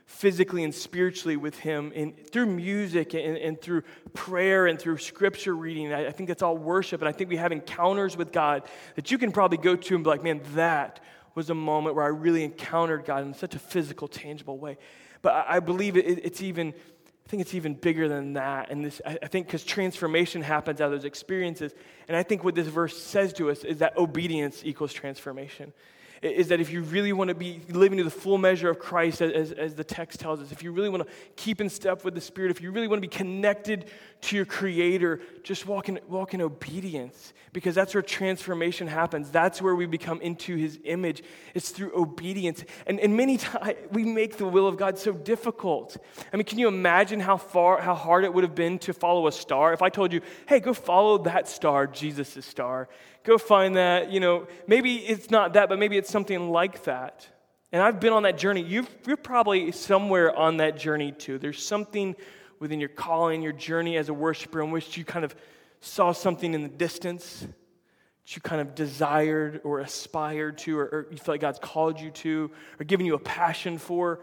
physically 0.06 0.64
and 0.64 0.74
spiritually 0.74 1.36
with 1.36 1.56
Him 1.56 1.92
in, 1.92 2.14
through 2.32 2.46
music 2.46 3.14
and, 3.14 3.36
and, 3.36 3.60
through 3.60 3.82
prayer 4.12 4.66
and 4.66 4.76
through 4.76 4.98
scripture 4.98 5.54
reading. 5.54 5.92
I, 5.92 6.08
I, 6.08 6.10
think 6.10 6.28
that's 6.28 6.42
all 6.42 6.56
worship. 6.56 7.00
And 7.00 7.08
I 7.08 7.12
think 7.12 7.30
we 7.30 7.36
have 7.36 7.52
encounters 7.52 8.16
with 8.16 8.32
God 8.32 8.64
that 8.96 9.12
you 9.12 9.18
can 9.18 9.30
probably 9.30 9.58
go 9.58 9.76
to 9.76 9.94
and 9.94 10.02
be 10.02 10.10
like, 10.10 10.24
man, 10.24 10.40
that 10.54 10.98
was 11.38 11.50
a 11.50 11.54
moment 11.54 11.94
where 11.94 12.04
I 12.04 12.08
really 12.08 12.42
encountered 12.42 13.04
God 13.04 13.24
in 13.24 13.32
such 13.32 13.54
a 13.54 13.60
physical, 13.60 14.08
tangible 14.08 14.58
way. 14.58 14.76
But 15.22 15.46
I, 15.48 15.60
believe 15.60 15.96
it, 15.96 16.04
it's 16.04 16.42
even. 16.42 16.74
I 16.74 17.30
think 17.30 17.42
it's 17.42 17.54
even 17.54 17.74
bigger 17.74 18.08
than 18.08 18.32
that. 18.32 18.70
And 18.70 18.82
this, 18.82 19.02
I 19.04 19.28
think 19.28 19.46
because 19.46 19.62
transformation 19.62 20.40
happens 20.40 20.80
out 20.80 20.86
of 20.86 20.92
those 20.92 21.04
experiences. 21.04 21.74
And 22.08 22.16
I 22.16 22.22
think 22.22 22.42
what 22.42 22.54
this 22.54 22.68
verse 22.68 22.96
says 22.96 23.34
to 23.34 23.50
us 23.50 23.64
is 23.64 23.78
that 23.80 23.98
obedience 23.98 24.62
equals 24.64 24.94
transformation 24.94 25.74
is 26.22 26.48
that 26.48 26.60
if 26.60 26.70
you 26.70 26.82
really 26.82 27.12
want 27.12 27.28
to 27.28 27.34
be 27.34 27.60
living 27.68 27.98
to 27.98 28.04
the 28.04 28.10
full 28.10 28.38
measure 28.38 28.68
of 28.70 28.78
Christ, 28.78 29.22
as, 29.22 29.52
as 29.52 29.74
the 29.74 29.84
text 29.84 30.20
tells 30.20 30.40
us, 30.40 30.52
if 30.52 30.62
you 30.62 30.72
really 30.72 30.88
want 30.88 31.06
to 31.06 31.12
keep 31.36 31.60
in 31.60 31.68
step 31.68 32.04
with 32.04 32.14
the 32.14 32.20
Spirit, 32.20 32.50
if 32.50 32.60
you 32.60 32.70
really 32.70 32.88
want 32.88 33.02
to 33.02 33.08
be 33.08 33.14
connected 33.14 33.86
to 34.22 34.36
your 34.36 34.44
Creator, 34.44 35.20
just 35.42 35.66
walk 35.66 35.88
in, 35.88 36.00
walk 36.08 36.34
in 36.34 36.40
obedience 36.40 37.32
because 37.52 37.74
that's 37.74 37.94
where 37.94 38.02
transformation 38.02 38.86
happens. 38.86 39.30
That's 39.30 39.62
where 39.62 39.74
we 39.74 39.86
become 39.86 40.20
into 40.20 40.56
His 40.56 40.78
image. 40.84 41.22
It's 41.54 41.70
through 41.70 41.92
obedience. 41.96 42.64
And, 42.86 42.98
and 43.00 43.16
many 43.16 43.36
times 43.36 43.76
we 43.92 44.04
make 44.04 44.36
the 44.36 44.46
will 44.46 44.66
of 44.66 44.76
God 44.76 44.98
so 44.98 45.12
difficult. 45.12 45.96
I 46.32 46.36
mean, 46.36 46.44
can 46.44 46.58
you 46.58 46.68
imagine 46.68 47.20
how 47.20 47.36
far, 47.36 47.80
how 47.80 47.94
hard 47.94 48.24
it 48.24 48.34
would 48.34 48.44
have 48.44 48.54
been 48.54 48.78
to 48.80 48.92
follow 48.92 49.26
a 49.26 49.32
star? 49.32 49.72
If 49.72 49.82
I 49.82 49.88
told 49.88 50.12
you, 50.12 50.20
hey, 50.46 50.60
go 50.60 50.74
follow 50.74 51.18
that 51.18 51.48
star, 51.48 51.86
Jesus' 51.86 52.44
star, 52.44 52.88
go 53.28 53.38
find 53.38 53.76
that, 53.76 54.10
you 54.10 54.20
know, 54.20 54.48
maybe 54.66 54.96
it's 54.96 55.30
not 55.30 55.52
that, 55.52 55.68
but 55.68 55.78
maybe 55.78 55.96
it's 55.96 56.10
something 56.10 56.50
like 56.50 56.84
that. 56.84 57.28
And 57.70 57.82
I've 57.82 58.00
been 58.00 58.14
on 58.14 58.22
that 58.22 58.38
journey. 58.38 58.62
you 58.62 58.86
are 59.06 59.16
probably 59.16 59.70
somewhere 59.72 60.34
on 60.34 60.56
that 60.56 60.78
journey 60.78 61.12
too. 61.12 61.38
There's 61.38 61.62
something 61.62 62.16
within 62.58 62.80
your 62.80 62.88
calling, 62.88 63.42
your 63.42 63.52
journey 63.52 63.98
as 63.98 64.08
a 64.08 64.14
worshiper, 64.14 64.62
in 64.62 64.70
which 64.70 64.96
you 64.96 65.04
kind 65.04 65.24
of 65.24 65.36
saw 65.80 66.12
something 66.12 66.54
in 66.54 66.62
the 66.62 66.68
distance 66.68 67.40
that 67.40 68.36
you 68.36 68.40
kind 68.40 68.60
of 68.60 68.74
desired 68.74 69.60
or 69.62 69.80
aspired 69.80 70.58
to, 70.58 70.78
or, 70.78 70.84
or 70.84 71.06
you 71.10 71.18
feel 71.18 71.34
like 71.34 71.42
God's 71.42 71.58
called 71.58 72.00
you 72.00 72.10
to, 72.10 72.50
or 72.80 72.84
given 72.84 73.04
you 73.04 73.14
a 73.14 73.18
passion 73.18 73.78
for. 73.78 74.20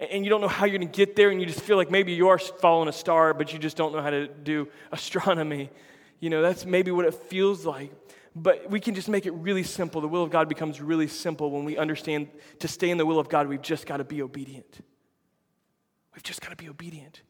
And 0.00 0.24
you 0.24 0.30
don't 0.30 0.40
know 0.40 0.48
how 0.48 0.64
you're 0.64 0.78
going 0.78 0.90
to 0.90 0.96
get 0.96 1.16
there, 1.16 1.30
and 1.30 1.40
you 1.40 1.46
just 1.46 1.60
feel 1.60 1.76
like 1.76 1.90
maybe 1.90 2.12
you 2.12 2.28
are 2.28 2.38
following 2.38 2.88
a 2.88 2.92
star, 2.92 3.34
but 3.34 3.52
you 3.52 3.58
just 3.58 3.76
don't 3.76 3.92
know 3.92 4.00
how 4.00 4.10
to 4.10 4.28
do 4.28 4.68
astronomy. 4.92 5.70
You 6.20 6.30
know, 6.30 6.40
that's 6.40 6.64
maybe 6.64 6.90
what 6.90 7.04
it 7.04 7.14
feels 7.14 7.66
like. 7.66 7.92
But 8.40 8.70
we 8.70 8.78
can 8.78 8.94
just 8.94 9.08
make 9.08 9.26
it 9.26 9.32
really 9.32 9.64
simple. 9.64 10.00
The 10.00 10.08
will 10.08 10.22
of 10.22 10.30
God 10.30 10.48
becomes 10.48 10.80
really 10.80 11.08
simple 11.08 11.50
when 11.50 11.64
we 11.64 11.76
understand 11.76 12.28
to 12.60 12.68
stay 12.68 12.90
in 12.90 12.96
the 12.96 13.06
will 13.06 13.18
of 13.18 13.28
God, 13.28 13.48
we've 13.48 13.62
just 13.62 13.84
got 13.84 13.96
to 13.96 14.04
be 14.04 14.22
obedient. 14.22 14.80
We've 16.14 16.22
just 16.22 16.40
got 16.40 16.50
to 16.50 16.56
be 16.56 16.68
obedient. 16.68 17.22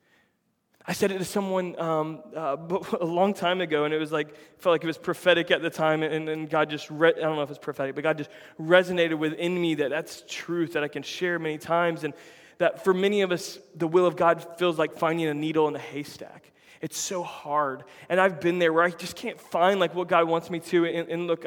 I 0.87 0.93
said 0.93 1.11
it 1.11 1.19
to 1.19 1.25
someone 1.25 1.79
um, 1.81 2.23
uh, 2.35 2.57
a 3.01 3.05
long 3.05 3.33
time 3.33 3.61
ago, 3.61 3.85
and 3.85 3.95
it 3.95 3.99
was 3.99 4.13
like, 4.13 4.35
felt 4.59 4.75
like 4.75 4.85
it 4.85 4.87
was 4.87 4.99
prophetic 4.99 5.51
at 5.51 5.63
the 5.63 5.71
time, 5.71 6.03
and, 6.03 6.29
and 6.29 6.49
God 6.49 6.69
just, 6.69 6.91
re- 6.91 7.15
I 7.17 7.21
don't 7.21 7.37
know 7.37 7.43
if 7.43 7.51
it's 7.51 7.59
prophetic, 7.59 7.95
but 7.95 8.05
God 8.05 8.19
just 8.19 8.31
resonated 8.61 9.19
within 9.19 9.61
me 9.61 9.77
that 9.77 9.91
that's 9.91 10.25
truth 10.29 10.75
that 10.75 10.85
I 10.85 10.89
can 10.89 11.03
share 11.03 11.39
many 11.39 11.59
times, 11.59 12.05
and 12.05 12.13
that 12.59 12.85
for 12.85 12.93
many 12.93 13.23
of 13.23 13.33
us, 13.33 13.59
the 13.75 13.89
will 13.89 14.07
of 14.07 14.17
God 14.17 14.59
feels 14.59 14.79
like 14.79 14.97
finding 14.97 15.27
a 15.27 15.35
needle 15.35 15.69
in 15.69 15.77
a 15.77 15.79
haystack. 15.79 16.53
It's 16.81 16.99
so 16.99 17.23
hard. 17.23 17.85
And 18.09 18.21
I've 18.21 18.41
been 18.41 18.59
there 18.59 18.73
where 18.73 18.85
I 18.85 18.91
just 18.91 19.17
can't 19.17 19.41
find 19.41 19.81
like 19.81 19.95
what 19.95 20.09
God 20.09 20.29
wants 20.29 20.51
me 20.51 20.61
to. 20.61 20.85
And, 20.85 21.09
and 21.09 21.27
look, 21.27 21.47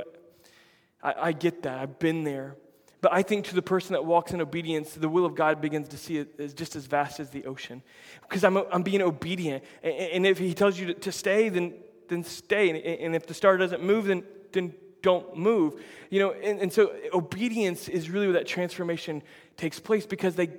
I, 1.02 1.14
I 1.18 1.32
get 1.32 1.64
that. 1.64 1.80
I've 1.80 2.00
been 2.00 2.24
there. 2.24 2.56
But 3.02 3.14
I 3.14 3.24
think 3.24 3.46
to 3.46 3.56
the 3.56 3.64
person 3.64 3.94
that 3.94 4.06
walks 4.06 4.32
in 4.32 4.42
obedience, 4.42 4.94
the 4.94 5.10
will 5.10 5.26
of 5.26 5.34
God 5.34 5.60
begins 5.60 5.88
to 5.90 5.98
see 5.98 6.18
it 6.18 6.40
as 6.40 6.54
just 6.54 6.76
as 6.76 6.86
vast 6.86 7.20
as 7.20 7.32
the 7.32 7.46
ocean. 7.46 7.82
Because 8.22 8.44
I'm, 8.44 8.58
I'm 8.58 8.84
being 8.84 9.02
obedient. 9.02 9.64
And 9.82 10.26
if 10.26 10.38
He 10.38 10.54
tells 10.54 10.80
you 10.80 10.94
to, 10.94 11.12
stay, 11.12 11.50
then, 11.50 11.74
then 12.10 12.24
stay. 12.24 12.70
And 13.04 13.16
if 13.16 13.26
the 13.26 13.34
star 13.34 13.58
doesn't 13.58 13.84
move, 13.84 14.06
then, 14.06 14.24
then 14.52 14.76
don't 15.02 15.36
move. 15.36 15.82
You 16.12 16.20
know, 16.20 16.32
and, 16.32 16.60
and 16.60 16.72
so 16.72 16.94
obedience 17.12 17.90
is 17.90 18.10
really 18.10 18.28
where 18.28 18.34
that 18.34 18.46
transformation 18.46 19.24
takes 19.58 19.80
place 19.80 20.06
because 20.06 20.36
they, 20.36 20.50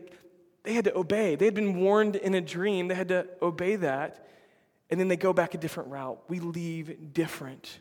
they 0.64 0.72
had 0.72 0.84
to 0.86 0.96
obey. 0.96 1.36
They 1.36 1.44
had 1.44 1.54
been 1.54 1.80
warned 1.80 2.16
in 2.16 2.34
a 2.34 2.40
dream, 2.40 2.88
they 2.88 2.96
had 2.96 3.08
to 3.08 3.28
obey 3.40 3.76
that. 3.76 4.26
And 4.92 5.00
then 5.00 5.08
they 5.08 5.16
go 5.16 5.32
back 5.32 5.54
a 5.54 5.56
different 5.56 5.88
route. 5.88 6.20
We 6.28 6.38
leave 6.38 7.14
different 7.14 7.80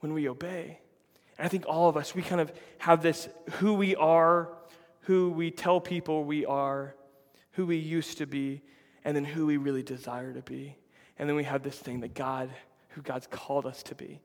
when 0.00 0.12
we 0.12 0.28
obey. 0.28 0.78
And 1.38 1.46
I 1.46 1.48
think 1.48 1.64
all 1.66 1.88
of 1.88 1.96
us, 1.96 2.14
we 2.14 2.20
kind 2.20 2.38
of 2.38 2.52
have 2.76 3.02
this 3.02 3.30
who 3.52 3.72
we 3.72 3.96
are, 3.96 4.50
who 5.04 5.30
we 5.30 5.50
tell 5.50 5.80
people 5.80 6.24
we 6.24 6.44
are, 6.44 6.94
who 7.52 7.64
we 7.64 7.78
used 7.78 8.18
to 8.18 8.26
be, 8.26 8.60
and 9.06 9.16
then 9.16 9.24
who 9.24 9.46
we 9.46 9.56
really 9.56 9.82
desire 9.82 10.34
to 10.34 10.42
be. 10.42 10.76
And 11.18 11.26
then 11.26 11.34
we 11.34 11.44
have 11.44 11.62
this 11.62 11.78
thing 11.78 12.00
that 12.00 12.12
God, 12.12 12.50
who 12.90 13.00
God's 13.00 13.26
called 13.26 13.64
us 13.64 13.82
to 13.84 13.94
be. 13.94 14.20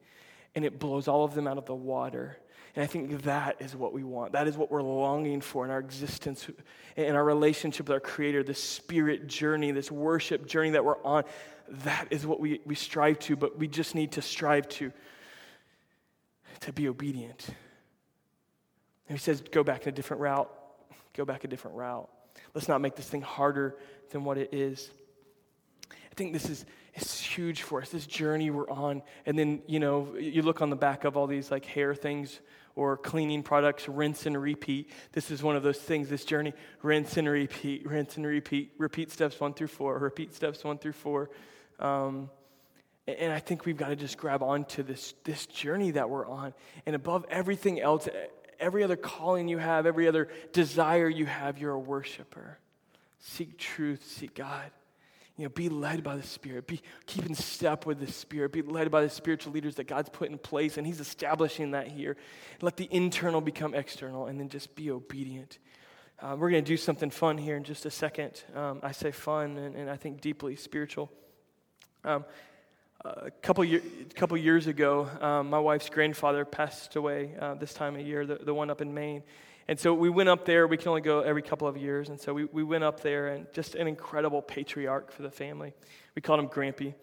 And 0.56 0.66
it 0.66 0.80
blows 0.80 1.08
all 1.08 1.24
of 1.24 1.34
them 1.34 1.48
out 1.48 1.58
of 1.58 1.68
the 1.68 1.74
water. 1.74 2.38
And 2.76 2.84
I 2.84 2.88
think 2.88 3.24
that 3.24 3.58
is 3.60 3.76
what 3.76 3.94
we 3.94 4.04
want. 4.04 4.34
That 4.34 4.48
is 4.48 4.58
what 4.58 4.72
we're 4.72 4.82
longing 4.82 5.42
for 5.42 5.64
in 5.64 5.70
our 5.70 5.80
existence, 5.80 6.48
in 6.96 7.16
our 7.16 7.24
relationship 7.24 7.88
with 7.88 7.94
our 7.94 8.00
Creator, 8.00 8.44
this 8.44 8.64
spirit 8.64 9.28
journey, 9.28 9.72
this 9.72 9.92
worship 9.92 10.48
journey 10.48 10.72
that 10.72 10.84
we're 10.84 11.02
on. 11.04 11.24
That 11.70 12.08
is 12.10 12.26
what 12.26 12.40
we, 12.40 12.62
we 12.66 12.74
strive 12.74 13.20
to, 13.20 13.36
but 13.36 13.60
we 13.60 13.68
just 13.68 13.94
need 13.94 14.14
to 14.14 14.22
strive 14.22 14.68
to 14.70 14.92
to 16.62 16.72
be 16.72 16.88
obedient. 16.88 17.46
And 19.10 19.18
he 19.18 19.22
says, 19.22 19.42
go 19.52 19.64
back 19.64 19.84
in 19.84 19.90
a 19.90 19.92
different 19.92 20.22
route. 20.22 20.50
Go 21.14 21.26
back 21.26 21.44
a 21.44 21.48
different 21.48 21.78
route. 21.78 22.10
Let's 22.54 22.68
not 22.68 22.82
make 22.82 22.96
this 22.96 23.08
thing 23.08 23.22
harder 23.22 23.76
than 24.12 24.24
what 24.24 24.38
it 24.38 24.54
is. 24.54 24.90
I 25.92 26.16
think 26.16 26.32
this 26.34 26.50
is 26.50 26.66
it's 26.94 27.20
huge 27.20 27.64
for 27.64 27.82
us, 27.82 27.90
this 27.90 28.06
journey 28.06 28.52
we're 28.52 28.70
on. 28.70 29.02
And 29.26 29.38
then, 29.38 29.64
you 29.68 29.80
know, 29.80 30.16
you 30.16 30.44
look 30.44 30.62
on 30.62 30.70
the 30.70 30.76
back 30.76 31.06
of 31.06 31.18
all 31.18 31.26
these 31.26 31.50
like 31.50 31.66
hair 31.66 31.96
things 31.96 32.40
or 32.76 32.98
cleaning 32.98 33.44
products, 33.44 33.88
rinse 33.88 34.26
and 34.26 34.42
repeat. 34.42 34.90
This 35.12 35.30
is 35.32 35.44
one 35.44 35.56
of 35.56 35.64
those 35.64 35.78
things, 35.78 36.10
this 36.10 36.26
journey, 36.26 36.54
rinse 36.82 37.18
and 37.18 37.30
repeat, 37.30 37.86
rinse 37.88 38.18
and 38.18 38.26
repeat, 38.26 38.74
repeat 38.78 39.12
steps 39.12 39.40
one 39.40 39.54
through 39.54 39.68
four, 39.68 39.98
repeat 40.00 40.34
steps 40.34 40.64
one 40.64 40.78
through 40.78 40.94
four. 40.94 41.30
Um, 41.80 42.30
and 43.08 43.34
I 43.34 43.40
think 43.40 43.66
we've 43.66 43.78
got 43.78 43.90
to 43.90 43.96
just 43.96 44.18
grab 44.18 44.42
onto 44.42 44.82
this, 44.82 45.14
this 45.24 45.46
journey 45.46 45.92
that 45.92 46.10
we're 46.10 46.28
on. 46.28 46.54
And 46.86 46.96
above 46.96 47.26
everything 47.30 47.82
else, 47.82 48.08
every 48.60 48.84
other 48.84 48.96
calling 48.96 49.48
you 49.48 49.58
have, 49.58 49.86
every 49.86 50.08
other 50.08 50.30
desire 50.54 51.10
you 51.10 51.26
have, 51.26 51.58
you're 51.58 51.74
a 51.74 51.80
worshiper. 51.80 52.60
seek 53.20 53.58
truth, 53.58 54.06
seek 54.06 54.36
God. 54.36 54.72
You 55.38 55.46
know, 55.46 55.50
be 55.50 55.68
led 55.68 56.04
by 56.04 56.16
the 56.16 56.24
Spirit. 56.24 56.68
Be 56.68 56.82
keep 57.08 57.26
in 57.26 57.34
step 57.34 57.88
with 57.88 58.00
the 58.00 58.12
Spirit. 58.12 58.52
Be 58.52 58.62
led 58.62 58.92
by 58.92 59.02
the 59.02 59.10
spiritual 59.10 59.52
leaders 59.52 59.76
that 59.76 59.86
God's 59.86 60.10
put 60.10 60.30
in 60.30 60.38
place, 60.38 60.78
and 60.78 60.86
He's 60.86 61.00
establishing 61.00 61.72
that 61.72 61.88
here. 61.88 62.18
Let 62.62 62.78
the 62.78 62.88
internal 62.92 63.42
become 63.42 63.74
external, 63.74 64.28
and 64.28 64.40
then 64.40 64.50
just 64.50 64.76
be 64.76 64.92
obedient. 64.92 65.58
Uh, 66.22 66.36
we're 66.38 66.52
going 66.52 66.64
to 66.64 66.68
do 66.68 66.78
something 66.78 67.10
fun 67.10 67.38
here 67.38 67.58
in 67.58 67.64
just 67.64 67.86
a 67.86 67.90
second. 67.90 68.44
Um, 68.56 68.80
I 68.84 68.92
say 68.92 69.12
fun, 69.12 69.58
and, 69.58 69.76
and, 69.76 69.90
I 69.90 69.98
think 69.98 70.22
deeply 70.22 70.56
spiritual. 70.56 71.12
Um, 72.06 72.24
a 73.04 73.32
couple, 73.32 73.66
year, 73.66 73.82
couple 74.16 74.38
years 74.38 74.68
ago, 74.68 75.10
um, 75.20 75.50
my 75.50 75.60
wife's 75.60 75.90
grandfather 75.90 76.46
passed 76.46 76.96
away 76.96 77.36
uh, 77.42 77.56
this 77.56 77.74
time 77.74 77.96
of 77.96 78.02
year, 78.02 78.26
the, 78.26 78.36
the 78.36 78.54
one 78.54 78.70
up 78.70 78.80
in 78.80 78.94
Maine. 78.94 79.24
And 79.68 79.80
so 79.80 79.94
we 79.94 80.10
went 80.10 80.30
up 80.30 80.46
there. 80.46 80.68
We 80.68 80.78
can 80.78 80.90
only 80.90 81.02
go 81.02 81.22
every 81.22 81.42
couple 81.42 81.68
of 81.68 81.78
years. 81.78 82.10
And 82.10 82.20
so 82.20 82.34
we, 82.34 82.46
we 82.46 82.64
went 82.64 82.84
up 82.84 83.02
there, 83.02 83.28
and 83.28 83.48
just 83.54 83.76
an 83.76 83.88
incredible 83.88 84.42
patriarch 84.42 85.12
for 85.12 85.22
the 85.22 85.32
family. 85.32 85.74
We 86.16 86.22
called 86.22 86.40
him 86.40 86.50
Grampy. 86.50 86.94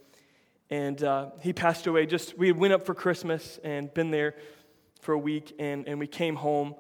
And 0.69 1.03
uh, 1.03 1.31
he 1.41 1.53
passed 1.53 1.87
away 1.87 2.07
just, 2.07 2.39
we 2.39 2.53
went 2.53 2.73
up 2.73 2.87
for 2.87 2.95
Christmas 2.95 3.59
and 3.65 3.93
been 3.93 4.11
there 4.11 4.35
for 5.01 5.15
a 5.15 5.19
week, 5.19 5.55
and, 5.59 5.89
and 5.89 5.99
we 5.99 6.07
came 6.07 6.37
home, 6.37 6.75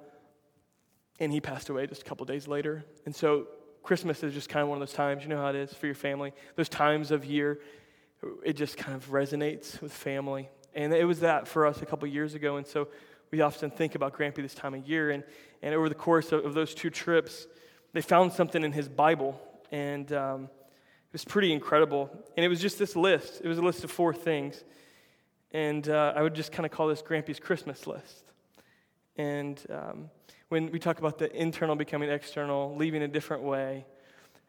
and 1.18 1.32
he 1.32 1.40
passed 1.40 1.70
away 1.70 1.86
just 1.86 2.02
a 2.02 2.04
couple 2.04 2.24
days 2.26 2.46
later. 2.46 2.84
And 3.04 3.16
so 3.16 3.48
Christmas 3.82 4.22
is 4.22 4.34
just 4.34 4.48
kind 4.48 4.62
of 4.62 4.68
one 4.68 4.80
of 4.80 4.86
those 4.86 4.94
times, 4.94 5.22
you 5.22 5.28
know 5.28 5.38
how 5.38 5.48
it 5.48 5.56
is 5.56 5.72
for 5.72 5.86
your 5.86 5.94
family, 5.94 6.32
those 6.54 6.68
times 6.68 7.10
of 7.10 7.24
year, 7.24 7.60
it 8.44 8.52
just 8.52 8.76
kind 8.76 8.94
of 8.94 9.10
resonates 9.10 9.80
with 9.80 9.92
family. 9.92 10.50
And 10.74 10.92
it 10.92 11.04
was 11.04 11.20
that 11.20 11.48
for 11.48 11.66
us 11.66 11.82
a 11.82 11.86
couple 11.86 12.06
years 12.06 12.34
ago. 12.34 12.56
And 12.58 12.66
so 12.66 12.88
we 13.30 13.40
often 13.40 13.70
think 13.70 13.94
about 13.94 14.16
Grampy 14.16 14.36
this 14.36 14.54
time 14.54 14.74
of 14.74 14.86
year. 14.86 15.10
And, 15.10 15.24
and 15.62 15.74
over 15.74 15.88
the 15.88 15.94
course 15.94 16.32
of, 16.32 16.44
of 16.44 16.54
those 16.54 16.74
two 16.74 16.90
trips, 16.90 17.46
they 17.92 18.00
found 18.00 18.32
something 18.32 18.62
in 18.62 18.72
his 18.72 18.88
Bible. 18.88 19.40
And 19.70 20.12
um, 20.12 20.44
it 20.44 21.12
was 21.12 21.24
pretty 21.24 21.52
incredible. 21.52 22.10
And 22.36 22.44
it 22.44 22.48
was 22.48 22.60
just 22.60 22.78
this 22.78 22.96
list. 22.96 23.40
It 23.42 23.48
was 23.48 23.58
a 23.58 23.62
list 23.62 23.84
of 23.84 23.90
four 23.90 24.12
things. 24.12 24.64
And 25.52 25.88
uh, 25.88 26.12
I 26.14 26.22
would 26.22 26.34
just 26.34 26.52
kind 26.52 26.66
of 26.66 26.72
call 26.72 26.88
this 26.88 27.02
Grampy's 27.02 27.40
Christmas 27.40 27.86
list. 27.86 28.24
And 29.16 29.60
um, 29.70 30.10
when 30.48 30.70
we 30.72 30.78
talk 30.78 30.98
about 30.98 31.18
the 31.18 31.34
internal 31.36 31.76
becoming 31.76 32.10
external, 32.10 32.74
leaving 32.76 33.02
a 33.02 33.08
different 33.08 33.42
way, 33.42 33.84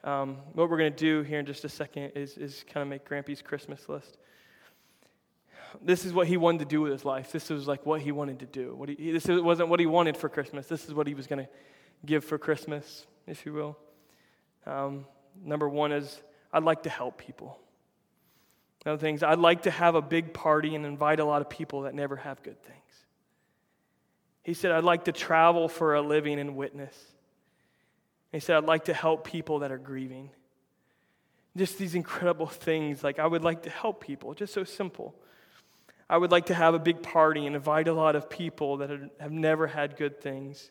um, 0.03 0.37
what 0.53 0.69
we're 0.69 0.77
going 0.77 0.93
to 0.93 0.97
do 0.97 1.21
here 1.21 1.39
in 1.39 1.45
just 1.45 1.63
a 1.63 1.69
second 1.69 2.11
is, 2.15 2.37
is 2.37 2.63
kind 2.67 2.81
of 2.81 2.87
make 2.87 3.07
Grampy's 3.07 3.41
Christmas 3.41 3.87
list 3.87 4.17
this 5.81 6.05
is 6.05 6.13
what 6.13 6.27
he 6.27 6.37
wanted 6.37 6.59
to 6.59 6.65
do 6.65 6.81
with 6.81 6.91
his 6.91 7.05
life. 7.05 7.31
This 7.31 7.49
was 7.49 7.67
like 7.67 7.85
what 7.85 8.01
he 8.01 8.11
wanted 8.11 8.39
to 8.39 8.45
do. 8.45 8.75
What 8.75 8.89
he, 8.89 9.11
this 9.11 9.27
wasn't 9.27 9.69
what 9.69 9.79
he 9.79 9.85
wanted 9.85 10.17
for 10.17 10.29
Christmas. 10.29 10.67
This 10.67 10.85
is 10.85 10.93
what 10.93 11.07
he 11.07 11.13
was 11.13 11.27
going 11.27 11.45
to 11.45 11.51
give 12.05 12.23
for 12.23 12.37
Christmas, 12.37 13.05
if 13.27 13.45
you 13.45 13.53
will. 13.53 13.77
Um, 14.65 15.05
number 15.43 15.67
one 15.69 15.91
is 15.91 16.21
I'd 16.51 16.63
like 16.63 16.83
to 16.83 16.89
help 16.89 17.17
people. 17.17 17.59
Other 18.85 18.97
things, 18.97 19.21
I'd 19.21 19.39
like 19.39 19.63
to 19.63 19.71
have 19.71 19.95
a 19.95 20.01
big 20.01 20.33
party 20.33 20.75
and 20.75 20.85
invite 20.85 21.19
a 21.19 21.25
lot 21.25 21.41
of 21.41 21.49
people 21.49 21.81
that 21.81 21.93
never 21.93 22.15
have 22.15 22.41
good 22.41 22.61
things. 22.63 22.77
He 24.43 24.55
said, 24.55 24.71
I'd 24.71 24.83
like 24.83 25.05
to 25.05 25.11
travel 25.11 25.67
for 25.67 25.93
a 25.93 26.01
living 26.01 26.39
and 26.39 26.55
witness. 26.55 26.95
he 28.31 28.39
said, 28.39 28.57
I'd 28.57 28.63
like 28.63 28.85
to 28.85 28.93
help 28.93 29.23
people 29.23 29.59
that 29.59 29.71
are 29.71 29.77
grieving. 29.77 30.31
Just 31.55 31.77
these 31.77 31.93
incredible 31.93 32.47
things. 32.47 33.03
Like, 33.03 33.19
I 33.19 33.27
would 33.27 33.43
like 33.43 33.63
to 33.63 33.69
help 33.69 34.01
people, 34.01 34.33
just 34.33 34.53
so 34.53 34.63
simple. 34.63 35.13
I 36.11 36.17
would 36.17 36.29
like 36.29 36.47
to 36.47 36.53
have 36.53 36.73
a 36.73 36.79
big 36.79 37.01
party 37.01 37.45
and 37.45 37.55
invite 37.55 37.87
a 37.87 37.93
lot 37.93 38.17
of 38.17 38.29
people 38.29 38.77
that 38.77 38.89
have 39.21 39.31
never 39.31 39.65
had 39.65 39.95
good 39.95 40.19
things. 40.19 40.69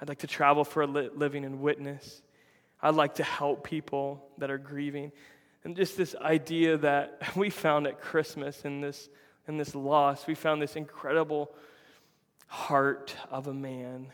I'd 0.00 0.08
like 0.08 0.20
to 0.20 0.28
travel 0.28 0.62
for 0.62 0.84
a 0.84 0.86
living 0.86 1.44
and 1.44 1.60
witness. 1.60 2.22
I'd 2.80 2.94
like 2.94 3.16
to 3.16 3.24
help 3.24 3.64
people 3.64 4.24
that 4.38 4.48
are 4.48 4.58
grieving. 4.58 5.10
And 5.64 5.74
just 5.74 5.96
this 5.96 6.14
idea 6.14 6.76
that 6.78 7.20
we 7.36 7.50
found 7.50 7.88
at 7.88 8.00
Christmas 8.00 8.64
in 8.64 8.80
this, 8.80 9.08
in 9.48 9.56
this 9.56 9.74
loss, 9.74 10.28
we 10.28 10.36
found 10.36 10.62
this 10.62 10.76
incredible 10.76 11.52
heart 12.46 13.12
of 13.28 13.48
a 13.48 13.54
man 13.54 14.12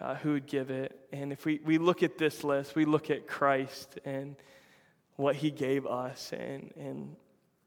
uh, 0.00 0.16
who 0.16 0.32
would 0.32 0.48
give 0.48 0.70
it. 0.70 0.98
And 1.12 1.30
if 1.30 1.44
we, 1.44 1.60
we 1.64 1.78
look 1.78 2.02
at 2.02 2.18
this 2.18 2.42
list, 2.42 2.74
we 2.74 2.86
look 2.86 3.08
at 3.08 3.28
Christ 3.28 4.00
and 4.04 4.34
what 5.14 5.36
he 5.36 5.52
gave 5.52 5.86
us 5.86 6.32
and, 6.32 6.72
and 6.76 7.14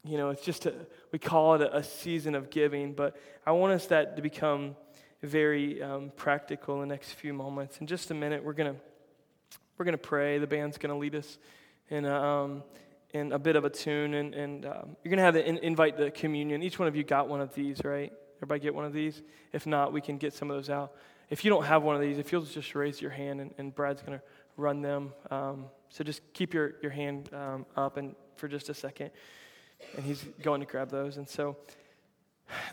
you 0.04 0.18
know, 0.18 0.30
it's 0.30 0.43
just 0.43 0.66
a, 0.66 0.74
we 1.12 1.20
call 1.20 1.56
it 1.56 1.62
a, 1.62 1.78
a 1.78 1.84
season 1.84 2.36
of 2.36 2.50
giving, 2.50 2.93
but 2.93 3.18
I 3.45 3.52
want 3.52 3.74
us 3.74 3.88
that 3.88 4.16
to 4.16 4.22
become 4.22 4.76
very 5.22 5.82
um, 5.84 6.12
practical 6.16 6.76
in 6.76 6.88
the 6.88 6.93
next 6.93 7.14
few 7.14 7.34
moments. 7.34 7.80
In 7.80 7.88
just 7.88 8.10
a 8.12 8.14
minute, 8.14 8.43
we're 8.43 8.54
gonna 8.54 8.76
we're 9.78 9.86
gonna 9.86 9.97
pray. 9.97 10.38
The 10.38 10.47
band's 10.47 10.78
gonna 10.78 10.97
lead 10.97 11.16
us 11.16 11.38
in 11.89 12.06
a, 12.06 12.24
um, 12.24 12.64
in 13.12 13.32
a 13.34 13.39
bit 13.39 13.56
of 13.56 13.66
a 13.66 13.70
tune, 13.70 14.14
and, 14.14 14.34
and 14.34 14.66
um, 14.66 14.95
you're 15.04 15.10
gonna 15.10 15.22
have 15.22 15.34
to 15.34 15.45
in, 15.45 15.58
invite 15.58 15.97
the 15.97 16.12
communion. 16.12 16.64
Each 16.64 16.80
one 16.80 16.88
of 16.88 16.95
you 16.95 17.04
got 17.04 17.28
one 17.28 17.41
of 17.41 17.54
these, 17.54 17.82
right? 17.84 18.14
Everybody 18.38 18.62
get 18.62 18.76
one 18.76 18.86
of 18.86 18.93
these. 18.93 19.22
If 19.52 19.68
not, 19.68 19.91
we 19.91 20.00
can 20.00 20.18
get 20.18 20.34
some 20.34 20.50
of 20.50 20.56
those 20.56 20.70
out. 20.70 20.93
If 21.30 21.43
you 21.43 21.50
don't 21.50 21.66
have 21.66 21.84
one 21.84 21.95
of 21.95 22.02
these, 22.02 22.18
if 22.18 22.32
you'll 22.32 22.43
just 22.43 22.74
raise 22.74 23.02
your 23.02 23.12
hand, 23.12 23.41
and, 23.41 23.54
and 23.58 23.76
Brad's 23.76 24.02
gonna 24.02 24.22
run 24.56 24.82
them. 24.82 25.12
Um, 25.30 25.66
so 25.89 26.06
just 26.06 26.22
keep 26.34 26.54
your 26.54 26.76
your 26.82 26.91
hand 26.91 27.30
um, 27.34 27.66
up 27.76 27.97
and 27.97 28.16
for 28.38 28.47
just 28.47 28.70
a 28.70 28.74
second 28.74 29.12
and 29.96 30.06
he's 30.06 30.24
going 30.42 30.62
to 30.62 30.68
grab 30.68 30.90
those. 30.90 31.18
And 31.18 31.28
so, 31.28 31.58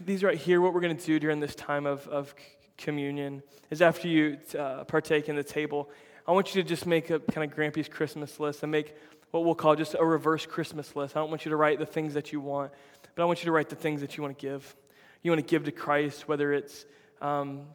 these 0.01 0.23
right 0.23 0.39
here, 0.39 0.61
what 0.61 0.75
we're 0.75 0.81
going 0.81 0.97
to 0.97 1.07
do 1.07 1.19
during 1.19 1.41
this 1.41 1.55
time 1.55 1.87
of, 1.87 2.07
of 2.09 2.35
communion 2.79 3.43
is 3.71 3.83
after 3.83 4.09
you 4.09 4.39
uh, 4.59 4.85
partake 4.85 5.29
in 5.29 5.37
the 5.37 5.45
table, 5.45 5.91
I 6.27 6.33
want 6.33 6.55
you 6.55 6.63
to 6.63 6.69
just 6.69 6.87
make 6.87 7.11
a 7.11 7.21
kind 7.21 7.51
of 7.51 7.57
Grampy's 7.57 7.89
Christmas 7.89 8.41
list 8.41 8.63
and 8.63 8.73
make 8.73 8.97
what 9.31 9.45
we'll 9.45 9.55
call 9.55 9.77
just 9.77 9.95
a 9.99 10.05
reverse 10.05 10.47
Christmas 10.47 10.97
list. 10.97 11.17
I 11.17 11.21
don't 11.21 11.31
want 11.31 11.45
you 11.45 11.51
to 11.51 11.57
write 11.57 11.79
the 11.79 11.87
things 11.87 12.15
that 12.15 12.33
you 12.33 12.41
want, 12.41 12.73
but 13.15 13.23
I 13.23 13.27
want 13.27 13.41
you 13.41 13.47
to 13.47 13.53
write 13.53 13.69
the 13.69 13.77
things 13.77 14.01
that 14.01 14.17
you 14.17 14.23
want 14.23 14.39
to 14.39 14.47
give. 14.47 14.77
You 15.23 15.31
want 15.31 15.47
to 15.47 15.51
give 15.51 15.65
to 15.65 15.73
Christ, 15.73 16.29
whether 16.29 16.53
it's, 16.53 16.85
um, 17.21 17.67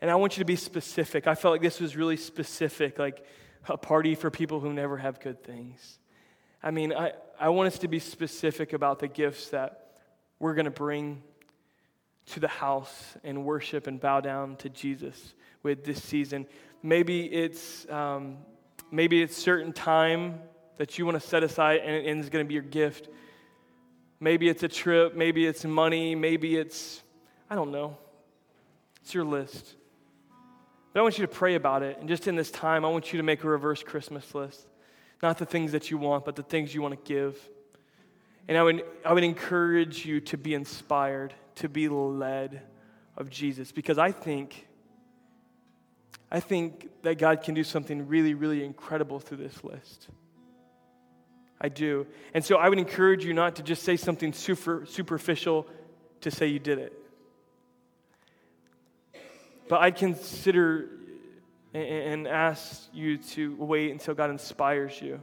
and 0.00 0.10
I 0.10 0.16
want 0.16 0.36
you 0.36 0.40
to 0.42 0.46
be 0.46 0.56
specific. 0.56 1.26
I 1.26 1.34
felt 1.34 1.52
like 1.52 1.62
this 1.62 1.80
was 1.80 1.96
really 1.96 2.16
specific, 2.16 2.98
like 2.98 3.24
a 3.68 3.76
party 3.76 4.14
for 4.14 4.30
people 4.30 4.60
who 4.60 4.72
never 4.72 4.96
have 4.96 5.20
good 5.20 5.42
things. 5.42 5.98
I 6.62 6.70
mean, 6.70 6.92
I, 6.92 7.12
I 7.38 7.50
want 7.50 7.68
us 7.68 7.78
to 7.80 7.88
be 7.88 7.98
specific 7.98 8.72
about 8.72 8.98
the 8.98 9.08
gifts 9.08 9.50
that 9.50 10.00
we're 10.38 10.54
going 10.54 10.64
to 10.64 10.70
bring 10.70 11.22
to 12.26 12.40
the 12.40 12.48
house 12.48 13.16
and 13.24 13.44
worship 13.44 13.86
and 13.86 14.00
bow 14.00 14.20
down 14.20 14.56
to 14.56 14.68
Jesus 14.68 15.34
with 15.62 15.84
this 15.84 16.02
season. 16.02 16.46
Maybe 16.82 17.26
it's 17.26 17.88
um, 17.90 18.38
maybe 18.90 19.22
it's 19.22 19.36
certain 19.36 19.72
time 19.72 20.40
that 20.76 20.98
you 20.98 21.06
want 21.06 21.20
to 21.20 21.26
set 21.26 21.42
aside 21.42 21.80
and, 21.80 22.06
and 22.06 22.20
it's 22.20 22.28
going 22.28 22.44
to 22.44 22.48
be 22.48 22.54
your 22.54 22.62
gift. 22.62 23.08
Maybe 24.20 24.48
it's 24.48 24.62
a 24.62 24.68
trip. 24.68 25.14
Maybe 25.14 25.46
it's 25.46 25.64
money. 25.64 26.14
Maybe 26.14 26.56
it's 26.56 27.02
I 27.48 27.54
don't 27.54 27.70
know. 27.70 27.96
It's 29.02 29.14
your 29.14 29.24
list. 29.24 29.76
But 30.92 31.00
I 31.00 31.02
want 31.02 31.18
you 31.18 31.26
to 31.26 31.32
pray 31.32 31.54
about 31.54 31.82
it. 31.82 31.98
And 31.98 32.08
just 32.08 32.26
in 32.26 32.36
this 32.36 32.50
time, 32.50 32.84
I 32.84 32.88
want 32.88 33.12
you 33.12 33.18
to 33.18 33.22
make 33.22 33.44
a 33.44 33.48
reverse 33.48 33.82
Christmas 33.82 34.34
list. 34.34 34.66
Not 35.22 35.38
the 35.38 35.46
things 35.46 35.72
that 35.72 35.90
you 35.90 35.98
want, 35.98 36.24
but 36.24 36.36
the 36.36 36.42
things 36.42 36.74
you 36.74 36.82
want 36.82 36.94
to 36.94 37.12
give. 37.12 37.36
And 38.46 38.56
I 38.56 38.62
would, 38.62 38.84
I 39.04 39.12
would 39.12 39.24
encourage 39.24 40.06
you 40.06 40.20
to 40.22 40.38
be 40.38 40.54
inspired, 40.54 41.34
to 41.56 41.68
be 41.68 41.88
led 41.88 42.62
of 43.16 43.28
Jesus, 43.28 43.72
because 43.72 43.98
I 43.98 44.12
think, 44.12 44.66
I 46.30 46.40
think 46.40 46.88
that 47.02 47.18
God 47.18 47.42
can 47.42 47.54
do 47.54 47.64
something 47.64 48.06
really, 48.06 48.34
really 48.34 48.64
incredible 48.64 49.18
through 49.18 49.38
this 49.38 49.64
list. 49.64 50.08
I 51.60 51.68
do. 51.68 52.06
And 52.32 52.44
so 52.44 52.56
I 52.56 52.68
would 52.68 52.78
encourage 52.78 53.24
you 53.24 53.34
not 53.34 53.56
to 53.56 53.62
just 53.62 53.82
say 53.82 53.96
something 53.96 54.32
super, 54.32 54.86
superficial 54.86 55.66
to 56.20 56.30
say 56.30 56.46
you 56.46 56.60
did 56.60 56.78
it. 56.78 56.92
But 59.68 59.80
I'd 59.80 59.96
consider 59.96 60.88
and 61.74 62.26
ask 62.26 62.88
you 62.92 63.18
to 63.18 63.54
wait 63.56 63.90
until 63.90 64.14
God 64.14 64.30
inspires 64.30 65.00
you. 65.00 65.14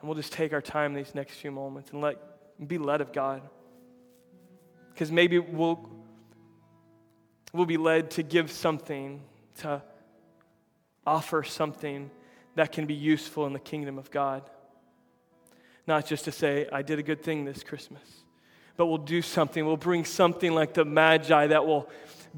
And 0.00 0.08
we'll 0.08 0.16
just 0.16 0.32
take 0.32 0.52
our 0.52 0.62
time 0.62 0.94
these 0.94 1.14
next 1.14 1.34
few 1.36 1.50
moments 1.50 1.90
and 1.90 2.00
let 2.00 2.18
be 2.66 2.78
led 2.78 3.00
of 3.00 3.12
God. 3.12 3.42
Because 4.92 5.12
maybe 5.12 5.38
we'll, 5.38 5.88
we'll 7.52 7.66
be 7.66 7.76
led 7.76 8.10
to 8.12 8.22
give 8.22 8.50
something, 8.50 9.22
to 9.58 9.82
offer 11.06 11.42
something 11.44 12.10
that 12.56 12.72
can 12.72 12.86
be 12.86 12.94
useful 12.94 13.46
in 13.46 13.52
the 13.52 13.60
kingdom 13.60 13.98
of 13.98 14.10
God. 14.10 14.42
Not 15.86 16.04
just 16.04 16.24
to 16.24 16.32
say, 16.32 16.68
I 16.72 16.82
did 16.82 16.98
a 16.98 17.02
good 17.02 17.22
thing 17.22 17.44
this 17.44 17.62
Christmas, 17.62 18.02
but 18.76 18.86
we'll 18.86 18.98
do 18.98 19.22
something. 19.22 19.64
We'll 19.64 19.76
bring 19.76 20.04
something 20.04 20.52
like 20.52 20.74
the 20.74 20.84
Magi 20.84 21.46
that 21.46 21.64
will 21.64 21.88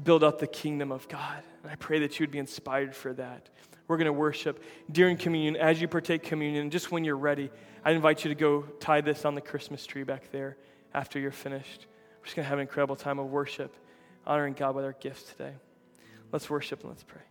build 0.01 0.23
up 0.23 0.39
the 0.39 0.47
kingdom 0.47 0.91
of 0.91 1.07
God. 1.09 1.43
And 1.63 1.71
I 1.71 1.75
pray 1.75 1.99
that 1.99 2.19
you 2.19 2.23
would 2.23 2.31
be 2.31 2.39
inspired 2.39 2.95
for 2.95 3.13
that. 3.13 3.49
We're 3.87 3.97
going 3.97 4.05
to 4.05 4.13
worship 4.13 4.63
during 4.91 5.17
communion, 5.17 5.55
as 5.55 5.81
you 5.81 5.87
partake 5.87 6.23
communion, 6.23 6.69
just 6.69 6.91
when 6.91 7.03
you're 7.03 7.17
ready. 7.17 7.51
I 7.83 7.91
invite 7.91 8.23
you 8.23 8.29
to 8.29 8.35
go 8.35 8.61
tie 8.79 9.01
this 9.01 9.25
on 9.25 9.35
the 9.35 9.41
Christmas 9.41 9.85
tree 9.85 10.03
back 10.03 10.31
there 10.31 10.57
after 10.93 11.19
you're 11.19 11.31
finished. 11.31 11.87
We're 12.19 12.25
just 12.25 12.35
going 12.35 12.45
to 12.45 12.49
have 12.49 12.59
an 12.59 12.61
incredible 12.61 12.95
time 12.95 13.19
of 13.19 13.27
worship, 13.27 13.75
honoring 14.25 14.53
God 14.53 14.75
with 14.75 14.85
our 14.85 14.93
gifts 14.93 15.23
today. 15.23 15.53
Let's 16.31 16.49
worship 16.49 16.81
and 16.81 16.89
let's 16.89 17.03
pray. 17.03 17.30